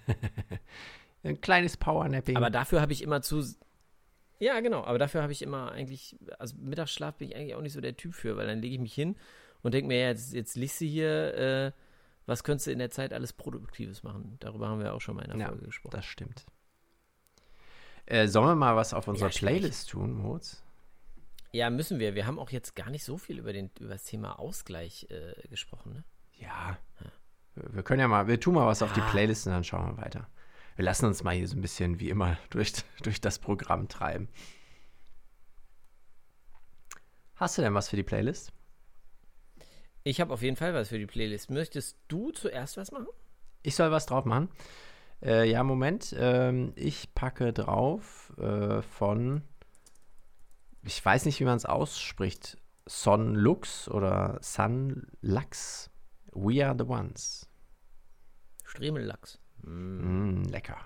Ein 1.23 1.41
kleines 1.41 1.77
Powernapping. 1.77 2.37
Aber 2.37 2.51
dafür 2.51 2.81
habe 2.81 2.93
ich 2.93 3.03
immer 3.03 3.21
zu. 3.23 3.43
Ja, 4.39 4.61
genau. 4.61 4.85
Aber 4.85 4.99
dafür 4.99 5.23
habe 5.23 5.33
ich 5.33 5.43
immer 5.43 5.73
eigentlich. 5.73 6.17
Also 6.39 6.57
Mittagsschlaf 6.59 7.17
bin 7.17 7.29
ich 7.31 7.37
eigentlich 7.37 7.55
auch 7.55 7.63
nicht 7.63 7.73
so 7.73 7.81
der 7.81 7.97
Typ 7.97 8.15
für, 8.15 8.37
weil 8.37 8.47
dann 8.47 8.61
lege 8.61 8.75
ich 8.75 8.81
mich 8.81 8.95
hin 8.95 9.17
und 9.63 9.75
denke 9.75 9.89
mir, 9.89 9.99
ja, 9.99 10.09
jetzt, 10.09 10.33
jetzt 10.35 10.57
liest 10.57 10.81
du 10.81 10.85
hier, 10.85 11.35
äh, 11.35 11.73
was 12.27 12.45
könntest 12.45 12.67
du 12.69 12.71
in 12.71 12.79
der 12.79 12.91
Zeit 12.91 13.13
alles 13.13 13.33
Produktives 13.33 14.03
machen. 14.05 14.37
Darüber 14.41 14.69
haben 14.69 14.81
wir 14.81 14.95
auch 14.95 15.01
schon 15.01 15.17
mal 15.17 15.23
in 15.25 15.31
der 15.31 15.39
Ja, 15.41 15.49
Folge 15.49 15.65
gesprochen. 15.65 15.97
Das 15.97 16.05
stimmt. 16.05 16.47
Äh, 18.07 18.29
sollen 18.29 18.47
wir 18.49 18.55
mal 18.55 18.77
was 18.77 18.95
auf 18.95 19.09
unserer 19.09 19.31
schwierig. 19.31 19.61
Playlist 19.61 19.91
tun, 19.91 20.13
Moritz? 20.15 20.63
Ja, 21.53 21.71
müssen 21.71 21.99
wir. 21.99 22.15
Wir 22.15 22.27
haben 22.27 22.39
auch 22.39 22.51
jetzt 22.51 22.77
gar 22.77 22.91
nicht 22.91 23.05
so 23.05 23.19
viel 23.19 23.39
über, 23.39 23.53
den, 23.53 23.71
über 23.81 23.95
das 23.95 24.05
Thema 24.05 24.39
Ausgleich 24.39 25.07
äh, 25.11 25.49
gesprochen, 25.49 25.93
ne? 25.95 26.05
Ja. 26.39 26.79
Wir 27.55 27.83
können 27.83 28.01
ja 28.01 28.09
mal, 28.09 28.29
wir 28.29 28.39
tun 28.39 28.55
mal 28.55 28.67
was 28.67 28.83
auf 28.83 28.93
die 28.93 29.01
Ah. 29.01 29.11
Playlist 29.11 29.47
und 29.47 29.53
dann 29.55 29.65
schauen 29.65 29.97
wir 29.97 30.03
weiter. 30.03 30.29
Wir 30.77 30.85
lassen 30.85 31.07
uns 31.07 31.25
mal 31.25 31.35
hier 31.35 31.49
so 31.49 31.57
ein 31.57 31.63
bisschen 31.63 31.99
wie 31.99 32.11
immer 32.11 32.37
durch, 32.51 32.73
durch 33.03 33.21
das 33.21 33.39
Programm 33.39 33.89
treiben. 33.89 34.29
Hast 37.37 37.59
du 37.59 37.63
denn 37.63 37.75
was 37.75 37.89
für 37.89 37.97
die 37.97 38.03
Playlist? 38.03 38.53
Ich 40.05 40.21
habe 40.21 40.33
auf 40.33 40.43
jeden 40.43 40.57
Fall 40.57 40.73
was 40.75 40.89
für 40.89 40.99
die 40.99 41.07
Playlist. 41.07 41.51
Möchtest 41.51 41.99
du 42.09 42.31
zuerst 42.31 42.77
was 42.77 42.93
machen? 42.93 43.09
Ich 43.63 43.75
soll 43.75 43.91
was 43.91 44.07
drauf 44.07 44.25
machen. 44.25 44.49
Äh, 45.23 45.51
ja, 45.51 45.63
Moment. 45.63 46.15
Ähm, 46.19 46.73
ich 46.77 47.15
packe 47.15 47.53
drauf 47.53 48.33
äh, 48.39 48.83
von, 48.83 49.43
ich 50.83 51.05
weiß 51.05 51.25
nicht, 51.25 51.41
wie 51.41 51.45
man 51.45 51.57
es 51.57 51.67
ausspricht, 51.67 52.59
Son 52.87 53.35
Lux 53.35 53.89
oder 53.89 54.39
Sun 54.43 55.07
Lux. 55.21 55.91
We 56.33 56.65
are 56.65 56.77
the 56.79 56.85
ones. 56.85 57.49
Stremellachs. 58.65 59.41
Mm, 59.63 60.43
lecker. 60.45 60.79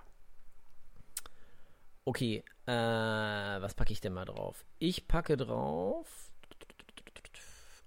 Okay, 2.05 2.45
äh, 2.67 2.73
was 2.73 3.75
packe 3.75 3.93
ich 3.93 4.01
denn 4.01 4.15
mal 4.15 4.25
drauf? 4.25 4.65
Ich 4.79 5.07
packe 5.07 5.37
drauf. 5.37 6.31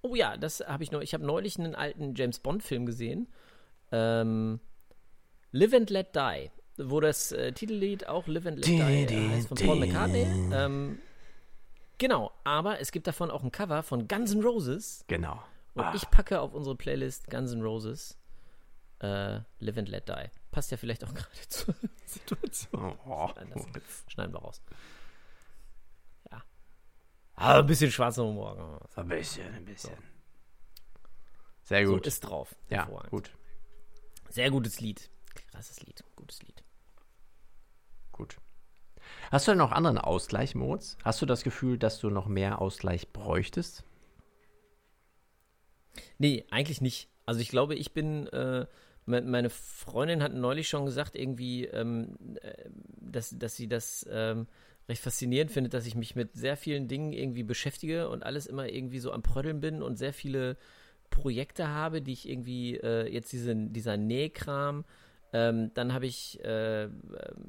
Oh 0.01 0.15
ja, 0.15 0.37
das 0.37 0.59
habe 0.59 0.83
ich 0.83 0.91
noch. 0.91 1.01
Ich 1.01 1.13
habe 1.13 1.25
neulich 1.25 1.57
einen 1.57 1.75
alten 1.75 2.13
James 2.13 2.39
Bond-Film 2.39 2.85
gesehen. 2.85 3.27
Ähm, 3.91 4.59
Live 5.53 5.73
and 5.73 5.89
Let 5.89 6.15
Die, 6.15 6.49
wo 6.77 6.99
das 6.99 7.31
äh, 7.31 7.51
Titellied 7.53 8.07
auch 8.07 8.27
Live 8.27 8.45
and 8.47 8.57
Let 8.57 8.65
Die 8.67 8.79
äh, 8.79 9.29
heißt 9.29 9.47
von 9.47 9.57
Paul 9.57 9.79
McCartney. 9.79 10.23
Ähm, 10.51 10.99
genau, 11.99 12.31
aber 12.43 12.79
es 12.79 12.91
gibt 12.91 13.05
davon 13.07 13.29
auch 13.31 13.43
ein 13.43 13.51
Cover 13.51 13.83
von 13.83 14.07
Guns 14.07 14.33
N' 14.33 14.41
Roses. 14.43 15.05
Genau. 15.07 15.41
Und 15.75 15.83
Ah. 15.85 15.93
ich 15.95 16.09
packe 16.11 16.39
auf 16.41 16.53
unsere 16.53 16.75
Playlist 16.75 17.29
Guns 17.29 17.51
N' 17.51 17.61
Roses 17.61 18.17
äh, 18.99 19.39
Live 19.59 19.77
and 19.77 19.89
Let 19.89 20.09
Die. 20.09 20.29
Passt 20.51 20.71
ja 20.71 20.77
vielleicht 20.77 21.03
auch 21.03 21.13
gerade 21.13 21.47
zur 21.49 21.75
Situation. 22.05 22.97
Oh, 23.05 23.29
das 23.53 24.03
schneiden 24.07 24.33
wir 24.33 24.39
raus. 24.39 24.61
Ja. 26.31 26.43
Aber 27.35 27.59
ein 27.59 27.65
bisschen 27.67 27.91
schwarzer 27.91 28.23
Humor. 28.23 28.79
ein 28.95 29.07
bisschen, 29.07 29.53
ein 29.53 29.65
bisschen. 29.65 29.93
Sehr 31.63 31.85
So 31.85 31.93
gut. 31.93 32.07
ist 32.07 32.21
drauf. 32.21 32.55
ja, 32.69 32.85
gut, 33.09 33.31
Sehr 34.29 34.49
gutes 34.51 34.79
Lied. 34.81 35.09
Krasses 35.53 35.81
Lied. 35.81 36.03
Gutes 36.15 36.41
Lied. 36.41 36.63
gut. 38.11 38.37
Hast 39.31 39.47
du 39.47 39.51
denn 39.51 39.57
noch 39.57 39.71
anderen 39.71 39.97
Ausgleich, 39.97 40.55
Moritz? 40.55 40.97
Hast 41.03 41.21
du 41.21 41.25
das 41.25 41.43
Gefühl, 41.43 41.77
dass 41.77 41.99
du 41.99 42.09
noch 42.09 42.27
mehr 42.27 42.59
Ausgleich 42.61 43.11
bräuchtest? 43.11 43.83
Nee, 46.17 46.45
eigentlich 46.51 46.81
nicht. 46.81 47.09
Also 47.25 47.39
ich 47.41 47.49
glaube, 47.49 47.75
ich 47.75 47.93
bin, 47.93 48.27
äh, 48.27 48.65
me- 49.05 49.21
meine 49.21 49.49
Freundin 49.49 50.23
hat 50.23 50.33
neulich 50.33 50.67
schon 50.69 50.85
gesagt, 50.85 51.15
irgendwie, 51.15 51.65
ähm, 51.65 52.17
äh, 52.41 52.53
dass, 52.99 53.37
dass 53.37 53.55
sie 53.55 53.67
das 53.67 54.07
ähm, 54.11 54.47
recht 54.89 55.01
faszinierend 55.01 55.51
findet, 55.51 55.73
dass 55.73 55.85
ich 55.85 55.95
mich 55.95 56.15
mit 56.15 56.33
sehr 56.33 56.57
vielen 56.57 56.87
Dingen 56.87 57.13
irgendwie 57.13 57.43
beschäftige 57.43 58.09
und 58.09 58.23
alles 58.23 58.47
immer 58.47 58.67
irgendwie 58.69 58.99
so 58.99 59.11
am 59.11 59.21
Prödeln 59.23 59.59
bin 59.61 59.81
und 59.81 59.97
sehr 59.97 60.13
viele 60.13 60.57
Projekte 61.09 61.67
habe, 61.69 62.01
die 62.01 62.13
ich 62.13 62.27
irgendwie, 62.27 62.77
äh, 62.77 63.07
jetzt 63.11 63.31
diese, 63.31 63.55
dieser 63.55 63.97
Nähkram, 63.97 64.83
ähm, 65.33 65.71
dann 65.73 65.93
habe 65.93 66.05
ich, 66.05 66.43
äh, 66.43 66.87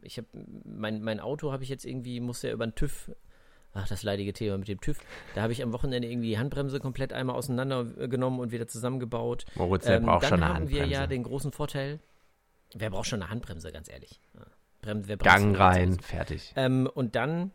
ich 0.02 0.16
habe, 0.18 0.26
mein, 0.64 1.02
mein 1.02 1.20
Auto 1.20 1.52
habe 1.52 1.62
ich 1.62 1.68
jetzt 1.68 1.84
irgendwie, 1.84 2.20
musste 2.20 2.48
ja 2.48 2.54
über 2.54 2.66
den 2.66 2.74
TÜV 2.74 3.10
Ach, 3.76 3.88
das 3.88 4.04
leidige 4.04 4.32
Thema 4.32 4.56
mit 4.56 4.68
dem 4.68 4.80
TÜV. 4.80 5.00
Da 5.34 5.42
habe 5.42 5.52
ich 5.52 5.60
am 5.60 5.72
Wochenende 5.72 6.06
irgendwie 6.08 6.28
die 6.28 6.38
Handbremse 6.38 6.78
komplett 6.78 7.12
einmal 7.12 7.34
auseinandergenommen 7.34 8.38
und 8.38 8.52
wieder 8.52 8.68
zusammengebaut. 8.68 9.46
Moritz, 9.56 9.84
der 9.84 9.96
Ähm, 9.96 10.04
braucht 10.04 10.22
dann 10.22 10.28
schon 10.28 10.42
eine 10.44 10.54
haben 10.54 10.68
wir 10.68 10.82
Handbremse. 10.82 10.92
ja 11.00 11.06
den 11.08 11.22
großen 11.24 11.50
Vorteil. 11.50 11.98
Wer 12.72 12.90
braucht 12.90 13.06
schon 13.08 13.20
eine 13.20 13.30
Handbremse, 13.32 13.72
ganz 13.72 13.90
ehrlich? 13.90 14.20
Brem, 14.80 15.08
wer 15.08 15.16
Gang 15.16 15.58
rein, 15.58 15.98
fertig. 15.98 16.52
Ähm, 16.54 16.88
und 16.94 17.16
dann, 17.16 17.50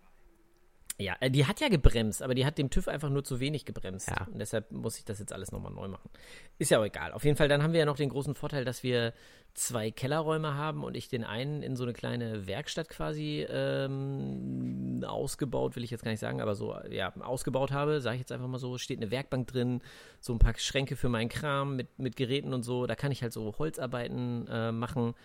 ja, 0.99 1.15
äh, 1.21 1.31
die 1.31 1.45
hat 1.45 1.61
ja 1.61 1.69
gebremst, 1.69 2.21
aber 2.21 2.35
die 2.35 2.45
hat 2.45 2.57
dem 2.57 2.69
TÜV 2.69 2.89
einfach 2.89 3.09
nur 3.09 3.23
zu 3.23 3.39
wenig 3.39 3.65
gebremst. 3.65 4.09
Ja. 4.09 4.27
Und 4.31 4.39
deshalb 4.39 4.71
muss 4.71 4.97
ich 4.97 5.05
das 5.05 5.19
jetzt 5.19 5.31
alles 5.31 5.51
nochmal 5.51 5.71
neu 5.71 5.87
machen. 5.87 6.09
Ist 6.57 6.71
ja 6.71 6.79
auch 6.79 6.85
egal. 6.85 7.13
Auf 7.13 7.23
jeden 7.23 7.37
Fall, 7.37 7.47
dann 7.47 7.63
haben 7.63 7.71
wir 7.71 7.79
ja 7.79 7.85
noch 7.85 7.95
den 7.95 8.09
großen 8.09 8.35
Vorteil, 8.35 8.65
dass 8.65 8.83
wir 8.83 9.13
zwei 9.53 9.91
Kellerräume 9.91 10.55
haben 10.55 10.83
und 10.83 10.95
ich 10.95 11.07
den 11.07 11.23
einen 11.23 11.63
in 11.63 11.75
so 11.75 11.83
eine 11.83 11.93
kleine 11.93 12.47
Werkstatt 12.47 12.89
quasi 12.89 13.45
ähm, 13.49 15.03
ausgebaut, 15.07 15.75
will 15.75 15.83
ich 15.83 15.91
jetzt 15.91 16.03
gar 16.03 16.11
nicht 16.11 16.19
sagen, 16.19 16.41
aber 16.41 16.55
so, 16.55 16.75
ja, 16.89 17.13
ausgebaut 17.19 17.71
habe, 17.71 18.01
sage 18.01 18.15
ich 18.15 18.21
jetzt 18.21 18.31
einfach 18.31 18.47
mal 18.47 18.59
so, 18.59 18.77
steht 18.77 19.01
eine 19.01 19.11
Werkbank 19.11 19.47
drin, 19.47 19.81
so 20.19 20.33
ein 20.33 20.39
paar 20.39 20.53
Schränke 20.57 20.95
für 20.95 21.09
meinen 21.09 21.29
Kram 21.29 21.75
mit, 21.75 21.97
mit 21.97 22.15
Geräten 22.15 22.53
und 22.53 22.63
so, 22.63 22.85
da 22.85 22.95
kann 22.95 23.11
ich 23.11 23.23
halt 23.23 23.33
so 23.33 23.55
Holzarbeiten 23.57 24.47
äh, 24.47 24.71
machen. 24.71 25.15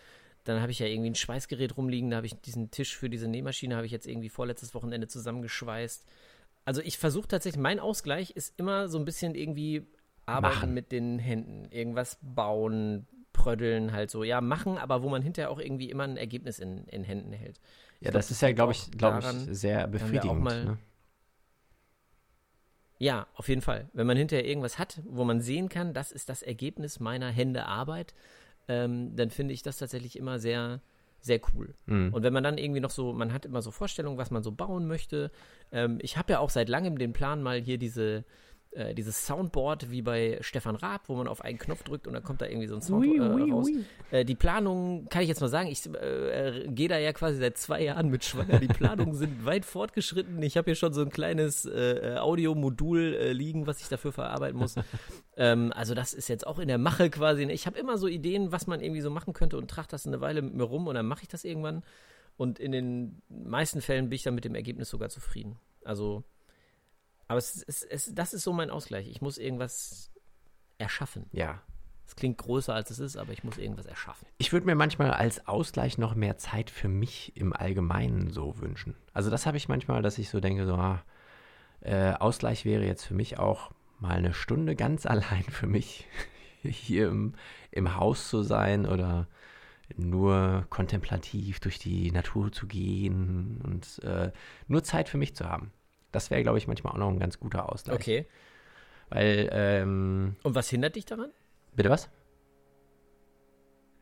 Dann 0.45 0.61
habe 0.61 0.73
ich 0.73 0.79
ja 0.79 0.87
irgendwie 0.87 1.11
ein 1.11 1.15
Schweißgerät 1.15 1.77
rumliegen, 1.77 2.11
da 2.11 2.17
habe 2.17 2.27
ich 2.27 2.35
diesen 2.41 2.71
Tisch 2.71 2.97
für 2.97 3.09
diese 3.11 3.29
Nähmaschine, 3.29 3.77
habe 3.77 3.87
ich 3.87 3.93
jetzt 3.93 4.07
irgendwie 4.07 4.29
vorletztes 4.29 4.75
Wochenende 4.75 5.09
zusammengeschweißt. 5.09 6.05
Also 6.67 6.81
ich 6.83 6.99
versuche 6.99 7.29
tatsächlich, 7.29 7.61
mein 7.61 7.81
Ausgleich 7.81 8.31
ist 8.33 8.59
immer 8.59 8.89
so 8.89 8.99
ein 8.99 9.05
bisschen 9.05 9.35
irgendwie 9.35 9.87
arbeiten 10.27 10.57
Machen. 10.57 10.75
mit 10.75 10.93
den 10.93 11.19
Händen, 11.19 11.67
irgendwas 11.71 12.19
bauen, 12.23 13.07
pröddeln 13.33 13.93
halt 13.93 14.11
so. 14.11 14.23
Ja, 14.25 14.41
machen, 14.41 14.79
aber 14.79 15.03
wo 15.03 15.09
man 15.09 15.23
hinterher 15.23 15.51
auch 15.51 15.59
irgendwie 15.59 15.91
immer 15.91 16.05
ein 16.05 16.17
Ergebnis 16.17 16.59
in, 16.59 16.87
in 16.89 17.05
Händen 17.05 17.33
hält. 17.33 17.59
Ich 18.01 18.07
Ja, 18.07 18.11
glaub, 18.11 18.21
das 18.21 18.31
ist 18.31 18.41
ja, 18.43 18.53
glaube 18.53 18.73
ich, 18.73 18.91
daran- 18.93 19.49
ich, 19.51 19.59
sehr 19.59 19.87
befriedigend. 19.87 20.43
mal- 20.43 20.65
ne? 20.65 20.79
Ja, 22.99 23.27
auf 23.35 23.49
jeden 23.49 23.61
Fall. 23.61 23.89
Wenn 23.93 24.07
man 24.07 24.17
hinterher 24.17 24.47
irgendwas 24.47 24.79
hat, 24.79 25.01
wo 25.05 25.25
man 25.25 25.41
sehen 25.41 25.69
kann, 25.69 25.93
das 25.95 26.13
ist 26.13 26.29
das 26.29 26.43
Ergebnis 26.43 27.01
meiner 27.01 27.29
Hände 27.31 27.67
Arbeit, 27.67 28.15
ähm, 28.69 29.15
dann 29.17 29.31
finde 29.31 29.55
ich 29.55 29.63
das 29.63 29.79
tatsächlich 29.79 30.17
immer 30.19 30.39
sehr, 30.39 30.81
sehr 31.21 31.41
cool. 31.55 31.75
Mhm. 31.87 32.13
Und 32.13 32.23
wenn 32.23 32.33
man 32.33 32.45
dann 32.45 32.59
irgendwie 32.59 32.81
noch 32.81 32.91
so, 32.91 33.13
man 33.13 33.33
hat 33.33 33.47
immer 33.47 33.63
so 33.63 33.71
Vorstellungen, 33.71 34.19
was 34.19 34.31
man 34.31 34.43
so 34.43 34.53
bauen 34.53 34.87
möchte. 34.87 35.31
Ähm, 35.73 35.99
ich 36.03 36.17
habe 36.17 36.33
ja 36.33 36.39
auch 36.39 36.51
seit 36.51 36.69
langem 36.69 36.99
den 36.99 37.13
Plan, 37.13 37.43
mal 37.43 37.61
hier 37.61 37.79
diese, 37.79 38.25
äh, 38.75 38.95
dieses 38.95 39.27
Soundboard 39.27 39.91
wie 39.91 40.03
bei 40.03 40.39
Stefan 40.41 40.77
Raab, 40.77 41.09
wo 41.09 41.15
man 41.15 41.29
auf 41.29 41.43
einen 41.43 41.59
Knopf 41.59 41.85
drückt 41.85 42.07
und 42.07 42.13
dann 42.13 42.23
kommt 42.23 42.41
da 42.41 42.47
irgendwie 42.47 42.67
so 42.67 42.75
ein 42.75 42.83
Sound 42.83 43.07
äh, 43.07 43.21
raus. 43.21 43.69
Äh, 44.11 44.25
die 44.25 44.35
Planungen, 44.35 45.09
kann 45.09 45.23
ich 45.23 45.29
jetzt 45.29 45.41
mal 45.41 45.49
sagen, 45.49 45.69
ich 45.69 45.87
äh, 45.87 46.67
gehe 46.69 46.89
da 46.89 46.99
ja 46.99 47.13
quasi 47.13 47.39
seit 47.39 47.57
zwei 47.57 47.83
Jahren 47.83 48.11
mit 48.11 48.25
schwanger. 48.25 48.59
Die 48.59 48.67
Planungen 48.67 49.15
sind 49.15 49.45
weit 49.45 49.65
fortgeschritten. 49.65 50.43
Ich 50.43 50.57
habe 50.57 50.67
hier 50.67 50.75
schon 50.75 50.93
so 50.93 51.03
ein 51.03 51.11
kleines 51.11 51.67
äh, 51.67 52.17
Audiomodul 52.19 53.31
liegen, 53.33 53.67
was 53.67 53.81
ich 53.81 53.89
dafür 53.89 54.13
verarbeiten 54.13 54.59
muss. 54.59 54.75
ähm, 55.37 55.73
also 55.75 55.95
das 55.95 56.13
ist 56.13 56.29
jetzt 56.29 56.47
auch 56.47 56.59
in 56.59 56.69
der 56.69 56.79
Mache 56.79 57.11
quasi. 57.11 57.45
Ich 57.45 57.67
habe 57.67 57.79
immer 57.79 57.97
so 57.97 58.09
Ideen, 58.09 58.51
was 58.53 58.67
man 58.67 58.81
irgendwie 58.81 59.03
so 59.03 59.11
machen 59.11 59.35
könnte 59.35 59.57
und 59.57 59.71
trage 59.71 59.89
das 59.91 60.07
eine 60.07 60.21
Weile 60.21 60.43
mit 60.43 60.55
mir 60.55 60.65
rum 60.65 60.87
und 60.87 60.95
dann 60.95 61.07
mache 61.07 61.23
ich 61.23 61.29
das 61.29 61.45
irgendwann. 61.45 61.83
Und 62.37 62.59
in 62.59 62.73
den 62.73 63.23
meisten 63.29 63.81
Fällen 63.81 64.09
bin 64.09 64.17
ich 64.17 64.25
dann 64.25 64.35
mit 64.35 64.45
dem 64.45 64.55
Ergebnis 64.55 64.89
sogar 64.91 65.09
zufrieden. 65.09 65.57
Also, 65.85 66.25
aber 67.29 67.39
es, 67.39 67.63
es, 67.63 67.83
es, 67.83 68.15
das 68.15 68.35
ist 68.35 68.43
so 68.43 68.53
mein 68.53 68.71
Ausgleich. 68.71 69.09
Ich 69.09 69.21
muss 69.21 69.39
irgendwas 69.39 70.11
erschaffen. 70.79 71.27
Ja. 71.33 71.63
Es 72.07 72.17
klingt 72.17 72.39
größer 72.39 72.75
als 72.75 72.91
es 72.91 72.99
ist, 72.99 73.17
aber 73.17 73.33
ich 73.33 73.45
muss 73.45 73.57
irgendwas 73.57 73.87
erschaffen. 73.87 74.27
Ich 74.39 74.53
würde 74.53 74.67
mir 74.67 74.75
manchmal 74.75 75.13
als 75.13 75.47
Ausgleich 75.49 75.97
noch 75.97 76.15
mehr 76.15 76.37
Zeit 76.37 76.69
für 76.69 76.89
mich 76.89 77.35
im 77.37 77.55
Allgemeinen 77.55 78.31
so 78.31 78.61
wünschen. 78.61 78.95
Also 79.13 79.31
das 79.31 79.47
habe 79.47 79.57
ich 79.57 79.69
manchmal, 79.69 80.03
dass 80.03 80.19
ich 80.19 80.29
so 80.29 80.41
denke, 80.41 80.67
so, 80.67 80.75
ah, 80.75 81.03
äh, 81.81 82.13
Ausgleich 82.13 82.65
wäre 82.65 82.85
jetzt 82.85 83.05
für 83.05 83.15
mich 83.15 83.39
auch 83.39 83.71
mal 84.01 84.17
eine 84.17 84.35
Stunde 84.35 84.77
ganz 84.77 85.07
allein 85.07 85.45
für 85.45 85.67
mich 85.67 86.07
hier 86.63 87.09
im, 87.09 87.35
im 87.71 87.97
Haus 87.97 88.29
zu 88.29 88.43
sein 88.43 88.87
oder 88.87 89.29
nur 89.97 90.67
kontemplativ 90.71 91.61
durch 91.61 91.79
die 91.79 92.11
Natur 92.11 92.53
zu 92.53 92.67
gehen 92.67 93.61
und 93.63 94.03
äh, 94.03 94.33
nur 94.67 94.83
Zeit 94.83 95.09
für 95.09 95.19
mich 95.19 95.37
zu 95.37 95.49
haben. 95.49 95.73
Das 96.15 96.31
wäre, 96.31 96.43
glaube 96.43 96.59
ich, 96.59 96.67
manchmal 96.67 96.93
auch 96.93 96.99
noch 96.99 97.09
ein 97.09 97.19
ganz 97.19 97.39
guter 97.39 97.71
Ausgleich. 97.73 97.97
Okay. 97.97 98.27
Weil, 99.11 99.49
ähm, 99.53 100.37
Und 100.43 100.55
was 100.55 100.69
hindert 100.71 100.97
dich 100.97 101.05
daran? 101.05 101.31
bitte 101.75 101.91
was? 101.91 102.09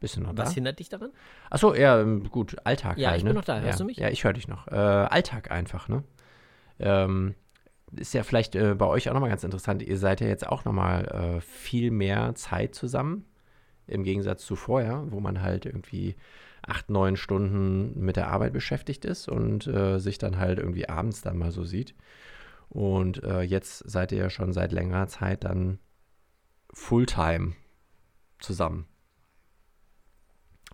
Bist 0.01 0.17
du 0.17 0.21
noch 0.21 0.35
da? 0.35 0.43
Was 0.43 0.55
hindert 0.55 0.79
dich 0.79 0.89
daran? 0.89 1.11
Achso, 1.49 1.75
ja, 1.75 2.01
ähm, 2.01 2.29
gut, 2.29 2.57
Alltag 2.65 2.99
Ja, 2.99 3.11
halt, 3.11 3.19
ich 3.19 3.25
ne? 3.25 3.31
bin 3.31 3.37
noch 3.37 3.45
da. 3.45 3.61
Hörst 3.61 3.79
ja. 3.79 3.85
du 3.85 3.85
mich? 3.85 3.97
Ja, 3.99 4.09
ich 4.09 4.25
höre 4.25 4.33
dich 4.33 4.49
noch. 4.49 4.67
Äh, 4.67 4.75
Alltag 4.75 5.51
einfach, 5.51 5.89
ne? 5.89 6.03
Ähm, 6.81 7.35
ist 7.95 8.13
ja 8.13 8.25
vielleicht 8.25 8.57
äh, 8.57 8.75
bei 8.75 8.87
euch 8.87 9.09
auch 9.09 9.15
nochmal 9.15 9.31
ganz 9.31 9.45
interessant. 9.45 9.81
Ihr 9.81 9.99
seid 9.99 10.21
ja 10.21 10.27
jetzt 10.27 10.47
auch 10.47 10.65
nochmal 10.65 11.05
äh, 11.37 11.41
viel 11.41 11.91
mehr 11.93 12.35
Zeit 12.35 12.75
zusammen, 12.75 13.27
im 13.87 14.03
Gegensatz 14.03 14.45
zu 14.45 14.57
vorher, 14.57 15.05
wo 15.11 15.21
man 15.21 15.41
halt 15.41 15.67
irgendwie 15.67 16.17
acht, 16.67 16.91
neun 16.91 17.17
Stunden 17.17 17.99
mit 17.99 18.17
der 18.17 18.29
Arbeit 18.29 18.53
beschäftigt 18.53 19.05
ist 19.05 19.29
und 19.29 19.67
äh, 19.67 19.99
sich 19.99 20.19
dann 20.19 20.39
halt 20.39 20.59
irgendwie 20.59 20.89
abends 20.89 21.23
dann 21.23 21.39
mal 21.39 21.51
so 21.53 21.65
sieht. 21.65 21.95
Und 22.69 23.23
äh, 23.23 23.43
jetzt 23.43 23.79
seid 23.79 24.13
ihr 24.13 24.19
ja 24.19 24.31
schon 24.31 24.53
seit 24.53 24.73
längerer 24.73 25.09
Zeit 25.09 25.45
dann 25.45 25.79
Fulltime 26.73 27.55
zusammen. 28.39 28.87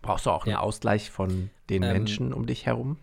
Brauchst 0.01 0.27
du 0.27 0.31
auch 0.31 0.45
einen 0.45 0.53
Ja. 0.53 0.61
Ausgleich 0.61 1.11
von 1.11 1.51
den 1.69 1.83
Ähm, 1.83 1.93
Menschen 1.93 2.33
um 2.33 2.47
dich 2.47 2.67
herum, 2.67 2.99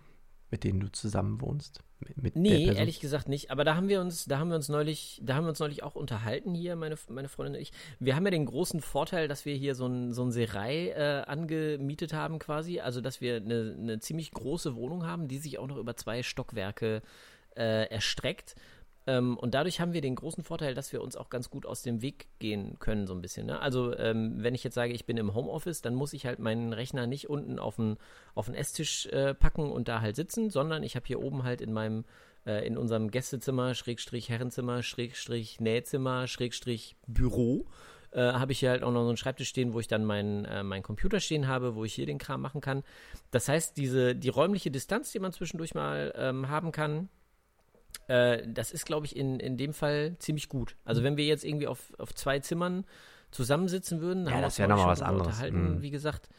mit 0.50 0.64
denen 0.64 0.80
du 0.80 0.92
zusammen 0.92 1.42
wohnst? 1.42 1.84
Mit, 2.16 2.36
Nee, 2.36 2.66
ehrlich 2.66 3.00
gesagt 3.00 3.30
nicht. 3.30 3.52
Aber 3.52 3.64
da 3.64 3.76
haben 3.76 3.88
wir 3.88 4.02
uns, 4.02 4.26
da 4.26 4.40
haben 4.40 4.50
wir 4.50 4.56
uns 4.56 4.70
neulich, 4.70 5.22
da 5.24 5.36
haben 5.36 5.46
wir 5.46 5.50
uns 5.50 5.60
neulich 5.60 5.84
auch 5.84 5.96
unterhalten 5.96 6.54
hier, 6.54 6.76
meine, 6.76 6.96
meine 7.10 7.30
Freundin 7.30 7.56
und 7.56 7.62
ich. 7.62 7.72
Wir 8.00 8.16
haben 8.16 8.26
ja 8.26 8.32
den 8.32 8.46
großen 8.46 8.82
Vorteil, 8.82 9.28
dass 9.28 9.46
wir 9.46 9.56
hier 9.56 9.76
so 9.76 9.88
ein, 9.88 10.14
so 10.14 10.24
ein 10.24 10.32
Serei 10.32 10.90
äh, 10.90 11.24
angemietet 11.26 12.14
haben 12.14 12.40
quasi. 12.40 12.80
Also, 12.80 13.02
dass 13.02 13.22
wir 13.22 13.38
eine, 13.38 13.76
eine 13.80 14.00
ziemlich 14.00 14.32
große 14.32 14.76
Wohnung 14.76 15.08
haben, 15.08 15.28
die 15.28 15.38
sich 15.38 15.58
auch 15.58 15.68
noch 15.68 15.78
über 15.78 15.96
zwei 15.96 16.22
Stockwerke 16.22 17.02
äh, 17.56 17.90
erstreckt. 17.90 18.56
Ähm, 19.08 19.38
und 19.38 19.54
dadurch 19.54 19.80
haben 19.80 19.94
wir 19.94 20.02
den 20.02 20.16
großen 20.16 20.44
Vorteil, 20.44 20.74
dass 20.74 20.92
wir 20.92 21.02
uns 21.02 21.16
auch 21.16 21.30
ganz 21.30 21.50
gut 21.50 21.66
aus 21.66 21.84
dem 21.84 22.02
Weg 22.02 22.28
gehen 22.40 22.78
können, 22.80 23.06
so 23.06 23.14
ein 23.14 23.22
bisschen. 23.22 23.46
Ne? 23.48 23.60
Also, 23.60 23.96
ähm, 23.98 24.36
wenn 24.38 24.56
ich 24.56 24.64
jetzt 24.64 24.74
sage, 24.74 24.94
ich 24.94 25.06
bin 25.06 25.18
im 25.18 25.34
Homeoffice, 25.34 25.82
dann 25.82 25.96
muss 25.96 26.14
ich 26.14 26.26
halt 26.26 26.40
meinen 26.40 26.74
Rechner 26.74 27.06
nicht 27.06 27.30
unten 27.30 27.60
auf 27.60 27.76
den, 27.76 27.98
auf 28.34 28.48
den 28.48 28.56
Esstisch 28.56 29.06
äh, 29.08 29.34
packen 29.34 29.72
und 29.72 29.88
da 29.88 30.02
halt 30.02 30.16
sitzen, 30.16 30.50
sondern 30.50 30.84
ich 30.84 30.96
habe 30.96 31.06
hier 31.06 31.22
oben 31.22 31.44
halt 31.44 31.62
in 31.62 31.72
meinem, 31.72 32.06
äh, 32.46 32.66
in 32.66 32.78
unserem 32.78 33.12
Gästezimmer, 33.12 33.76
Schrägstrich 33.76 34.30
Herrenzimmer, 34.30 34.82
Schrägstrich 34.82 35.60
Nähzimmer, 35.60 36.28
Schrägstrich 36.28 36.96
Büro, 37.06 37.68
äh, 38.12 38.22
habe 38.22 38.54
ich 38.54 38.60
hier 38.60 38.72
halt 38.72 38.82
auch 38.82 38.92
noch 38.92 39.04
so 39.04 39.10
einen 39.10 39.18
Schreibtisch 39.18 39.50
stehen, 39.50 39.74
wo 39.74 39.80
ich 39.80 39.88
dann 39.88 40.04
meinen 40.04 40.46
äh, 40.46 40.64
meinen 40.64 40.84
Computer 40.84 41.20
stehen 41.20 41.48
habe, 41.48 41.76
wo 41.76 41.86
ich 41.86 41.94
hier 41.94 42.06
den 42.08 42.18
Kram 42.18 42.42
machen 42.42 42.62
kann. 42.62 42.84
Das 43.30 43.50
heißt, 43.50 43.78
diese 43.78 44.16
die 44.16 44.30
räumliche 44.30 44.72
Distanz, 44.72 45.12
die 45.12 45.20
man 45.20 45.32
zwischendurch 45.32 45.76
mal 45.76 46.14
ähm, 46.16 46.50
haben 46.50 46.72
kann, 46.72 47.10
äh, 48.08 48.44
das 48.48 48.72
ist, 48.72 48.86
glaube 48.86 49.06
ich, 49.06 49.16
in, 49.16 49.40
in 49.40 49.58
dem 49.58 49.74
Fall 49.74 50.16
ziemlich 50.20 50.50
gut. 50.50 50.76
Also 50.86 51.04
wenn 51.04 51.18
wir 51.18 51.26
jetzt 51.26 51.44
irgendwie 51.44 51.68
auf, 51.68 51.94
auf 51.98 52.14
zwei 52.14 52.40
Zimmern 52.40 52.86
zusammensitzen 53.32 54.02
würden, 54.02 54.26
Ja, 54.28 54.42
das 54.42 54.54
uns 54.54 54.60
wär 54.60 54.66
auch 54.66 54.70
noch 54.70 54.78
mal 54.78 54.82
schon 54.84 54.92
was 54.92 55.02
anderes. 55.02 55.28
Unterhalten, 55.28 55.76
Mhm. 55.76 55.82
Wie 55.82 55.92
gesagt, 55.92 56.30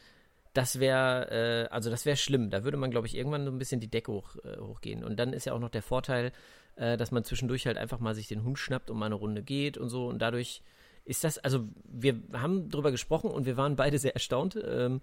das 0.53 0.79
wäre, 0.79 1.67
äh, 1.69 1.73
also 1.73 1.89
das 1.89 2.05
wäre 2.05 2.17
schlimm. 2.17 2.49
Da 2.49 2.63
würde 2.63 2.77
man, 2.77 2.89
glaube 2.89 3.07
ich, 3.07 3.15
irgendwann 3.15 3.45
so 3.45 3.51
ein 3.51 3.59
bisschen 3.59 3.79
die 3.79 3.89
Decke 3.89 4.11
hoch, 4.11 4.35
äh, 4.43 4.57
hochgehen. 4.59 5.03
Und 5.03 5.17
dann 5.19 5.33
ist 5.33 5.45
ja 5.45 5.53
auch 5.53 5.59
noch 5.59 5.69
der 5.69 5.83
Vorteil, 5.83 6.31
äh, 6.75 6.97
dass 6.97 7.11
man 7.11 7.23
zwischendurch 7.23 7.67
halt 7.67 7.77
einfach 7.77 7.99
mal 7.99 8.15
sich 8.15 8.27
den 8.27 8.43
Hund 8.43 8.57
schnappt 8.57 8.89
und 8.89 8.97
mal 8.97 9.05
eine 9.05 9.15
Runde 9.15 9.43
geht 9.43 9.77
und 9.77 9.89
so. 9.89 10.07
Und 10.07 10.19
dadurch 10.19 10.63
ist 11.05 11.23
das, 11.23 11.37
also 11.37 11.67
wir 11.85 12.19
haben 12.33 12.69
drüber 12.69 12.91
gesprochen 12.91 13.29
und 13.29 13.45
wir 13.45 13.55
waren 13.55 13.75
beide 13.75 13.99
sehr 13.99 14.13
erstaunt. 14.13 14.57
Ähm, 14.67 15.01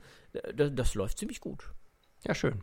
das, 0.57 0.71
das 0.75 0.95
läuft 0.95 1.19
ziemlich 1.19 1.41
gut. 1.41 1.71
Ja, 2.27 2.35
schön. 2.35 2.63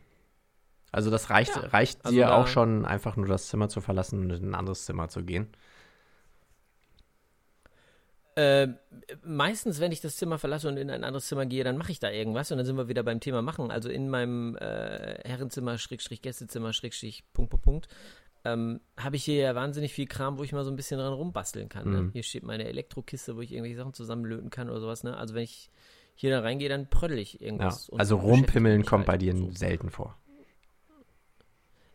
Also 0.91 1.09
das 1.09 1.29
reicht, 1.29 1.55
Ja, 1.55 1.61
reicht 1.67 2.03
also 2.05 2.15
dir 2.15 2.33
auch 2.35 2.47
schon, 2.47 2.85
einfach 2.85 3.15
nur 3.15 3.27
das 3.27 3.47
Zimmer 3.47 3.69
zu 3.69 3.79
verlassen 3.81 4.19
und 4.19 4.31
in 4.31 4.49
ein 4.49 4.55
anderes 4.55 4.85
Zimmer 4.85 5.07
zu 5.07 5.23
gehen. 5.23 5.47
Äh, 8.35 8.69
meistens, 9.23 9.79
wenn 9.81 9.91
ich 9.91 9.99
das 9.99 10.15
Zimmer 10.15 10.39
verlasse 10.39 10.69
und 10.69 10.77
in 10.77 10.89
ein 10.89 11.03
anderes 11.03 11.27
Zimmer 11.27 11.45
gehe, 11.45 11.63
dann 11.65 11.77
mache 11.77 11.91
ich 11.91 11.99
da 11.99 12.09
irgendwas 12.09 12.49
und 12.51 12.57
dann 12.57 12.65
sind 12.65 12.77
wir 12.77 12.87
wieder 12.87 13.03
beim 13.03 13.19
Thema 13.19 13.41
machen. 13.41 13.71
Also 13.71 13.89
in 13.89 14.09
meinem 14.09 14.55
äh, 14.57 15.19
Herrenzimmer, 15.27 15.77
Schrägstrich 15.77 16.21
Gästezimmer, 16.21 16.71
Schrägstrich 16.71 17.25
Punkt, 17.33 17.51
Punkt, 17.51 17.63
Punkt, 17.65 17.87
ähm, 18.45 18.79
habe 18.97 19.17
ich 19.17 19.25
hier 19.25 19.35
ja 19.35 19.55
wahnsinnig 19.55 19.93
viel 19.93 20.07
Kram, 20.07 20.37
wo 20.37 20.43
ich 20.43 20.53
mal 20.53 20.63
so 20.63 20.71
ein 20.71 20.75
bisschen 20.77 20.99
dran 20.99 21.13
rumbasteln 21.13 21.67
kann. 21.69 21.91
Ne? 21.91 22.01
Mhm. 22.03 22.11
Hier 22.13 22.23
steht 22.23 22.43
meine 22.43 22.65
Elektrokiste, 22.65 23.35
wo 23.35 23.41
ich 23.41 23.51
irgendwelche 23.51 23.77
Sachen 23.77 23.93
zusammenlöten 23.93 24.49
kann 24.49 24.69
oder 24.69 24.79
sowas. 24.79 25.03
Ne? 25.03 25.15
Also 25.17 25.35
wenn 25.35 25.43
ich 25.43 25.69
hier 26.15 26.31
dann 26.31 26.43
reingehe, 26.43 26.69
dann 26.69 26.89
pröddel 26.89 27.19
ich 27.19 27.33
Ja. 27.35 27.41
irgendwas. 27.41 27.89
und 27.89 27.99
Also 27.99 28.15
rumpimmeln 28.15 28.79
mich 28.79 28.87
kommt 28.87 29.05
bei 29.05 29.13
halt 29.13 29.21
dir 29.23 29.35
so. 29.35 29.51
selten 29.51 29.89
vor. 29.89 30.17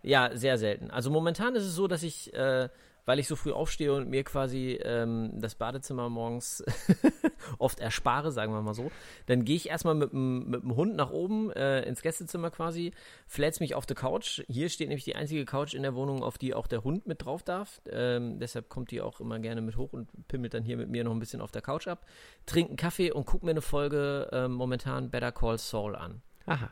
Ja, 0.06 0.30
sehr 0.32 0.56
selten. 0.56 0.88
Also 0.92 1.10
momentan 1.10 1.56
ist 1.56 1.64
es 1.64 1.74
so, 1.74 1.88
dass 1.88 2.04
ich, 2.04 2.32
äh, 2.32 2.68
weil 3.06 3.18
ich 3.18 3.26
so 3.26 3.34
früh 3.34 3.50
aufstehe 3.50 3.92
und 3.92 4.08
mir 4.08 4.22
quasi 4.22 4.78
ähm, 4.80 5.32
das 5.34 5.56
Badezimmer 5.56 6.08
morgens 6.08 6.62
oft 7.58 7.80
erspare, 7.80 8.30
sagen 8.30 8.52
wir 8.52 8.62
mal 8.62 8.72
so, 8.72 8.92
dann 9.26 9.44
gehe 9.44 9.56
ich 9.56 9.68
erstmal 9.68 9.96
mit 9.96 10.12
dem 10.12 10.76
Hund 10.76 10.94
nach 10.94 11.10
oben 11.10 11.50
äh, 11.50 11.82
ins 11.82 12.02
Gästezimmer 12.02 12.52
quasi, 12.52 12.92
flätz 13.26 13.58
mich 13.58 13.74
auf 13.74 13.84
der 13.84 13.96
Couch. 13.96 14.44
Hier 14.46 14.68
steht 14.68 14.90
nämlich 14.90 15.04
die 15.04 15.16
einzige 15.16 15.44
Couch 15.44 15.74
in 15.74 15.82
der 15.82 15.96
Wohnung, 15.96 16.22
auf 16.22 16.38
die 16.38 16.54
auch 16.54 16.68
der 16.68 16.84
Hund 16.84 17.08
mit 17.08 17.24
drauf 17.24 17.42
darf. 17.42 17.80
Ähm, 17.90 18.38
deshalb 18.38 18.68
kommt 18.68 18.92
die 18.92 19.00
auch 19.00 19.18
immer 19.18 19.40
gerne 19.40 19.60
mit 19.60 19.76
hoch 19.76 19.92
und 19.92 20.08
pimmelt 20.28 20.54
dann 20.54 20.62
hier 20.62 20.76
mit 20.76 20.88
mir 20.88 21.02
noch 21.02 21.12
ein 21.12 21.18
bisschen 21.18 21.40
auf 21.40 21.50
der 21.50 21.62
Couch 21.62 21.88
ab. 21.88 22.06
Trinkt 22.46 22.70
einen 22.70 22.76
Kaffee 22.76 23.10
und 23.10 23.26
guckt 23.26 23.42
mir 23.42 23.50
eine 23.50 23.60
Folge 23.60 24.28
ähm, 24.30 24.52
momentan 24.52 25.10
Better 25.10 25.32
Call 25.32 25.58
Saul 25.58 25.96
an. 25.96 26.22
Aha. 26.46 26.70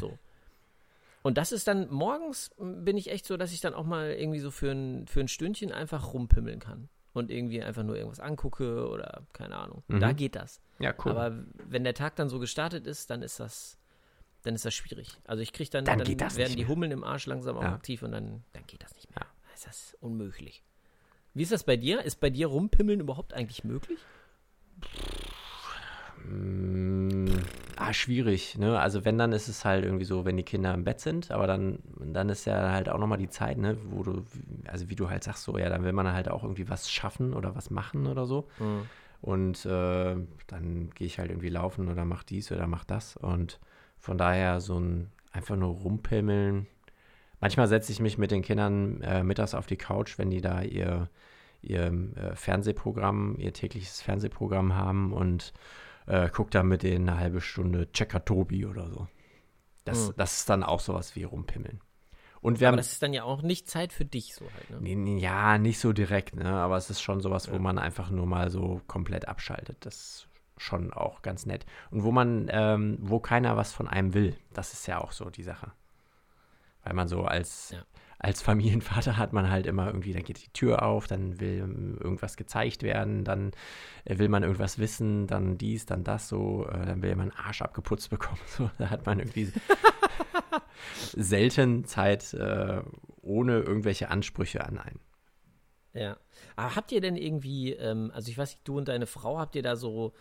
So. 0.00 0.18
Und 1.26 1.38
das 1.38 1.50
ist 1.50 1.66
dann, 1.66 1.90
morgens 1.90 2.52
bin 2.56 2.96
ich 2.96 3.10
echt 3.10 3.26
so, 3.26 3.36
dass 3.36 3.52
ich 3.52 3.60
dann 3.60 3.74
auch 3.74 3.84
mal 3.84 4.12
irgendwie 4.12 4.38
so 4.38 4.52
für 4.52 4.70
ein, 4.70 5.08
für 5.08 5.18
ein 5.18 5.26
Stündchen 5.26 5.72
einfach 5.72 6.12
rumpimmeln 6.12 6.60
kann. 6.60 6.88
Und 7.14 7.32
irgendwie 7.32 7.60
einfach 7.60 7.82
nur 7.82 7.96
irgendwas 7.96 8.20
angucke 8.20 8.88
oder 8.88 9.26
keine 9.32 9.56
Ahnung. 9.56 9.82
Mhm. 9.88 9.98
Da 9.98 10.12
geht 10.12 10.36
das. 10.36 10.60
Ja, 10.78 10.94
cool. 11.04 11.10
Aber 11.10 11.36
wenn 11.68 11.82
der 11.82 11.94
Tag 11.94 12.14
dann 12.14 12.28
so 12.28 12.38
gestartet 12.38 12.86
ist, 12.86 13.10
dann 13.10 13.22
ist 13.22 13.40
das, 13.40 13.76
dann 14.44 14.54
ist 14.54 14.64
das 14.64 14.72
schwierig. 14.74 15.18
Also 15.24 15.42
ich 15.42 15.52
kriege 15.52 15.68
dann, 15.68 15.84
Dann 15.84 15.98
das 16.16 16.36
werden 16.36 16.54
die. 16.54 16.68
Hummeln 16.68 16.92
im 16.92 17.02
Arsch 17.02 17.26
langsam 17.26 17.56
auch 17.56 17.62
Ja. 17.62 17.74
aktiv 17.74 18.04
und 18.04 18.12
dann, 18.12 18.44
dann 18.52 18.62
geht 18.68 18.84
das 18.84 18.94
nicht 18.94 19.10
mehr. 19.10 19.24
Ja. 19.24 19.26
Dann 19.46 19.54
ist 19.54 19.66
das 19.66 19.96
unmöglich. 20.00 20.62
Wie 21.34 21.42
ist 21.42 21.50
das 21.50 21.64
bei 21.64 21.76
dir? 21.76 22.02
Ist 22.02 22.20
bei 22.20 22.30
dir 22.30 22.46
rumpimmeln 22.46 23.00
überhaupt 23.00 23.34
eigentlich 23.34 23.64
möglich? 23.64 23.98
Mm, 26.28 27.28
ah, 27.76 27.92
schwierig, 27.92 28.58
ne? 28.58 28.78
Also 28.78 29.04
wenn, 29.04 29.18
dann 29.18 29.32
ist 29.32 29.48
es 29.48 29.64
halt 29.64 29.84
irgendwie 29.84 30.04
so, 30.04 30.24
wenn 30.24 30.36
die 30.36 30.42
Kinder 30.42 30.74
im 30.74 30.84
Bett 30.84 31.00
sind, 31.00 31.30
aber 31.30 31.46
dann, 31.46 31.78
dann 32.00 32.28
ist 32.28 32.44
ja 32.46 32.72
halt 32.72 32.88
auch 32.88 32.98
nochmal 32.98 33.18
die 33.18 33.28
Zeit, 33.28 33.58
ne, 33.58 33.76
wo 33.90 34.02
du, 34.02 34.24
also 34.66 34.88
wie 34.88 34.96
du 34.96 35.08
halt 35.10 35.24
sagst, 35.24 35.44
so, 35.44 35.58
ja, 35.58 35.68
dann 35.68 35.84
will 35.84 35.92
man 35.92 36.12
halt 36.12 36.28
auch 36.28 36.42
irgendwie 36.42 36.68
was 36.68 36.90
schaffen 36.90 37.34
oder 37.34 37.54
was 37.54 37.70
machen 37.70 38.06
oder 38.06 38.26
so. 38.26 38.48
Und 39.20 39.64
äh, 39.66 40.16
dann 40.46 40.90
gehe 40.94 41.06
ich 41.06 41.18
halt 41.18 41.30
irgendwie 41.30 41.48
laufen 41.48 41.88
oder 41.88 42.04
mach 42.04 42.22
dies 42.22 42.52
oder 42.52 42.66
mach 42.66 42.84
das. 42.84 43.16
Und 43.16 43.60
von 43.98 44.18
daher 44.18 44.60
so 44.60 44.78
ein 44.78 45.10
einfach 45.32 45.56
nur 45.56 45.74
rumpimmeln. 45.74 46.66
Manchmal 47.40 47.68
setze 47.68 47.92
ich 47.92 48.00
mich 48.00 48.18
mit 48.18 48.30
den 48.30 48.42
Kindern 48.42 49.02
äh, 49.02 49.22
mittags 49.22 49.54
auf 49.54 49.66
die 49.66 49.76
Couch, 49.76 50.18
wenn 50.18 50.30
die 50.30 50.40
da 50.40 50.62
ihr, 50.62 51.08
ihr 51.62 51.92
äh, 52.16 52.34
Fernsehprogramm, 52.34 53.36
ihr 53.38 53.52
tägliches 53.52 54.00
Fernsehprogramm 54.00 54.74
haben 54.74 55.12
und 55.12 55.52
äh, 56.06 56.28
guck 56.32 56.50
da 56.50 56.62
mit 56.62 56.82
denen 56.82 57.08
eine 57.08 57.18
halbe 57.18 57.40
Stunde 57.40 57.90
Checker 57.92 58.24
Tobi 58.24 58.66
oder 58.66 58.88
so. 58.90 59.08
Das, 59.84 60.08
Mhm. 60.08 60.14
das 60.16 60.38
ist 60.38 60.50
dann 60.50 60.62
auch 60.62 60.80
sowas 60.80 61.14
wie 61.16 61.24
rumpimmeln. 61.24 61.80
Und 62.40 62.60
wir 62.60 62.68
Aber 62.68 62.72
haben 62.74 62.76
das 62.78 62.92
ist 62.92 63.02
dann 63.02 63.12
ja 63.12 63.24
auch 63.24 63.42
nicht 63.42 63.68
Zeit 63.68 63.92
für 63.92 64.04
dich 64.04 64.34
so 64.34 64.44
halt, 64.52 64.80
ne? 64.82 65.18
Ja, 65.18 65.58
nicht 65.58 65.78
so 65.80 65.92
direkt, 65.92 66.36
ne? 66.36 66.46
Aber 66.48 66.76
es 66.76 66.90
ist 66.90 67.00
schon 67.00 67.20
sowas, 67.20 67.48
wo 67.50 67.54
Ja. 67.54 67.60
man 67.60 67.78
einfach 67.78 68.10
nur 68.10 68.26
mal 68.26 68.50
so 68.50 68.80
komplett 68.86 69.26
abschaltet. 69.26 69.78
Das 69.84 69.94
ist 69.96 70.28
schon 70.58 70.92
auch 70.92 71.22
ganz 71.22 71.44
nett. 71.46 71.66
Und 71.90 72.04
wo 72.04 72.12
man, 72.12 72.48
ähm, 72.50 72.98
wo 73.00 73.18
keiner 73.20 73.56
was 73.56 73.72
von 73.72 73.88
einem 73.88 74.14
will. 74.14 74.36
Das 74.52 74.72
ist 74.72 74.86
ja 74.86 74.98
auch 75.00 75.12
so 75.12 75.28
die 75.30 75.42
Sache. 75.42 75.72
Weil 76.84 76.94
man 76.94 77.08
so 77.08 77.24
als, 77.24 77.70
Ja. 77.70 77.82
Als 78.18 78.42
Familienvater 78.42 79.16
hat 79.16 79.32
man 79.32 79.50
halt 79.50 79.66
immer 79.66 79.86
irgendwie, 79.86 80.12
dann 80.12 80.24
geht 80.24 80.42
die 80.42 80.52
Tür 80.52 80.82
auf, 80.82 81.06
dann 81.06 81.38
will 81.40 81.60
ähm, 81.60 81.98
irgendwas 82.02 82.36
gezeigt 82.36 82.82
werden, 82.82 83.24
dann 83.24 83.52
äh, 84.04 84.18
will 84.18 84.28
man 84.28 84.42
irgendwas 84.42 84.78
wissen, 84.78 85.26
dann 85.26 85.58
dies, 85.58 85.86
dann 85.86 86.04
das 86.04 86.28
so, 86.28 86.66
äh, 86.66 86.86
dann 86.86 87.02
will 87.02 87.14
man 87.14 87.30
einen 87.30 87.46
Arsch 87.46 87.62
abgeputzt 87.62 88.10
bekommen. 88.10 88.40
So, 88.46 88.70
da 88.78 88.90
hat 88.90 89.06
man 89.06 89.18
irgendwie 89.18 89.52
selten 91.12 91.84
Zeit 91.84 92.32
äh, 92.34 92.82
ohne 93.20 93.60
irgendwelche 93.60 94.10
Ansprüche 94.10 94.64
an 94.64 94.78
einen. 94.78 95.00
Ja. 95.92 96.16
Aber 96.56 96.76
habt 96.76 96.92
ihr 96.92 97.00
denn 97.00 97.16
irgendwie, 97.16 97.72
ähm, 97.72 98.10
also 98.14 98.30
ich 98.30 98.38
weiß 98.38 98.52
nicht, 98.52 98.68
du 98.68 98.78
und 98.78 98.88
deine 98.88 99.06
Frau, 99.06 99.38
habt 99.38 99.56
ihr 99.56 99.62
da 99.62 99.76
so 99.76 100.12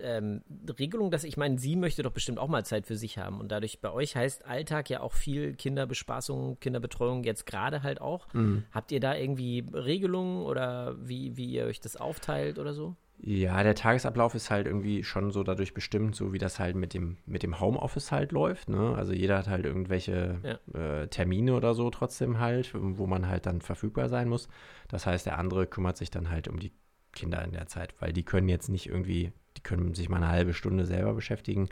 ähm, 0.00 0.42
Regelungen, 0.78 1.10
dass 1.10 1.24
ich 1.24 1.36
meine, 1.36 1.58
sie 1.58 1.76
möchte 1.76 2.02
doch 2.02 2.12
bestimmt 2.12 2.38
auch 2.38 2.48
mal 2.48 2.64
Zeit 2.64 2.86
für 2.86 2.96
sich 2.96 3.18
haben 3.18 3.40
und 3.40 3.50
dadurch 3.50 3.80
bei 3.80 3.92
euch 3.92 4.16
heißt 4.16 4.46
Alltag 4.46 4.90
ja 4.90 5.00
auch 5.00 5.12
viel 5.12 5.54
Kinderbespaßung, 5.54 6.58
Kinderbetreuung 6.60 7.24
jetzt 7.24 7.46
gerade 7.46 7.82
halt 7.82 8.00
auch. 8.00 8.28
Habt 8.72 8.92
ihr 8.92 9.00
da 9.00 9.14
irgendwie 9.16 9.64
Regelungen 9.72 10.44
oder 10.44 10.96
wie, 11.00 11.36
wie 11.36 11.46
ihr 11.46 11.64
euch 11.64 11.80
das 11.80 11.96
aufteilt 11.96 12.58
oder 12.58 12.74
so? 12.74 12.96
Ja, 13.24 13.62
der 13.62 13.76
Tagesablauf 13.76 14.34
ist 14.34 14.50
halt 14.50 14.66
irgendwie 14.66 15.04
schon 15.04 15.30
so 15.30 15.44
dadurch 15.44 15.74
bestimmt, 15.74 16.16
so 16.16 16.32
wie 16.32 16.38
das 16.38 16.58
halt 16.58 16.74
mit 16.74 16.92
dem, 16.92 17.18
mit 17.24 17.44
dem 17.44 17.60
Homeoffice 17.60 18.10
halt 18.10 18.32
läuft. 18.32 18.68
Ne? 18.68 18.96
Also 18.96 19.12
jeder 19.12 19.38
hat 19.38 19.46
halt 19.46 19.64
irgendwelche 19.64 20.58
äh, 20.74 21.06
Termine 21.06 21.54
oder 21.54 21.74
so 21.74 21.88
trotzdem 21.90 22.40
halt, 22.40 22.72
wo 22.74 23.06
man 23.06 23.28
halt 23.28 23.46
dann 23.46 23.60
verfügbar 23.60 24.08
sein 24.08 24.28
muss. 24.28 24.48
Das 24.88 25.06
heißt, 25.06 25.26
der 25.26 25.38
andere 25.38 25.68
kümmert 25.68 25.96
sich 25.98 26.10
dann 26.10 26.30
halt 26.30 26.48
um 26.48 26.58
die 26.58 26.72
Kinder 27.12 27.44
in 27.44 27.52
der 27.52 27.68
Zeit, 27.68 27.94
weil 28.00 28.12
die 28.12 28.24
können 28.24 28.48
jetzt 28.48 28.68
nicht 28.68 28.88
irgendwie, 28.88 29.32
die 29.62 29.68
können 29.68 29.94
sich 29.94 30.08
mal 30.08 30.16
eine 30.16 30.28
halbe 30.28 30.54
Stunde 30.54 30.86
selber 30.86 31.14
beschäftigen, 31.14 31.68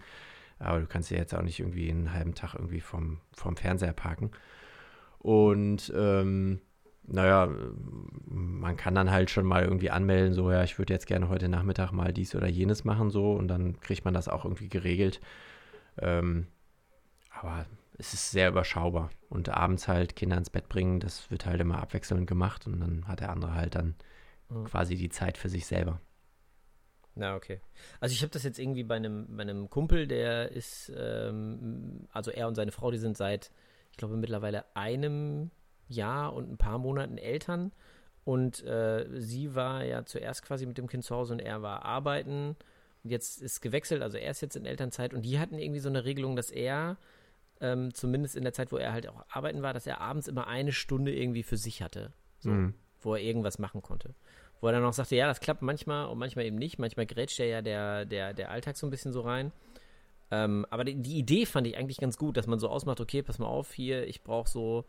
aber 0.59 0.81
du 0.81 0.87
kannst 0.87 1.11
ja 1.11 1.17
jetzt 1.19 1.35
auch 1.35 1.43
nicht 1.43 1.61
irgendwie 1.61 1.91
einen 1.91 2.13
halben 2.13 2.35
Tag 2.35 2.55
irgendwie 2.55 2.81
vom, 2.81 3.19
vom 3.33 3.57
Fernseher 3.57 3.93
parken. 3.93 4.31
Und 5.19 5.93
ähm, 5.97 6.61
naja, 7.07 7.49
man 8.27 8.77
kann 8.77 8.95
dann 8.95 9.11
halt 9.11 9.31
schon 9.31 9.45
mal 9.47 9.65
irgendwie 9.65 9.91
anmelden, 9.91 10.33
so, 10.33 10.51
ja, 10.51 10.63
ich 10.63 10.79
würde 10.79 10.93
jetzt 10.93 11.07
gerne 11.07 11.29
heute 11.29 11.49
Nachmittag 11.49 11.93
mal 11.93 12.13
dies 12.13 12.35
oder 12.35 12.47
jenes 12.47 12.85
machen, 12.85 13.11
so, 13.11 13.33
und 13.33 13.49
dann 13.49 13.81
kriegt 13.81 14.05
man 14.05 14.15
das 14.15 14.29
auch 14.29 14.45
irgendwie 14.45 14.69
geregelt. 14.69 15.21
Ähm, 15.99 16.47
aber 17.31 17.67
es 17.99 18.15
ist 18.15 18.31
sehr 18.31 18.49
überschaubar. 18.51 19.11
Und 19.29 19.49
abends 19.49 19.89
halt 19.89 20.17
Kinder 20.17 20.37
ins 20.37 20.51
Bett 20.51 20.69
bringen, 20.69 21.01
das 21.01 21.31
wird 21.31 21.47
halt 21.47 21.61
immer 21.61 21.81
abwechselnd 21.81 22.27
gemacht 22.27 22.67
und 22.67 22.81
dann 22.81 23.09
hat 23.09 23.21
der 23.21 23.31
andere 23.31 23.55
halt 23.55 23.75
dann 23.75 23.95
Mhm. 24.51 24.65
quasi 24.65 24.97
die 24.97 25.09
Zeit 25.09 25.39
für 25.39 25.49
sich 25.49 25.67
selber. 25.67 26.01
Na, 27.15 27.35
okay. 27.37 27.61
Also 27.99 28.13
ich 28.13 28.23
habe 28.23 28.33
das 28.33 28.45
jetzt 28.45 28.59
irgendwie 28.59 28.85
bei 28.85 28.97
einem, 28.97 29.37
bei 29.37 29.43
einem 29.43 29.69
Kumpel, 29.69 30.07
der 30.07 30.53
ist, 30.53 30.93
ähm, 30.97 32.07
also 32.13 32.31
er 32.31 32.49
und 32.49 32.55
seine 32.55 32.73
Frau, 32.73 32.91
die 32.91 32.99
sind 32.99 33.17
seit, 33.17 33.51
ich 33.91 33.97
glaube, 33.97 34.17
mittlerweile 34.17 34.65
einem 34.77 35.51
Jahr 35.89 36.33
und 36.35 36.51
ein 36.51 36.57
paar 36.57 36.79
Monaten 36.79 37.19
Eltern. 37.19 37.73
Und 38.25 38.63
äh, 38.65 39.07
sie 39.21 39.55
war 39.55 39.85
ja 39.85 40.05
zuerst 40.05 40.45
quasi 40.45 40.67
mit 40.67 40.79
dem 40.79 40.87
Kind 40.87 41.05
zu 41.05 41.17
Hause 41.17 41.33
und 41.35 41.41
er 41.41 41.63
war 41.63 41.85
arbeiten. 41.85 42.57
Und 43.03 43.11
jetzt 43.11 43.41
ist 43.43 43.61
gewechselt, 43.61 44.03
also 44.03 44.19
er 44.19 44.31
ist 44.31 44.41
jetzt 44.41 44.57
in 44.57 44.67
Elternzeit 44.67 45.15
und 45.15 45.23
die 45.23 45.39
hatten 45.39 45.59
irgendwie 45.59 45.81
so 45.81 45.89
eine 45.89 46.05
Regelung, 46.05 46.37
dass 46.37 46.51
er, 46.51 46.97
ähm, 47.61 47.93
zumindest 47.93 48.37
in 48.37 48.45
der 48.45 48.53
Zeit, 48.53 48.73
wo 48.73 48.77
er 48.77 48.93
halt 48.93 49.09
auch 49.09 49.25
arbeiten 49.31 49.63
war, 49.63 49.73
dass 49.75 49.87
er 49.87 50.01
abends 50.01 50.29
immer 50.29 50.47
eine 50.47 50.73
Stunde 50.73 51.15
irgendwie 51.15 51.43
für 51.43 51.57
sich 51.57 51.83
hatte. 51.83 52.13
So 52.39 52.51
Mhm. 52.51 52.75
wo 53.01 53.15
er 53.15 53.23
irgendwas 53.23 53.59
machen 53.59 53.81
konnte. 53.83 54.15
Wo 54.61 54.67
er 54.67 54.73
dann 54.73 54.85
auch 54.85 54.93
sagte, 54.93 55.17
ja, 55.17 55.27
das 55.27 55.41
klappt 55.41 55.63
manchmal 55.63 56.07
und 56.07 56.19
manchmal 56.19 56.45
eben 56.45 56.57
nicht. 56.57 56.79
Manchmal 56.79 57.07
grätscht 57.07 57.41
er 57.41 57.47
ja 57.47 57.63
der, 57.63 58.05
der, 58.05 58.35
der 58.35 58.51
Alltag 58.51 58.77
so 58.77 58.87
ein 58.87 58.91
bisschen 58.91 59.13
so 59.13 59.23
rein. 59.23 59.53
Ähm, 60.31 60.67
aber 60.71 60.85
die, 60.85 60.95
die 60.97 61.19
Idee 61.19 61.47
fand 61.47 61.67
ich 61.67 61.77
eigentlich 61.77 61.99
ganz 61.99 62.17
gut, 62.19 62.37
dass 62.37 62.47
man 62.47 62.59
so 62.59 62.69
ausmacht, 62.69 63.01
okay, 63.01 63.23
pass 63.23 63.39
mal 63.39 63.47
auf, 63.47 63.73
hier, 63.73 64.07
ich 64.07 64.23
brauche 64.23 64.49
so 64.49 64.85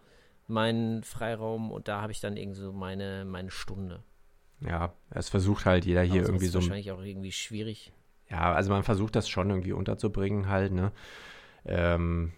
meinen 0.48 1.04
Freiraum 1.04 1.72
und 1.72 1.88
da 1.88 2.02
habe 2.02 2.12
ich 2.12 2.20
dann 2.20 2.38
irgendwie 2.38 2.60
so 2.60 2.74
meine, 2.74 3.26
meine 3.26 3.50
Stunde. 3.50 4.04
Ja, 4.60 4.94
es 5.10 5.30
versucht 5.30 5.66
halt 5.66 5.86
jeder 5.86 6.02
hier 6.02 6.12
Aber 6.12 6.20
sowas 6.20 6.30
irgendwie 6.30 6.46
ist 6.46 6.52
so. 6.52 6.60
wahrscheinlich 6.60 6.92
auch 6.92 7.02
irgendwie 7.02 7.32
schwierig. 7.32 7.92
Ja, 8.30 8.54
also 8.54 8.70
man 8.72 8.84
versucht 8.84 9.16
das 9.16 9.28
schon 9.28 9.50
irgendwie 9.50 9.74
unterzubringen 9.74 10.48
halt, 10.48 10.72
ne? 10.72 10.92
Ähm, 11.66 12.34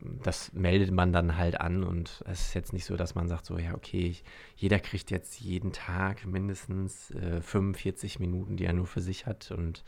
das 0.00 0.52
meldet 0.52 0.90
man 0.90 1.12
dann 1.12 1.36
halt 1.36 1.60
an 1.60 1.84
und 1.84 2.22
es 2.26 2.40
ist 2.48 2.54
jetzt 2.54 2.72
nicht 2.72 2.84
so, 2.84 2.96
dass 2.96 3.14
man 3.14 3.28
sagt 3.28 3.46
so, 3.46 3.58
ja, 3.58 3.74
okay, 3.74 4.06
ich, 4.06 4.24
jeder 4.56 4.78
kriegt 4.78 5.10
jetzt 5.10 5.40
jeden 5.40 5.72
Tag 5.72 6.26
mindestens 6.26 7.10
äh, 7.12 7.40
45 7.42 8.18
Minuten, 8.20 8.56
die 8.56 8.64
er 8.64 8.72
nur 8.72 8.86
für 8.86 9.00
sich 9.00 9.26
hat 9.26 9.50
und 9.50 9.84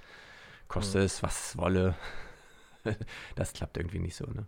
koste 0.69 0.99
Mhm. 0.99 1.05
es, 1.05 1.23
was 1.23 1.49
es 1.51 1.57
wolle. 1.59 1.95
das 3.37 3.53
klappt 3.53 3.77
irgendwie 3.77 3.99
nicht 4.01 4.17
so, 4.17 4.27
ne? 4.27 4.47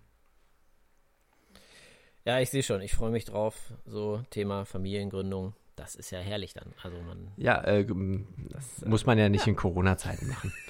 Ja, 2.24 2.40
ich 2.40 2.50
sehe 2.50 2.62
schon, 2.62 2.80
ich 2.80 2.94
freue 2.94 3.10
mich 3.10 3.26
drauf. 3.26 3.72
So 3.84 4.24
Thema 4.30 4.64
Familiengründung, 4.64 5.54
das 5.76 5.94
ist 5.94 6.10
ja 6.10 6.20
herrlich 6.20 6.54
dann. 6.54 6.72
Also 6.82 6.96
man, 7.02 7.30
Ja, 7.36 7.62
äh, 7.64 7.86
das, 8.48 8.82
äh, 8.82 8.88
muss 8.88 9.04
man 9.06 9.18
ja 9.18 9.28
nicht 9.28 9.46
in 9.46 9.56
Corona-Zeiten 9.56 10.28
machen. 10.28 10.52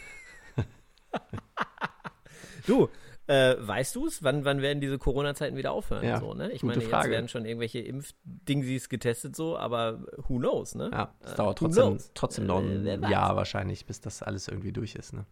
Du, 2.66 2.88
äh, 3.26 3.56
weißt 3.58 3.96
du 3.96 4.06
es? 4.06 4.22
Wann, 4.22 4.44
wann 4.44 4.60
werden 4.62 4.80
diese 4.80 4.98
Corona-Zeiten 4.98 5.56
wieder 5.56 5.72
aufhören? 5.72 6.04
Ja, 6.04 6.20
so, 6.20 6.34
ne? 6.34 6.50
Ich 6.52 6.62
meine, 6.62 6.80
Frage. 6.82 7.08
jetzt 7.08 7.12
werden 7.12 7.28
schon 7.28 7.44
irgendwelche 7.46 7.78
Impfdingsies 7.80 8.88
getestet, 8.88 9.34
so, 9.36 9.56
aber 9.56 10.00
who 10.28 10.38
knows, 10.38 10.74
ne? 10.74 10.90
Ja, 10.92 11.14
es 11.20 11.32
Äh, 11.32 11.36
dauert 11.36 11.58
trotzdem, 11.58 11.98
trotzdem 12.14 12.46
noch 12.46 12.62
Äh, 12.62 12.84
wer 12.84 12.94
ein 12.94 13.02
weiß. 13.02 13.10
Jahr 13.10 13.36
wahrscheinlich, 13.36 13.86
bis 13.86 14.00
das 14.00 14.22
alles 14.22 14.48
irgendwie 14.48 14.72
durch 14.72 14.94
ist, 14.94 15.12
ne? 15.12 15.24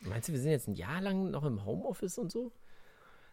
Meinst 0.00 0.28
du, 0.28 0.32
wir 0.32 0.38
sind 0.40 0.52
jetzt 0.52 0.68
ein 0.68 0.74
Jahr 0.74 1.00
lang 1.00 1.30
noch 1.32 1.44
im 1.44 1.64
Homeoffice 1.64 2.18
und 2.18 2.30
so? 2.30 2.52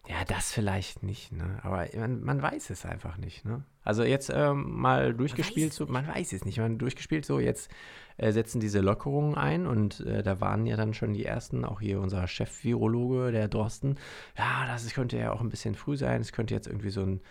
Ja, 0.08 0.24
das 0.28 0.52
vielleicht 0.52 1.02
nicht, 1.02 1.32
ne? 1.32 1.60
Aber 1.64 1.88
man, 1.96 2.24
man 2.24 2.42
weiß 2.42 2.70
es 2.70 2.86
einfach 2.86 3.18
nicht, 3.18 3.44
ne? 3.44 3.64
Also 3.84 4.04
jetzt 4.04 4.32
ähm, 4.34 4.80
mal 4.80 5.14
durchgespielt, 5.14 5.72
weiß 5.72 5.76
so, 5.76 5.86
man 5.88 6.08
weiß 6.08 6.34
es 6.34 6.46
nicht, 6.46 6.60
man 6.60 6.78
durchgespielt, 6.78 7.26
so 7.26 7.40
jetzt 7.40 7.72
äh, 8.18 8.32
setzen 8.32 8.60
diese 8.60 8.82
Lockerungen 8.82 9.36
ein 9.36 9.66
und 9.66 10.02
äh, 10.02 10.22
da 10.22 10.40
waren 10.42 10.68
ja 10.68 10.76
dann 10.76 10.94
schon 10.94 11.14
die 11.14 11.26
ersten, 11.26 11.66
auch 11.66 11.82
hier 11.82 12.00
unser 12.00 12.28
Chef-Virologe, 12.28 13.32
der 13.32 13.48
Dorsten, 13.48 13.98
ja, 14.38 14.68
das 14.68 14.92
könnte 14.94 15.18
ja 15.18 15.32
auch 15.32 15.42
ein 15.42 15.50
bisschen 15.50 15.76
früh 15.76 15.98
sein, 15.98 16.22
es 16.22 16.32
könnte 16.32 16.54
jetzt 16.54 16.68
irgendwie 16.68 16.92
so 16.92 17.02
ein 17.02 17.22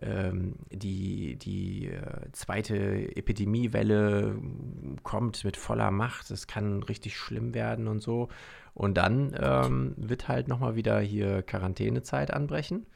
ähm, 0.00 0.54
die, 0.70 1.36
die 1.36 1.88
äh, 1.88 2.30
zweite 2.32 3.16
Epidemiewelle 3.16 4.36
kommt 5.02 5.44
mit 5.44 5.56
voller 5.56 5.90
Macht, 5.90 6.30
es 6.30 6.46
kann 6.46 6.82
richtig 6.82 7.16
schlimm 7.16 7.54
werden 7.54 7.88
und 7.88 8.00
so. 8.00 8.28
Und 8.74 8.96
dann 8.96 9.36
ähm, 9.40 9.94
wird 9.96 10.28
halt 10.28 10.46
nochmal 10.46 10.76
wieder 10.76 11.00
hier 11.00 11.42
Quarantänezeit 11.42 12.32
anbrechen, 12.32 12.86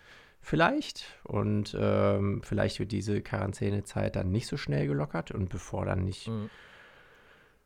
vielleicht. 0.40 1.06
Und 1.24 1.76
ähm, 1.78 2.40
vielleicht 2.44 2.78
wird 2.78 2.92
diese 2.92 3.20
Quarantänezeit 3.20 4.14
dann 4.14 4.30
nicht 4.30 4.46
so 4.46 4.56
schnell 4.56 4.86
gelockert. 4.86 5.32
Und 5.32 5.48
bevor 5.48 5.84
dann 5.84 6.04
nicht 6.04 6.28
Mhm. 6.28 6.50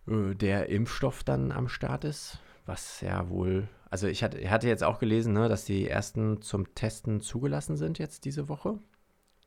äh, 0.08 0.34
der 0.34 0.70
Impfstoff 0.70 1.24
dann 1.24 1.52
am 1.52 1.68
Start 1.68 2.04
ist, 2.04 2.38
was 2.64 3.00
ja 3.02 3.28
wohl, 3.28 3.68
also 3.90 4.06
ich 4.06 4.22
hatte, 4.24 4.48
hatte 4.50 4.66
jetzt 4.68 4.82
auch 4.82 4.98
gelesen, 4.98 5.32
ne, 5.34 5.48
dass 5.48 5.64
die 5.66 5.88
ersten 5.88 6.40
zum 6.42 6.74
Testen 6.74 7.20
zugelassen 7.20 7.76
sind 7.76 7.98
jetzt 7.98 8.24
diese 8.24 8.48
Woche, 8.48 8.78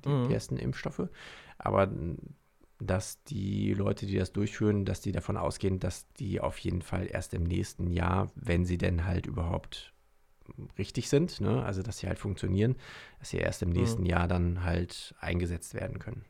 die, 0.05 0.09
Mhm. 0.09 0.27
die 0.27 0.33
ersten 0.33 0.57
Impfstoffe. 0.57 1.09
Aber 1.57 1.91
dass 2.79 3.21
die 3.23 3.73
Leute, 3.73 4.05
die 4.05 4.17
das 4.17 4.31
durchführen, 4.31 4.85
dass 4.85 5.01
die 5.01 5.11
davon 5.11 5.35
ausgehen, 5.35 5.79
dass 5.79 6.07
die 6.13 6.39
auf 6.39 6.57
jeden 6.59 6.81
Fall 6.81 7.07
erst 7.11 7.33
im 7.33 7.43
nächsten 7.43 7.91
Jahr, 7.91 8.31
wenn 8.35 8.65
sie 8.65 8.77
denn 8.77 9.05
halt 9.05 9.25
überhaupt 9.25 9.93
richtig 10.77 11.09
sind, 11.09 11.41
ne, 11.41 11.63
also 11.63 11.83
dass 11.83 11.99
sie 11.99 12.07
halt 12.07 12.17
funktionieren, 12.17 12.75
dass 13.19 13.29
sie 13.31 13.37
erst 13.37 13.61
im 13.61 13.69
nächsten 13.69 14.05
Jahr 14.05 14.27
dann 14.27 14.63
halt 14.63 15.13
eingesetzt 15.19 15.73
werden 15.73 15.99
können. 15.99 16.25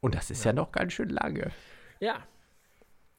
Und 0.00 0.14
das 0.14 0.30
ist 0.30 0.44
ja, 0.44 0.52
noch 0.52 0.72
ganz 0.72 0.92
schön 0.92 1.08
lange. 1.08 1.50
Ja. 2.00 2.26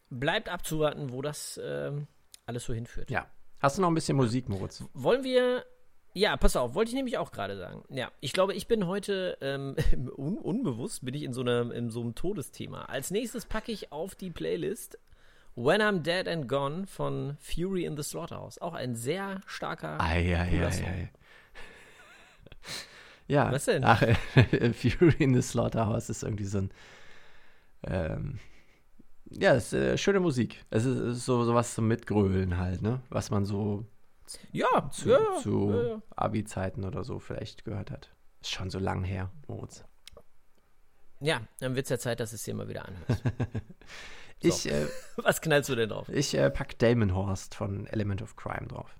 Bleibt 0.09 0.49
abzuwarten, 0.49 1.11
wo 1.11 1.21
das 1.21 1.59
ähm, 1.63 2.07
alles 2.45 2.63
so 2.65 2.73
hinführt. 2.73 3.09
Ja. 3.11 3.27
Hast 3.59 3.77
du 3.77 3.81
noch 3.81 3.89
ein 3.89 3.95
bisschen 3.95 4.15
Musik, 4.15 4.47
Moritz? 4.47 4.83
Wollen 4.93 5.23
wir. 5.23 5.65
Ja, 6.13 6.35
pass 6.37 6.55
auf, 6.55 6.73
wollte 6.73 6.89
ich 6.89 6.95
nämlich 6.95 7.17
auch 7.17 7.31
gerade 7.31 7.57
sagen. 7.57 7.83
Ja, 7.89 8.11
ich 8.19 8.33
glaube, 8.33 8.53
ich 8.53 8.67
bin 8.67 8.87
heute 8.87 9.37
ähm, 9.41 9.75
un 10.17 10.37
unbewusst 10.37 11.05
bin 11.05 11.13
ich 11.13 11.23
in 11.23 11.33
so, 11.33 11.41
einer, 11.41 11.71
in 11.71 11.89
so 11.89 12.01
einem 12.01 12.15
Todesthema. 12.15 12.85
Als 12.85 13.11
nächstes 13.11 13.45
packe 13.45 13.71
ich 13.71 13.91
auf 13.91 14.15
die 14.15 14.29
Playlist 14.29 14.97
When 15.55 15.81
I'm 15.81 15.99
Dead 15.99 16.27
and 16.27 16.47
Gone 16.47 16.87
von 16.87 17.37
Fury 17.41 17.85
in 17.85 17.97
the 17.97 18.03
Slaughterhouse. 18.03 18.59
Auch 18.59 18.73
ein 18.73 18.95
sehr 18.95 19.41
starker. 19.45 19.99
Ei, 19.99 20.35
ei, 20.35 20.65
ei, 20.65 20.67
ei. 20.67 21.11
Ja. 23.27 23.51
Was 23.51 23.65
denn? 23.65 23.83
Ach, 23.83 24.01
Fury 24.73 25.15
in 25.19 25.35
the 25.35 25.41
Slaughterhouse 25.43 26.09
ist 26.09 26.23
irgendwie 26.23 26.45
so 26.45 26.57
ein. 26.57 26.71
Ähm, 27.83 28.39
ja, 29.29 29.53
es 29.53 29.71
ist 29.71 29.73
äh, 29.73 29.97
schöne 29.99 30.19
Musik. 30.19 30.65
Es 30.71 30.83
ist, 30.83 30.99
ist 30.99 31.25
so 31.25 31.43
sowas 31.43 31.75
zum 31.75 31.87
Mitgrölen 31.87 32.57
halt, 32.57 32.81
ne? 32.81 33.01
Was 33.09 33.29
man 33.29 33.45
so 33.45 33.85
Ja, 34.51 34.89
zu, 34.91 35.09
ja, 35.09 35.19
zu 35.41 35.71
ja, 35.71 35.83
ja. 35.89 36.01
Abi-Zeiten 36.15 36.83
oder 36.85 37.03
so 37.03 37.19
vielleicht 37.19 37.65
gehört 37.65 37.91
hat. 37.91 38.13
Ist 38.41 38.51
schon 38.51 38.69
so 38.69 38.79
lang 38.79 39.03
her, 39.03 39.31
Moritz. 39.47 39.83
ja, 41.19 41.41
dann 41.59 41.75
wird 41.75 41.85
es 41.85 41.89
ja 41.89 41.99
Zeit, 41.99 42.19
dass 42.19 42.33
es 42.33 42.45
hier 42.45 42.53
mal 42.55 42.67
wieder 42.69 42.85
anhörst. 42.85 43.23
Ich, 44.41 44.71
äh, 44.71 44.87
Was 45.17 45.41
knallst 45.41 45.67
du 45.69 45.75
denn 45.75 45.89
drauf? 45.89 46.07
ich 46.07 46.33
äh, 46.33 46.49
pack 46.49 46.79
Damon 46.79 47.13
Horst 47.13 47.55
von 47.55 47.85
Element 47.87 48.21
of 48.21 48.37
Crime 48.37 48.67
drauf. 48.67 48.95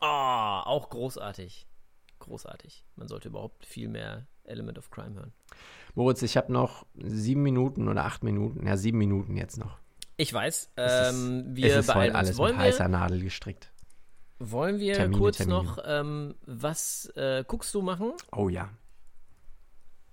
Oh, 0.00 0.06
auch 0.06 0.88
großartig. 0.88 1.66
Großartig. 2.20 2.86
Man 2.96 3.06
sollte 3.06 3.28
überhaupt 3.28 3.66
viel 3.66 3.88
mehr 3.88 4.26
Element 4.44 4.78
of 4.78 4.90
Crime 4.90 5.14
hören. 5.14 5.34
Moritz, 5.94 6.22
ich 6.22 6.38
habe 6.38 6.50
noch 6.50 6.86
sieben 6.94 7.42
Minuten 7.42 7.86
oder 7.86 8.06
acht 8.06 8.22
Minuten, 8.24 8.66
ja, 8.66 8.78
sieben 8.78 8.96
Minuten 8.96 9.36
jetzt 9.36 9.58
noch. 9.58 9.76
Ich 10.16 10.32
weiß, 10.32 10.72
Es 10.74 10.92
ist- 11.10 11.14
ähm, 11.22 11.48
es 11.50 11.56
wir 11.56 11.66
ist 11.66 11.88
heute 11.88 11.98
beeilen 11.98 12.16
alles. 12.16 12.38
Wollen 12.38 12.52
mit 12.56 12.60
wir, 12.62 12.66
heißer 12.68 12.88
Nadel 12.88 13.20
gestrickt. 13.22 13.71
Wollen 14.50 14.78
wir 14.78 14.94
Termine, 14.94 15.18
kurz 15.20 15.36
Termine. 15.38 15.58
noch 15.62 15.78
ähm, 15.86 16.34
was 16.46 17.06
äh, 17.16 17.44
guckst 17.46 17.72
du 17.74 17.82
machen? 17.82 18.12
Oh 18.32 18.48
ja. 18.48 18.68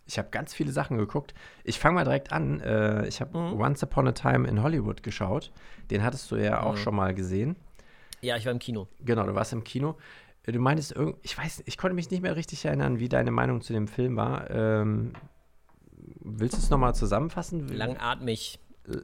Ich 0.06 0.18
habe 0.18 0.30
ganz 0.30 0.54
viele 0.54 0.72
Sachen 0.72 0.98
geguckt. 0.98 1.34
Ich 1.64 1.80
fange 1.80 1.96
mal 1.96 2.04
direkt 2.04 2.32
an. 2.32 2.60
Äh, 2.62 3.08
ich 3.08 3.22
habe 3.22 3.38
Mhm. 3.38 3.60
Once 3.62 3.84
Upon 3.84 4.08
a 4.08 4.12
Time 4.12 4.48
in 4.48 4.64
Hollywood 4.64 5.04
geschaut. 5.04 5.52
Den 5.92 6.04
hattest 6.04 6.30
du 6.32 6.36
ja 6.36 6.64
auch 6.64 6.74
Mhm. 6.74 6.78
schon 6.78 6.96
mal 6.96 7.14
gesehen. 7.14 7.56
Ja, 8.22 8.36
ich 8.36 8.46
war 8.46 8.52
im 8.52 8.60
Kino. 8.60 8.88
Genau, 9.02 9.26
du 9.26 9.36
warst 9.36 9.54
im 9.54 9.64
Kino. 9.64 9.98
Äh, 10.44 10.52
Du 10.52 10.60
meintest 10.60 10.94
irgend, 10.94 11.18
ich 11.22 11.38
weiß, 11.38 11.62
ich 11.68 11.78
konnte 11.78 11.94
mich 11.94 12.10
nicht 12.10 12.22
mehr 12.24 12.36
richtig 12.36 12.66
erinnern, 12.66 13.00
wie 13.00 13.08
deine 13.08 13.30
Meinung 13.32 13.62
zu 13.62 13.72
dem 13.72 13.88
Film 13.88 14.16
war. 14.16 14.50
Ähm, 14.50 15.14
willst 16.22 16.56
du 16.56 16.60
es 16.60 16.70
nochmal 16.72 16.96
zusammenfassen? 16.96 17.68
Langatmig. 17.68 18.60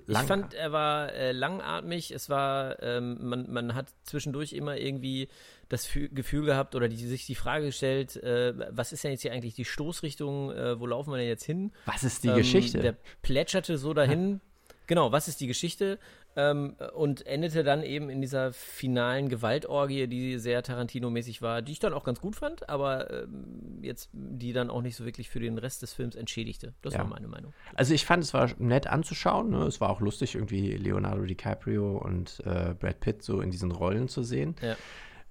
Lang, 0.07 0.23
Ich 0.23 0.27
fand, 0.27 0.53
er 0.53 0.71
war 0.71 1.13
äh, 1.13 1.31
langatmig. 1.31 2.11
Es 2.11 2.29
war, 2.29 2.81
ähm, 2.81 3.17
man, 3.27 3.51
man 3.51 3.75
hat 3.75 3.87
zwischendurch 4.03 4.53
immer 4.53 4.77
irgendwie 4.77 5.27
das 5.69 5.87
Fü- 5.87 6.09
Gefühl 6.13 6.45
gehabt 6.45 6.75
oder 6.75 6.87
die, 6.89 6.95
sich 6.97 7.25
die 7.25 7.35
Frage 7.35 7.67
gestellt, 7.67 8.15
äh, 8.17 8.53
was 8.75 8.91
ist 8.93 9.03
denn 9.03 9.11
jetzt 9.11 9.21
hier 9.21 9.31
eigentlich 9.31 9.55
die 9.55 9.65
Stoßrichtung, 9.65 10.51
äh, 10.51 10.79
wo 10.79 10.87
laufen 10.87 11.11
wir 11.11 11.17
denn 11.17 11.27
jetzt 11.27 11.43
hin? 11.45 11.71
was 11.85 12.03
ist 12.03 12.23
die 12.23 12.29
Ähm, 12.29 12.35
Geschichte? 12.37 12.79
Der 12.79 12.95
plätscherte 13.21 13.77
so 13.77 13.93
dahin. 13.93 14.41
Genau, 14.87 15.11
was 15.11 15.27
ist 15.27 15.39
die 15.41 15.47
Geschichte? 15.47 15.97
Ähm, 16.37 16.75
und 16.93 17.25
endete 17.25 17.63
dann 17.63 17.81
eben 17.81 18.09
in 18.09 18.19
dieser 18.21 18.51
finalen 18.51 19.29
Gewaltorgie, 19.29 20.07
die 20.07 20.37
sehr 20.37 20.61
Tarantino-mäßig 20.63 21.41
war, 21.41 21.61
die 21.61 21.71
ich 21.71 21.79
dann 21.79 21.93
auch 21.93 22.03
ganz 22.03 22.19
gut 22.19 22.35
fand, 22.35 22.67
aber 22.67 23.09
ähm, 23.09 23.79
jetzt 23.81 24.09
die 24.11 24.51
dann 24.51 24.69
auch 24.69 24.81
nicht 24.81 24.97
so 24.97 25.05
wirklich 25.05 25.29
für 25.29 25.39
den 25.39 25.57
Rest 25.57 25.81
des 25.81 25.93
Films 25.93 26.13
entschädigte. 26.15 26.73
Das 26.81 26.93
Ja. 26.93 26.99
war 26.99 27.07
meine 27.07 27.29
Meinung. 27.29 27.53
Also 27.73 27.93
ich 27.93 28.05
fand, 28.05 28.21
es 28.21 28.33
war 28.33 28.49
nett 28.57 28.87
anzuschauen. 28.87 29.49
Ne? 29.49 29.63
Es 29.63 29.79
war 29.79 29.89
auch 29.89 30.01
lustig, 30.01 30.35
irgendwie 30.35 30.71
Leonardo 30.75 31.23
DiCaprio 31.23 31.97
und 31.99 32.41
äh, 32.45 32.75
Brad 32.77 32.99
Pitt 32.99 33.23
so 33.23 33.39
in 33.39 33.49
diesen 33.51 33.71
Rollen 33.71 34.09
zu 34.09 34.21
sehen. 34.23 34.55
Ja. 34.61 34.75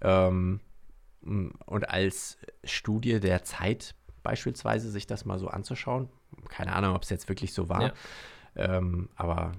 Ähm, 0.00 0.60
und 1.20 1.88
als 1.88 2.38
Studie 2.64 3.20
der 3.20 3.42
Zeit 3.44 3.94
beispielsweise 4.22 4.90
sich 4.90 5.06
das 5.06 5.24
mal 5.26 5.38
so 5.38 5.48
anzuschauen. 5.48 6.08
Keine 6.48 6.72
Ahnung, 6.74 6.94
ob 6.96 7.02
es 7.02 7.10
jetzt 7.10 7.28
wirklich 7.28 7.52
so 7.52 7.68
war. 7.68 7.82
Ja. 7.82 7.92
Ähm, 8.56 9.08
aber 9.16 9.52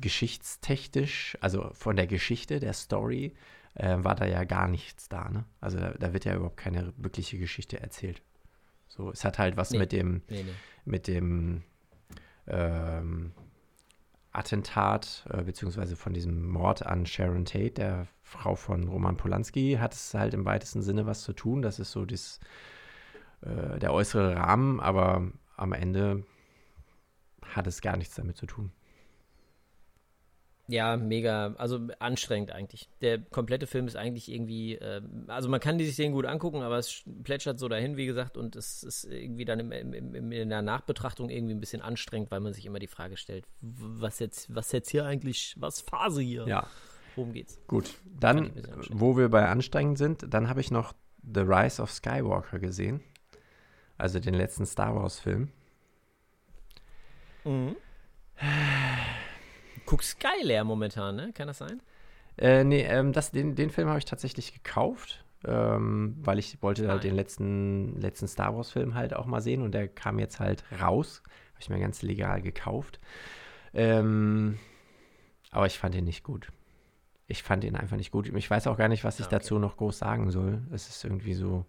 geschichtstechnisch, 0.00 1.36
also 1.40 1.70
von 1.72 1.96
der 1.96 2.06
Geschichte, 2.06 2.60
der 2.60 2.72
Story, 2.72 3.34
äh, 3.74 3.96
war 4.00 4.14
da 4.14 4.26
ja 4.26 4.44
gar 4.44 4.68
nichts 4.68 5.08
da. 5.08 5.28
Ne? 5.28 5.44
Also 5.60 5.78
da, 5.78 5.90
da 5.92 6.12
wird 6.12 6.24
ja 6.24 6.34
überhaupt 6.34 6.56
keine 6.56 6.92
wirkliche 6.96 7.38
Geschichte 7.38 7.80
erzählt. 7.80 8.22
So, 8.88 9.10
es 9.10 9.24
hat 9.24 9.38
halt 9.38 9.56
was 9.56 9.70
Nee. 9.70 9.78
mit 9.78 9.92
dem 9.92 10.22
Nee, 10.28 10.42
nee. 10.42 10.52
mit 10.84 11.06
dem 11.06 11.62
ähm, 12.46 13.32
Attentat, 14.32 15.26
äh, 15.30 15.42
beziehungsweise 15.42 15.96
von 15.96 16.12
diesem 16.12 16.48
Mord 16.48 16.84
an 16.86 17.06
Sharon 17.06 17.44
Tate, 17.44 17.70
der 17.72 18.06
Frau 18.22 18.54
von 18.54 18.88
Roman 18.88 19.16
Polanski, 19.16 19.76
hat 19.80 19.92
es 19.92 20.14
halt 20.14 20.34
im 20.34 20.44
weitesten 20.44 20.82
Sinne 20.82 21.06
was 21.06 21.22
zu 21.22 21.32
tun. 21.32 21.62
Das 21.62 21.78
ist 21.78 21.92
so 21.92 22.04
das, 22.04 22.40
äh, 23.42 23.78
der 23.78 23.92
äußere 23.92 24.36
Rahmen, 24.36 24.80
aber 24.80 25.30
am 25.56 25.72
Ende 25.72 26.24
hat 27.42 27.66
es 27.66 27.80
gar 27.80 27.96
nichts 27.96 28.14
damit 28.14 28.36
zu 28.36 28.46
tun. 28.46 28.72
Ja, 30.70 30.96
mega, 30.96 31.54
also 31.58 31.80
anstrengend 31.98 32.52
eigentlich. 32.52 32.88
Der 33.00 33.18
komplette 33.18 33.66
Film 33.66 33.88
ist 33.88 33.96
eigentlich 33.96 34.30
irgendwie, 34.30 34.76
äh, 34.76 35.02
also 35.26 35.48
man 35.48 35.58
kann 35.58 35.78
die 35.78 35.84
sich 35.84 35.96
den 35.96 36.12
gut 36.12 36.26
angucken, 36.26 36.62
aber 36.62 36.78
es 36.78 37.02
plätschert 37.24 37.58
so 37.58 37.68
dahin, 37.68 37.96
wie 37.96 38.06
gesagt, 38.06 38.36
und 38.36 38.54
es 38.54 38.84
ist 38.84 39.04
irgendwie 39.04 39.44
dann 39.44 39.58
im, 39.58 39.72
im, 39.72 40.14
im, 40.14 40.32
in 40.32 40.48
der 40.48 40.62
Nachbetrachtung 40.62 41.28
irgendwie 41.28 41.54
ein 41.54 41.60
bisschen 41.60 41.82
anstrengend, 41.82 42.30
weil 42.30 42.38
man 42.38 42.52
sich 42.52 42.66
immer 42.66 42.78
die 42.78 42.86
Frage 42.86 43.16
stellt, 43.16 43.46
was 43.60 44.20
jetzt, 44.20 44.54
was 44.54 44.70
jetzt 44.70 44.90
hier 44.90 45.04
eigentlich, 45.04 45.56
was 45.58 45.80
Phase 45.80 46.22
hier? 46.22 46.46
Ja, 46.46 46.68
Worum 47.16 47.32
geht's? 47.32 47.60
gut. 47.66 47.98
Dann, 48.04 48.52
wo 48.90 49.16
wir 49.16 49.28
bei 49.28 49.48
anstrengend 49.48 49.98
sind, 49.98 50.32
dann 50.32 50.48
habe 50.48 50.60
ich 50.60 50.70
noch 50.70 50.94
The 51.22 51.40
Rise 51.40 51.82
of 51.82 51.90
Skywalker 51.90 52.60
gesehen. 52.60 53.00
Also 53.98 54.20
den 54.20 54.34
letzten 54.34 54.66
Star 54.66 54.94
Wars-Film. 54.94 55.50
Mhm. 57.44 57.74
Guckst 59.90 60.10
Sky 60.20 60.42
leer 60.44 60.64
momentan, 60.64 61.16
ne? 61.16 61.32
Kann 61.34 61.48
das 61.48 61.58
sein? 61.58 61.80
Äh, 62.38 62.64
nee, 62.64 62.82
ähm, 62.82 63.12
das, 63.12 63.32
den, 63.32 63.54
den 63.56 63.70
Film 63.70 63.88
habe 63.88 63.98
ich 63.98 64.04
tatsächlich 64.04 64.54
gekauft, 64.54 65.24
ähm, 65.44 66.16
weil 66.22 66.38
ich 66.38 66.62
wollte 66.62 66.82
halt 66.88 67.02
Ah, 67.02 67.04
ja. 67.04 67.10
den 67.10 67.16
letzten, 67.16 68.00
letzten 68.00 68.28
Star 68.28 68.56
Wars-Film 68.56 68.94
halt 68.94 69.14
auch 69.14 69.26
mal 69.26 69.40
sehen 69.40 69.62
und 69.62 69.72
der 69.72 69.88
kam 69.88 70.18
jetzt 70.18 70.38
halt 70.40 70.62
raus. 70.80 71.22
Habe 71.52 71.60
ich 71.60 71.68
mir 71.68 71.80
ganz 71.80 72.02
legal 72.02 72.40
gekauft. 72.40 73.00
Ähm, 73.74 74.58
aber 75.50 75.66
ich 75.66 75.78
fand 75.78 75.94
ihn 75.94 76.04
nicht 76.04 76.22
gut. 76.24 76.48
Ich 77.26 77.42
fand 77.42 77.64
ihn 77.64 77.76
einfach 77.76 77.96
nicht 77.96 78.10
gut. 78.12 78.28
Ich 78.34 78.50
weiß 78.50 78.66
auch 78.68 78.76
gar 78.78 78.88
nicht, 78.88 79.04
was 79.04 79.18
ich 79.20 79.26
Ah, 79.26 79.28
okay. 79.28 79.36
dazu 79.36 79.58
noch 79.58 79.76
groß 79.76 79.98
sagen 79.98 80.30
soll. 80.30 80.62
Es 80.72 80.88
ist 80.88 81.04
irgendwie 81.04 81.34
so. 81.34 81.66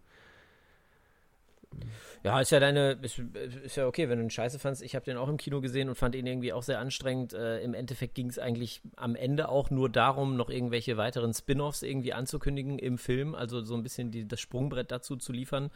Ja, 2.23 2.39
ist 2.39 2.51
ja 2.51 2.59
deine, 2.59 2.99
ist, 3.01 3.19
ist 3.63 3.77
ja 3.77 3.87
okay, 3.87 4.07
wenn 4.09 4.19
du 4.19 4.25
ihn 4.25 4.29
scheiße 4.29 4.59
fandst. 4.59 4.83
Ich 4.83 4.95
habe 4.95 5.05
den 5.05 5.17
auch 5.17 5.27
im 5.27 5.37
Kino 5.37 5.59
gesehen 5.59 5.89
und 5.89 5.95
fand 5.95 6.13
ihn 6.15 6.27
irgendwie 6.27 6.53
auch 6.53 6.63
sehr 6.63 6.79
anstrengend. 6.79 7.33
Äh, 7.33 7.61
Im 7.61 7.73
Endeffekt 7.73 8.15
ging 8.15 8.29
es 8.29 8.37
eigentlich 8.37 8.81
am 8.95 9.15
Ende 9.15 9.49
auch 9.49 9.69
nur 9.69 9.89
darum, 9.89 10.37
noch 10.37 10.49
irgendwelche 10.49 10.97
weiteren 10.97 11.33
Spin-offs 11.33 11.81
irgendwie 11.81 12.13
anzukündigen 12.13 12.77
im 12.77 12.97
Film. 12.97 13.33
Also 13.33 13.61
so 13.61 13.75
ein 13.75 13.83
bisschen 13.83 14.11
die, 14.11 14.27
das 14.27 14.39
Sprungbrett 14.39 14.91
dazu 14.91 15.15
zu 15.15 15.31
liefern, 15.33 15.71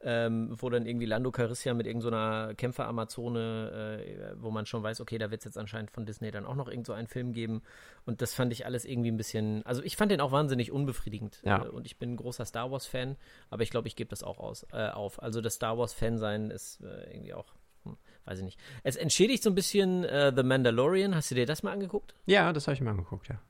ähm, 0.00 0.54
wo 0.56 0.70
dann 0.70 0.86
irgendwie 0.86 1.06
Lando 1.06 1.32
Calrissian 1.32 1.76
mit 1.76 1.86
irgendeiner 1.86 2.54
Kämpfer-Amazone, 2.54 4.00
äh, 4.00 4.34
wo 4.40 4.50
man 4.50 4.66
schon 4.66 4.82
weiß, 4.82 5.00
okay, 5.00 5.18
da 5.18 5.30
wird 5.30 5.40
es 5.40 5.46
jetzt 5.46 5.58
anscheinend 5.58 5.90
von 5.90 6.06
Disney 6.06 6.30
dann 6.30 6.46
auch 6.46 6.54
noch 6.54 6.68
irgend 6.68 6.86
so 6.86 6.92
einen 6.92 7.08
Film 7.08 7.32
geben. 7.32 7.62
Und 8.06 8.22
das 8.22 8.34
fand 8.34 8.52
ich 8.52 8.64
alles 8.64 8.84
irgendwie 8.84 9.10
ein 9.10 9.16
bisschen, 9.16 9.66
also 9.66 9.82
ich 9.82 9.96
fand 9.96 10.12
den 10.12 10.20
auch 10.20 10.30
wahnsinnig 10.30 10.70
unbefriedigend. 10.70 11.40
Ja. 11.44 11.64
Äh, 11.64 11.68
und 11.68 11.86
ich 11.86 11.98
bin 11.98 12.12
ein 12.12 12.16
großer 12.16 12.44
Star 12.44 12.70
Wars-Fan, 12.70 13.16
aber 13.50 13.62
ich 13.62 13.70
glaube, 13.70 13.88
ich 13.88 13.96
gebe 13.96 14.10
das 14.10 14.22
auch 14.22 14.38
aus, 14.38 14.66
äh, 14.72 14.88
auf. 14.88 15.20
Also 15.20 15.40
das 15.40 15.54
Star 15.54 15.76
Wars-Fan 15.88 16.18
sein 16.18 16.50
ist 16.50 16.80
äh, 16.80 17.12
irgendwie 17.12 17.34
auch, 17.34 17.54
hm, 17.84 17.96
weiß 18.24 18.38
ich 18.38 18.44
nicht. 18.44 18.60
Es 18.82 18.96
entschädigt 18.96 19.42
so 19.42 19.50
ein 19.50 19.54
bisschen 19.54 20.04
äh, 20.04 20.32
The 20.34 20.42
Mandalorian. 20.42 21.14
Hast 21.14 21.30
du 21.30 21.34
dir 21.34 21.46
das 21.46 21.62
mal 21.62 21.72
angeguckt? 21.72 22.14
Ja, 22.26 22.52
das 22.52 22.66
habe 22.66 22.74
ich 22.74 22.80
mir 22.80 22.90
angeguckt, 22.90 23.28
ja. 23.28 23.40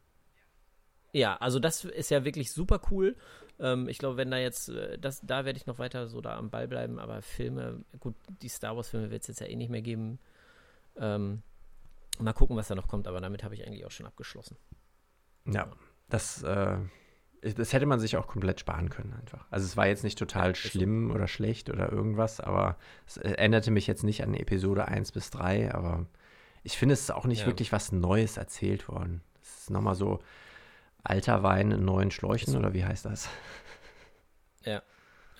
Ja, 1.13 1.37
also 1.37 1.59
das 1.59 1.85
ist 1.85 2.11
ja 2.11 2.25
wirklich 2.25 2.53
super 2.53 2.81
cool. 2.91 3.17
Ähm, 3.59 3.89
ich 3.89 3.99
glaube, 3.99 4.17
wenn 4.17 4.31
da 4.31 4.39
jetzt, 4.39 4.69
äh, 4.69 4.99
das, 4.99 5.21
da 5.23 5.45
werde 5.45 5.57
ich 5.57 5.67
noch 5.67 5.79
weiter 5.79 6.07
so 6.07 6.21
da 6.21 6.37
am 6.37 6.51
Ball 6.51 6.69
bleiben, 6.69 6.99
aber 6.99 7.23
Filme, 7.23 7.85
gut, 7.99 8.15
die 8.43 8.49
Star 8.49 8.77
Wars-Filme 8.77 9.11
wird 9.11 9.23
es 9.23 9.29
jetzt 9.29 9.41
ja 9.41 9.47
eh 9.47 9.57
nicht 9.57 9.71
mehr 9.71 9.83
geben. 9.83 10.21
Ähm, 10.97 11.43
mal 12.19 12.35
gucken, 12.35 12.57
was 12.57 12.69
da 12.69 12.75
noch 12.75 12.89
kommt, 12.89 13.09
aber 13.09 13.21
damit 13.21 13.43
habe 13.43 13.55
ich 13.55 13.67
eigentlich 13.67 13.85
auch 13.85 13.91
schon 13.91 14.07
abgeschlossen. 14.07 14.57
Ja, 15.47 15.71
das, 16.09 16.43
äh, 16.43 16.79
das 17.43 17.73
hätte 17.73 17.87
man 17.87 18.01
sich 18.01 18.17
auch 18.17 18.27
komplett 18.27 18.61
sparen 18.61 18.89
können 18.91 19.15
einfach. 19.15 19.47
Also 19.51 19.65
es 19.67 19.77
war 19.77 19.87
jetzt 19.87 20.05
nicht 20.05 20.19
total 20.19 20.55
schlimm 20.57 21.11
oder 21.11 21.29
schlecht 21.29 21.71
oder 21.71 21.91
irgendwas, 21.93 22.41
aber 22.41 22.77
es 23.07 23.17
äh, 23.17 23.33
änderte 23.35 23.71
mich 23.71 23.87
jetzt 23.87 24.03
nicht 24.05 24.23
an 24.23 24.35
Episode 24.35 24.89
1 24.89 25.13
bis 25.13 25.31
3, 25.31 25.73
aber 25.75 26.07
ich 26.65 26.77
finde, 26.77 26.95
es 26.95 27.01
ist 27.01 27.11
auch 27.11 27.25
nicht 27.27 27.41
Ja. 27.43 27.47
wirklich 27.47 27.71
was 27.73 27.93
Neues 27.93 28.37
erzählt 28.37 28.89
worden. 28.89 29.23
Es 29.43 29.61
ist 29.63 29.71
nochmal 29.71 29.95
so 29.95 30.19
alter 31.05 31.43
Wein 31.43 31.71
in 31.71 31.85
neuen 31.85 32.11
Schläuchen 32.11 32.57
oder 32.57 32.75
wie 32.75 32.85
heißt 32.85 33.05
das? 33.05 33.29
Ja. 34.65 34.83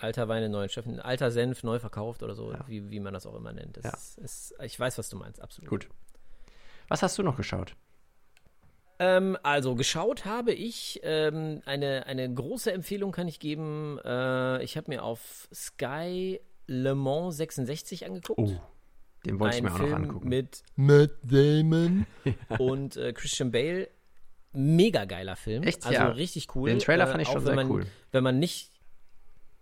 Alter 0.01 0.29
Wein 0.29 0.45
in 0.45 0.53
neuen 0.53 0.69
Stöffen, 0.69 1.01
alter 1.01 1.31
Senf 1.33 1.65
neu 1.65 1.81
verkauft 1.81 2.23
oder 2.23 2.35
so, 2.35 2.53
Ja. 2.53 2.61
wie, 2.69 2.89
wie 2.91 3.01
man 3.01 3.13
das 3.13 3.27
auch 3.27 3.35
immer 3.35 3.53
nennt. 3.53 3.79
Ja. 3.83 3.91
ist, 3.91 4.17
ist, 4.19 4.55
ich 4.63 4.79
weiß, 4.79 4.97
was 4.97 5.09
du 5.11 5.17
meinst, 5.17 5.41
absolut. 5.43 5.69
Gut. 5.69 5.89
Was 6.87 7.03
hast 7.03 7.19
du 7.19 7.23
noch 7.25 7.37
geschaut? 7.37 7.75
Ähm, 8.99 9.37
also, 9.43 9.75
geschaut 9.75 10.25
habe 10.25 10.53
ich, 10.53 11.01
ähm, 11.05 11.63
eine, 11.67 12.07
eine 12.07 12.33
große 12.33 12.73
Empfehlung 12.73 13.13
kann 13.13 13.29
ich 13.29 13.39
geben. 13.39 13.99
Äh, 14.05 14.63
ich 14.65 14.77
habe 14.77 14.91
mir 14.91 15.03
auf 15.05 15.49
Sky 15.55 16.41
Le 16.67 16.95
Mans 16.95 17.37
66 17.37 18.07
angeguckt. 18.07 18.41
Oh, 18.41 18.61
den 19.25 19.39
wollte 19.41 19.57
ich 19.57 19.63
mir 19.63 19.69
auch 19.73 19.79
noch 19.79 19.87
Film 19.87 19.95
angucken. 19.95 20.29
mit 20.29 20.63
Matt 20.77 21.11
Damon 21.23 22.07
und 22.59 22.97
äh, 22.97 23.13
Christian 23.13 23.51
Bale. 23.51 23.89
Mega 24.53 25.05
geiler 25.05 25.37
Film. 25.37 25.63
Echt? 25.63 25.85
Also 25.85 25.95
Ja. 25.95 26.09
richtig 26.09 26.55
cool. 26.55 26.71
Den 26.71 26.79
Trailer 26.79 27.05
Äh, 27.05 27.11
fand 27.11 27.23
ich 27.23 27.29
auch 27.29 27.35
schon 27.35 27.45
sehr 27.45 27.55
man, 27.55 27.71
cool. 27.71 27.87
Wenn 28.13 28.25
man 28.25 28.39
nicht. 28.39 28.73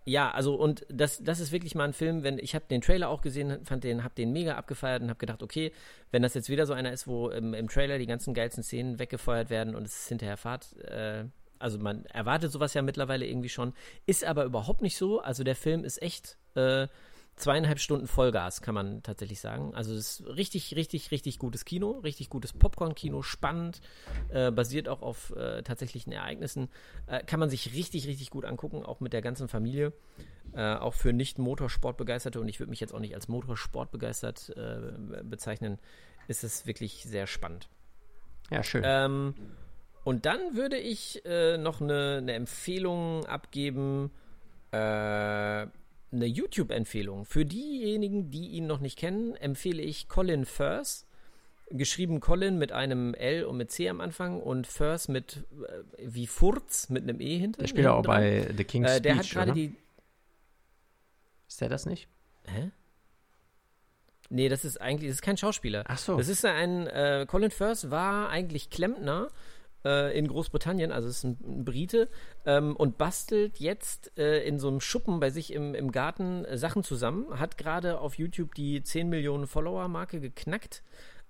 Ja, 0.07 0.31
also 0.31 0.55
und 0.55 0.85
das, 0.87 1.21
das 1.21 1.41
ist 1.41 1.51
wirklich 1.51 1.75
mal 1.75 1.83
ein 1.83 1.91
Film, 1.91 2.23
wenn 2.23 2.39
ich 2.39 2.55
habe 2.55 2.63
den 2.69 2.79
Trailer 2.79 3.09
auch 3.09 3.19
gesehen, 3.21 3.65
fand 3.65 3.83
den, 3.83 4.05
hab 4.05 4.15
den 4.15 4.31
mega 4.31 4.55
abgefeiert 4.55 5.01
und 5.01 5.09
habe 5.09 5.19
gedacht, 5.19 5.43
okay, 5.43 5.73
wenn 6.11 6.21
das 6.21 6.33
jetzt 6.33 6.47
wieder 6.47 6.65
so 6.65 6.71
einer 6.71 6.93
ist, 6.93 7.07
wo 7.07 7.27
im, 7.27 7.53
im 7.53 7.67
Trailer 7.67 7.97
die 7.97 8.05
ganzen 8.05 8.33
geilsten 8.33 8.63
Szenen 8.63 8.99
weggefeuert 8.99 9.49
werden 9.49 9.75
und 9.75 9.85
es 9.85 9.99
ist 9.99 10.07
hinterher 10.07 10.37
Fahrt, 10.37 10.77
äh, 10.83 11.25
also 11.59 11.77
man 11.77 12.05
erwartet 12.05 12.53
sowas 12.53 12.73
ja 12.73 12.81
mittlerweile 12.83 13.25
irgendwie 13.25 13.49
schon, 13.49 13.73
ist 14.05 14.23
aber 14.23 14.45
überhaupt 14.45 14.81
nicht 14.81 14.95
so. 14.95 15.19
Also 15.19 15.43
der 15.43 15.57
Film 15.57 15.83
ist 15.83 16.01
echt 16.01 16.37
äh, 16.55 16.87
zweieinhalb 17.37 17.79
Stunden 17.79 18.07
Vollgas, 18.07 18.61
kann 18.61 18.75
man 18.75 19.03
tatsächlich 19.03 19.39
sagen. 19.39 19.73
Also 19.73 19.93
es 19.93 20.19
ist 20.19 20.27
richtig, 20.27 20.75
richtig, 20.75 21.11
richtig 21.11 21.39
gutes 21.39 21.65
Kino, 21.65 21.99
richtig 22.03 22.29
gutes 22.29 22.51
Popcorn-Kino, 22.51 23.21
spannend, 23.21 23.79
äh, 24.29 24.51
basiert 24.51 24.89
auch 24.89 25.01
auf 25.01 25.35
äh, 25.35 25.61
tatsächlichen 25.61 26.11
Ereignissen. 26.11 26.69
Äh, 27.05 27.23
kann 27.23 27.39
man 27.39 27.49
sich 27.49 27.73
richtig, 27.73 28.07
richtig 28.07 28.31
gut 28.31 28.43
angucken, 28.43 28.83
auch 28.83 28.99
mit 28.99 29.13
der 29.13 29.21
ganzen 29.21 29.47
Familie. 29.47 29.93
Äh, 30.53 30.75
auch 30.75 30.95
für 30.95 31.13
nicht-Motorsportbegeisterte, 31.13 32.41
und 32.41 32.47
ich 32.47 32.59
würde 32.59 32.71
mich 32.71 32.79
jetzt 32.79 32.93
auch 32.93 32.99
nicht 32.99 33.13
als 33.13 33.27
Motorsportbegeistert 33.27 34.49
äh, 34.57 35.23
bezeichnen, 35.23 35.77
ist 36.27 36.43
es 36.43 36.65
wirklich 36.65 37.03
sehr 37.03 37.27
spannend. 37.27 37.69
Ja, 38.49 38.63
schön. 38.63 38.81
Ähm, 38.85 39.35
und 40.03 40.25
dann 40.25 40.55
würde 40.55 40.77
ich 40.77 41.23
äh, 41.25 41.57
noch 41.57 41.81
eine, 41.81 42.17
eine 42.17 42.33
Empfehlung 42.33 43.25
abgeben, 43.25 44.09
äh, 44.71 45.67
eine 46.11 46.25
YouTube-Empfehlung. 46.25 47.25
Für 47.25 47.45
diejenigen, 47.45 48.29
die 48.31 48.47
ihn 48.49 48.67
noch 48.67 48.79
nicht 48.79 48.97
kennen, 48.97 49.35
empfehle 49.35 49.81
ich 49.81 50.07
Colin 50.07 50.45
Firth. 50.45 51.05
Geschrieben 51.69 52.21
Colin 52.21 52.57
mit 52.57 52.71
einem 52.71 53.13
L 53.13 53.43
und 53.43 53.57
mit 53.57 53.71
C 53.71 53.89
am 53.89 53.99
Anfang 53.99 54.41
und 54.41 54.67
Firth 54.67 55.09
mit 55.09 55.43
äh, 55.97 56.05
wie 56.05 56.25
Furz 56.25 56.89
mit 56.89 57.03
einem 57.03 57.19
E 57.19 57.37
hinter. 57.37 57.59
der 57.61 57.67
spielt 57.67 57.87
auch 57.87 57.95
hinten 57.95 58.07
bei 58.07 58.53
The 58.55 58.63
King's 58.63 58.89
Äh, 58.91 59.01
der 59.01 59.17
hat 59.17 59.25
Speech, 59.25 59.33
gerade 59.33 59.51
oder? 59.51 59.59
die. 59.59 59.75
Ist 61.49 61.59
der 61.59 61.67
das 61.69 61.85
nicht? 61.85 62.07
Hä? 62.45 62.71
Nee, 64.29 64.47
das 64.49 64.63
ist 64.65 64.79
eigentlich, 64.81 65.09
das 65.09 65.15
ist 65.17 65.21
kein 65.21 65.37
Schauspieler. 65.37 65.83
Ach 65.87 65.97
so. 65.97 66.17
Das 66.17 66.27
ist 66.29 66.43
ein, 66.45 66.87
äh, 66.87 67.25
Colin 67.27 67.51
Firth 67.51 67.91
war 67.91 68.29
eigentlich 68.29 68.69
Klempner 68.69 69.27
äh, 69.85 70.17
in 70.17 70.27
Großbritannien, 70.27 70.91
also 70.91 71.07
ist 71.07 71.23
ein, 71.23 71.37
ein 71.45 71.65
Brite, 71.65 72.09
ähm, 72.45 72.75
und 72.75 72.97
bastelt 72.97 73.59
jetzt 73.59 74.11
äh, 74.17 74.45
in 74.47 74.59
so 74.59 74.67
einem 74.67 74.81
Schuppen 74.81 75.19
bei 75.19 75.29
sich 75.29 75.53
im, 75.53 75.75
im 75.75 75.91
Garten 75.91 76.45
äh, 76.45 76.57
Sachen 76.57 76.83
zusammen, 76.83 77.39
hat 77.39 77.57
gerade 77.57 77.99
auf 77.99 78.15
YouTube 78.15 78.55
die 78.55 78.81
10 78.81 79.09
Millionen 79.09 79.47
Follower-Marke 79.47 80.19
geknackt. 80.19 80.83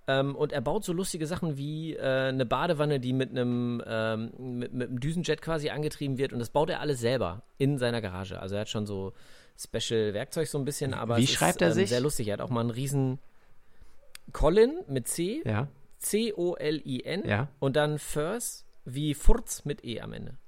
Ähm, 0.06 0.34
und 0.34 0.52
er 0.52 0.62
baut 0.62 0.84
so 0.84 0.94
lustige 0.94 1.26
Sachen 1.26 1.58
wie 1.58 1.94
äh, 1.94 2.28
eine 2.28 2.46
Badewanne, 2.46 2.98
die 2.98 3.12
mit 3.12 3.30
einem, 3.30 3.82
ähm, 3.86 4.32
mit, 4.38 4.72
mit 4.72 4.88
einem 4.88 5.00
Düsenjet 5.00 5.42
quasi 5.42 5.68
angetrieben 5.68 6.16
wird. 6.16 6.32
Und 6.32 6.38
das 6.38 6.48
baut 6.48 6.70
er 6.70 6.80
alles 6.80 6.98
selber 7.00 7.42
in 7.58 7.76
seiner 7.76 8.00
Garage. 8.00 8.40
Also 8.40 8.54
er 8.54 8.62
hat 8.62 8.70
schon 8.70 8.86
so 8.86 9.12
Special-Werkzeug 9.58 10.48
so 10.48 10.56
ein 10.58 10.64
bisschen, 10.64 10.94
aber 10.94 11.18
Wie 11.18 11.24
es 11.24 11.30
schreibt 11.30 11.56
ist, 11.56 11.62
er 11.62 11.68
ähm, 11.68 11.74
sich? 11.74 11.90
sehr 11.90 12.00
lustig. 12.00 12.28
Er 12.28 12.34
hat 12.34 12.40
auch 12.40 12.48
mal 12.48 12.60
einen 12.60 12.70
riesen 12.70 13.18
Colin 14.32 14.78
mit 14.88 15.08
C, 15.08 15.42
Ja, 15.44 15.68
C-O-L-I-N 15.98 17.26
ja. 17.26 17.48
und 17.58 17.76
dann 17.76 17.98
First 17.98 18.66
wie 18.84 19.14
Furz 19.14 19.64
mit 19.64 19.84
E 19.84 20.00
am 20.00 20.12
Ende. 20.12 20.38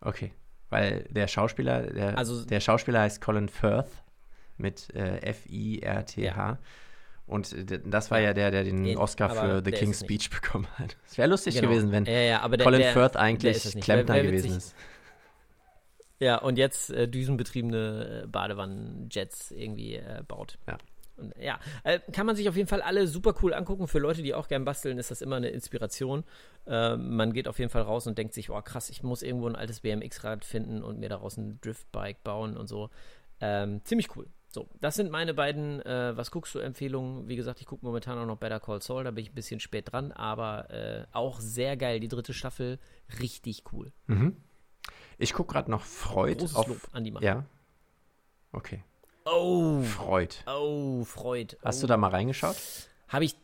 Okay. 0.00 0.32
Weil 0.68 1.04
der 1.10 1.26
Schauspieler, 1.26 1.82
der, 1.92 2.16
Also- 2.16 2.44
der 2.44 2.60
Schauspieler 2.60 3.00
heißt 3.00 3.20
Colin 3.20 3.48
Firth 3.48 3.90
mit 4.56 4.94
äh, 4.94 5.18
F-I-R-T-H. 5.22 6.22
Ja. 6.22 6.58
Und 7.26 7.54
das 7.86 8.10
war 8.10 8.18
ja 8.20 8.32
der, 8.34 8.50
der 8.50 8.64
den 8.64 8.96
Oscar 8.96 9.30
für 9.30 9.62
The 9.64 9.70
King's. 9.70 10.00
Speech 10.00 10.30
bekommen 10.40 10.66
hat. 10.78 10.96
Es 11.06 11.16
wäre 11.16 11.28
lustig 11.28 11.54
Genau. 11.54 11.68
gewesen, 11.68 11.92
wenn 11.92 12.04
ja, 12.04 12.12
ja, 12.20 12.40
aber 12.40 12.56
der, 12.56 12.64
Colin 12.64 12.80
der, 12.80 12.92
Firth 12.92 13.16
eigentlich. 13.16 13.62
Klempner 13.80 14.14
Wär- 14.16 14.22
wär 14.24 14.30
gewesen 14.32 14.56
ist. 14.56 14.74
Ja, 16.18 16.36
und 16.38 16.58
jetzt 16.58 16.90
äh, 16.90 17.08
düsenbetriebene 17.08 18.22
äh, 18.24 18.26
Badewannenjets 18.26 19.52
irgendwie 19.52 19.94
äh, 19.96 20.22
baut. 20.26 20.58
Ja. 20.66 20.76
Und, 21.20 21.34
ja, 21.38 21.58
äh, 21.84 22.00
kann 22.12 22.26
man 22.26 22.36
sich 22.36 22.48
auf 22.48 22.56
jeden 22.56 22.68
Fall 22.68 22.82
alle 22.82 23.06
super 23.06 23.34
cool 23.42 23.54
angucken. 23.54 23.86
Für 23.86 23.98
Leute, 23.98 24.22
die 24.22 24.34
auch 24.34 24.48
gern 24.48 24.64
basteln, 24.64 24.98
ist 24.98 25.10
das 25.10 25.22
immer 25.22 25.36
eine 25.36 25.50
Inspiration. 25.50 26.24
Äh, 26.66 26.96
man 26.96 27.32
geht 27.32 27.48
auf 27.48 27.58
jeden 27.58 27.70
Fall 27.70 27.82
raus 27.82 28.06
und 28.06 28.18
denkt 28.18 28.34
sich, 28.34 28.50
oh 28.50 28.60
krass, 28.62 28.90
ich 28.90 29.02
muss 29.02 29.22
irgendwo 29.22 29.46
ein 29.48 29.56
altes 29.56 29.80
BMX-Rad 29.80 30.44
finden 30.44 30.82
und 30.82 30.98
mir 30.98 31.08
daraus 31.08 31.36
ein 31.36 31.60
Driftbike 31.60 32.24
bauen 32.24 32.56
und 32.56 32.66
so. 32.66 32.90
Ähm, 33.40 33.80
ziemlich 33.84 34.16
cool. 34.16 34.26
So, 34.52 34.68
das 34.80 34.96
sind 34.96 35.12
meine 35.12 35.32
beiden 35.32 35.80
äh, 35.82 36.16
Was 36.16 36.32
guckst 36.32 36.54
du 36.56 36.58
Empfehlungen. 36.58 37.28
Wie 37.28 37.36
gesagt, 37.36 37.60
ich 37.60 37.66
gucke 37.66 37.86
momentan 37.86 38.18
auch 38.18 38.26
noch 38.26 38.36
Better 38.36 38.58
Call 38.58 38.82
Saul, 38.82 39.04
da 39.04 39.12
bin 39.12 39.22
ich 39.22 39.30
ein 39.30 39.34
bisschen 39.34 39.60
spät 39.60 39.92
dran, 39.92 40.10
aber 40.10 40.70
äh, 40.70 41.06
auch 41.12 41.38
sehr 41.40 41.76
geil. 41.76 42.00
Die 42.00 42.08
dritte 42.08 42.34
Staffel, 42.34 42.80
richtig 43.20 43.62
cool. 43.72 43.92
Mhm. 44.08 44.36
Ich 45.18 45.34
gucke 45.34 45.52
gerade 45.52 45.70
noch 45.70 45.82
Freud 45.82 46.40
Großes 46.40 46.56
auf. 46.56 46.66
Lob 46.66 46.88
an 46.92 47.04
die 47.04 47.12
Macher. 47.12 47.24
Ja. 47.24 47.44
Okay. 48.52 48.82
Oh, 49.24 49.82
Freud. 49.82 50.34
oh, 50.46 51.04
Freud. 51.04 51.56
Hast 51.64 51.78
oh. 51.78 51.80
du 51.82 51.86
da 51.88 51.96
mal 51.96 52.10
reingeschaut? 52.10 52.56
Habe 53.08 53.24
ich. 53.24 53.36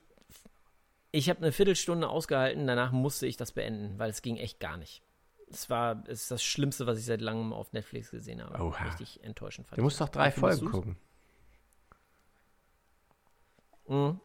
Ich 1.12 1.30
habe 1.30 1.40
eine 1.40 1.52
Viertelstunde 1.52 2.08
ausgehalten, 2.08 2.66
danach 2.66 2.92
musste 2.92 3.26
ich 3.26 3.36
das 3.36 3.52
beenden, 3.52 3.98
weil 3.98 4.10
es 4.10 4.20
ging 4.20 4.36
echt 4.36 4.60
gar 4.60 4.76
nicht. 4.76 5.02
Es 5.48 5.70
war 5.70 6.02
es 6.06 6.22
ist 6.22 6.30
das 6.30 6.42
Schlimmste, 6.42 6.86
was 6.86 6.98
ich 6.98 7.04
seit 7.04 7.20
langem 7.20 7.52
auf 7.52 7.72
Netflix 7.72 8.10
gesehen 8.10 8.42
habe. 8.42 8.62
Oha. 8.62 8.84
Richtig 8.84 9.22
enttäuschend 9.22 9.66
fand 9.66 9.78
Du 9.78 9.82
musst 9.82 10.00
doch 10.00 10.08
drei 10.08 10.30
Folgen 10.30 10.60
du's? 10.60 10.70
gucken. 10.70 10.96
Mhm. 13.88 14.20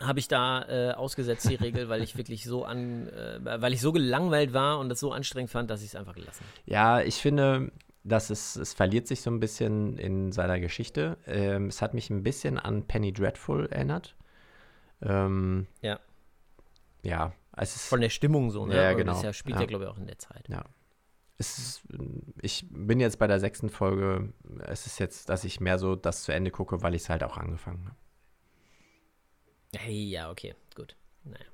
Habe 0.00 0.18
ich 0.18 0.28
da 0.28 0.62
äh, 0.68 0.92
ausgesetzt, 0.92 1.48
die 1.48 1.54
Regel, 1.62 1.88
weil 1.88 2.02
ich 2.02 2.16
wirklich 2.16 2.44
so 2.44 2.64
an, 2.64 3.08
äh, 3.08 3.60
weil 3.60 3.72
ich 3.72 3.80
so 3.80 3.92
gelangweilt 3.92 4.52
war 4.52 4.78
und 4.78 4.88
das 4.88 5.00
so 5.00 5.12
anstrengend 5.12 5.50
fand, 5.50 5.70
dass 5.70 5.82
ich 5.82 5.88
es 5.88 5.96
einfach 5.96 6.14
gelassen 6.14 6.40
habe. 6.40 6.70
Ja, 6.70 7.00
ich 7.00 7.16
finde, 7.16 7.70
dass 8.06 8.30
es, 8.30 8.56
es 8.56 8.72
verliert 8.72 9.06
sich 9.06 9.20
so 9.20 9.30
ein 9.30 9.40
bisschen 9.40 9.98
in 9.98 10.32
seiner 10.32 10.60
Geschichte. 10.60 11.18
Ähm, 11.26 11.66
es 11.68 11.82
hat 11.82 11.94
mich 11.94 12.08
ein 12.10 12.22
bisschen 12.22 12.58
an 12.58 12.86
Penny 12.86 13.12
Dreadful 13.12 13.66
erinnert. 13.66 14.16
Ähm, 15.02 15.66
Ja. 15.82 16.00
ja, 17.02 17.32
es 17.56 17.76
ist, 17.76 17.88
Von 17.88 18.00
der 18.00 18.10
Stimmung 18.10 18.50
so, 18.50 18.66
ne? 18.66 18.76
Ja, 18.76 18.92
genau. 18.92 19.12
Das 19.12 19.22
ja, 19.22 19.32
spielt 19.32 19.56
Ja. 19.56 19.62
ja, 19.62 19.66
glaube 19.66 19.84
ich, 19.84 19.90
auch 19.90 19.98
in 19.98 20.06
der 20.06 20.18
Zeit. 20.18 20.48
ja. 20.48 20.64
Es 21.38 21.58
ist, 21.58 21.82
ich 22.40 22.66
bin 22.70 22.98
jetzt 22.98 23.18
bei 23.18 23.26
der 23.26 23.40
sechsten 23.40 23.68
Folge. 23.68 24.32
Es 24.64 24.86
ist 24.86 24.98
jetzt, 24.98 25.28
dass 25.28 25.44
ich 25.44 25.60
mehr 25.60 25.78
so 25.78 25.94
das 25.94 26.22
zu 26.22 26.32
Ende 26.32 26.50
gucke, 26.50 26.82
weil 26.82 26.94
ich 26.94 27.02
es 27.02 27.08
halt 27.10 27.22
auch 27.22 27.36
angefangen 27.36 27.84
habe. 27.84 27.96
Hey, 29.76 30.04
ja, 30.04 30.30
okay, 30.30 30.54
gut. 30.74 30.96
Naja. 31.24 31.44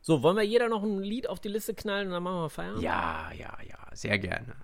So, 0.00 0.22
wollen 0.22 0.36
wir 0.36 0.44
jeder 0.44 0.68
noch 0.68 0.84
ein 0.84 1.00
Lied 1.00 1.28
auf 1.28 1.40
die 1.40 1.48
Liste 1.48 1.74
knallen 1.74 2.06
und 2.06 2.12
dann 2.12 2.22
machen 2.22 2.36
wir 2.36 2.50
Feierabend? 2.50 2.82
Ja, 2.82 3.32
ja, 3.32 3.58
ja, 3.68 3.78
sehr 3.92 4.16
gerne. 4.18 4.54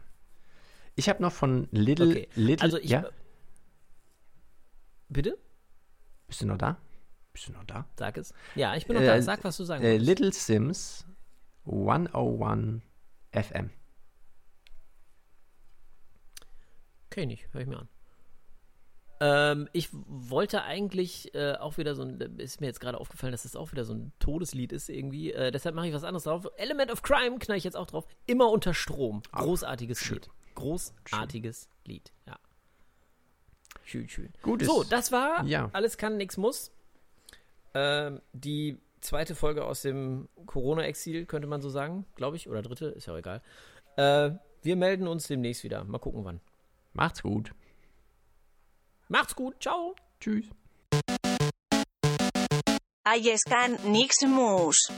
Ich 0.97 1.09
habe 1.09 1.23
noch 1.23 1.33
von 1.33 1.69
Little, 1.71 2.09
Okay, 2.09 2.29
Little, 2.35 2.65
also 2.65 2.79
ich. 2.79 2.91
ja, 2.91 3.05
Bitte? 5.09 5.39
bist 6.27 6.41
du 6.41 6.47
noch 6.47 6.59
da? 6.59 6.79
Bist 7.33 7.49
du 7.49 7.53
noch 7.53 7.65
da? 7.65 7.87
Sag 7.99 8.17
es. 8.17 8.33
Ja, 8.55 8.75
ich 8.77 8.87
bin 8.87 8.97
noch 8.97 9.03
Äh, 9.03 9.07
da. 9.07 9.23
Sag, 9.23 9.45
was 9.45 9.57
du 9.59 9.65
sagen 9.65 9.85
Äh, 9.85 9.93
wolltest. 9.93 10.09
Little 10.09 10.33
Sims 10.33 11.07
101 11.67 12.83
FM. 13.33 13.71
Ich 17.19 17.27
nicht, 17.27 17.47
hör 17.53 17.61
ich 17.63 17.67
mir 17.67 17.79
an. 17.79 17.89
Ähm, 19.21 19.69
ich 19.73 19.89
wollte 19.93 20.63
eigentlich 20.65 21.35
äh, 21.35 21.55
auch 21.55 21.79
wieder 21.79 21.95
so 21.95 22.03
ein, 22.03 22.21
ist 22.39 22.61
mir 22.61 22.67
jetzt 22.67 22.81
gerade 22.81 23.01
aufgefallen, 23.01 23.33
dass 23.33 23.45
das 23.45 23.57
auch 23.57 23.73
wieder 23.73 23.85
so 23.87 23.95
ein 23.95 24.13
Todeslied 24.19 24.71
ist 24.73 24.91
irgendwie. 24.91 25.33
Äh, 25.33 25.51
deshalb 25.51 25.75
mache 25.75 25.89
ich 25.89 25.95
was 25.95 26.05
anderes 26.05 26.25
drauf. 26.25 26.47
Element 26.59 26.91
of 26.93 27.01
Crime 27.03 27.39
knall 27.39 27.57
ich 27.57 27.65
jetzt 27.65 27.77
auch 27.77 27.87
drauf. 27.87 28.07
Immer 28.27 28.51
unter 28.51 28.75
Strom. 28.75 29.23
Großartiges 29.33 30.11
Lied. 30.11 30.29
Großartiges 30.57 31.69
Lied, 31.85 32.13
ja. 32.27 32.37
Schön, 33.85 34.09
schön. 34.09 34.33
Gutes. 34.43 34.67
So, 34.67 34.83
das 34.83 35.13
war 35.13 35.45
Ja. 35.45 35.71
Alles 35.73 35.97
kann, 35.97 36.17
nix 36.17 36.37
muss. 36.37 36.73
Ähm, 37.75 38.21
die 38.33 38.79
zweite 39.01 39.35
Folge 39.37 39.65
aus 39.65 39.83
dem 39.83 40.29
Corona-Exil, 40.47 41.27
könnte 41.27 41.47
man 41.47 41.63
so 41.63 41.69
sagen, 41.71 42.05
glaube 42.17 42.37
ich. 42.37 42.49
Oder 42.49 42.63
dritte, 42.63 42.87
ist 42.87 43.07
ja 43.07 43.13
auch 43.13 43.19
egal. 43.19 43.43
Äh, 43.97 44.33
wir 44.63 44.77
melden 44.77 45.07
uns 45.07 45.29
demnächst 45.29 45.63
wieder. 45.63 45.85
Mal 45.85 45.99
gucken, 45.99 46.25
wann. 46.25 46.41
Macht's 46.93 47.23
gut. 47.23 47.53
Macht's 49.09 49.37
gut, 49.37 49.55
ciao. 49.63 49.95
Tschüss. 50.19 50.47
Aiescan 53.05 53.79
Nix 53.85 54.23
Mus. 54.27 54.91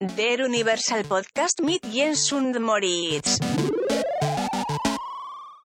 Der 0.00 0.44
Universal 0.44 1.04
Podcast 1.04 1.62
mit 1.62 1.86
Jens 1.86 2.32
und 2.32 2.60
Moritz. 2.60 3.38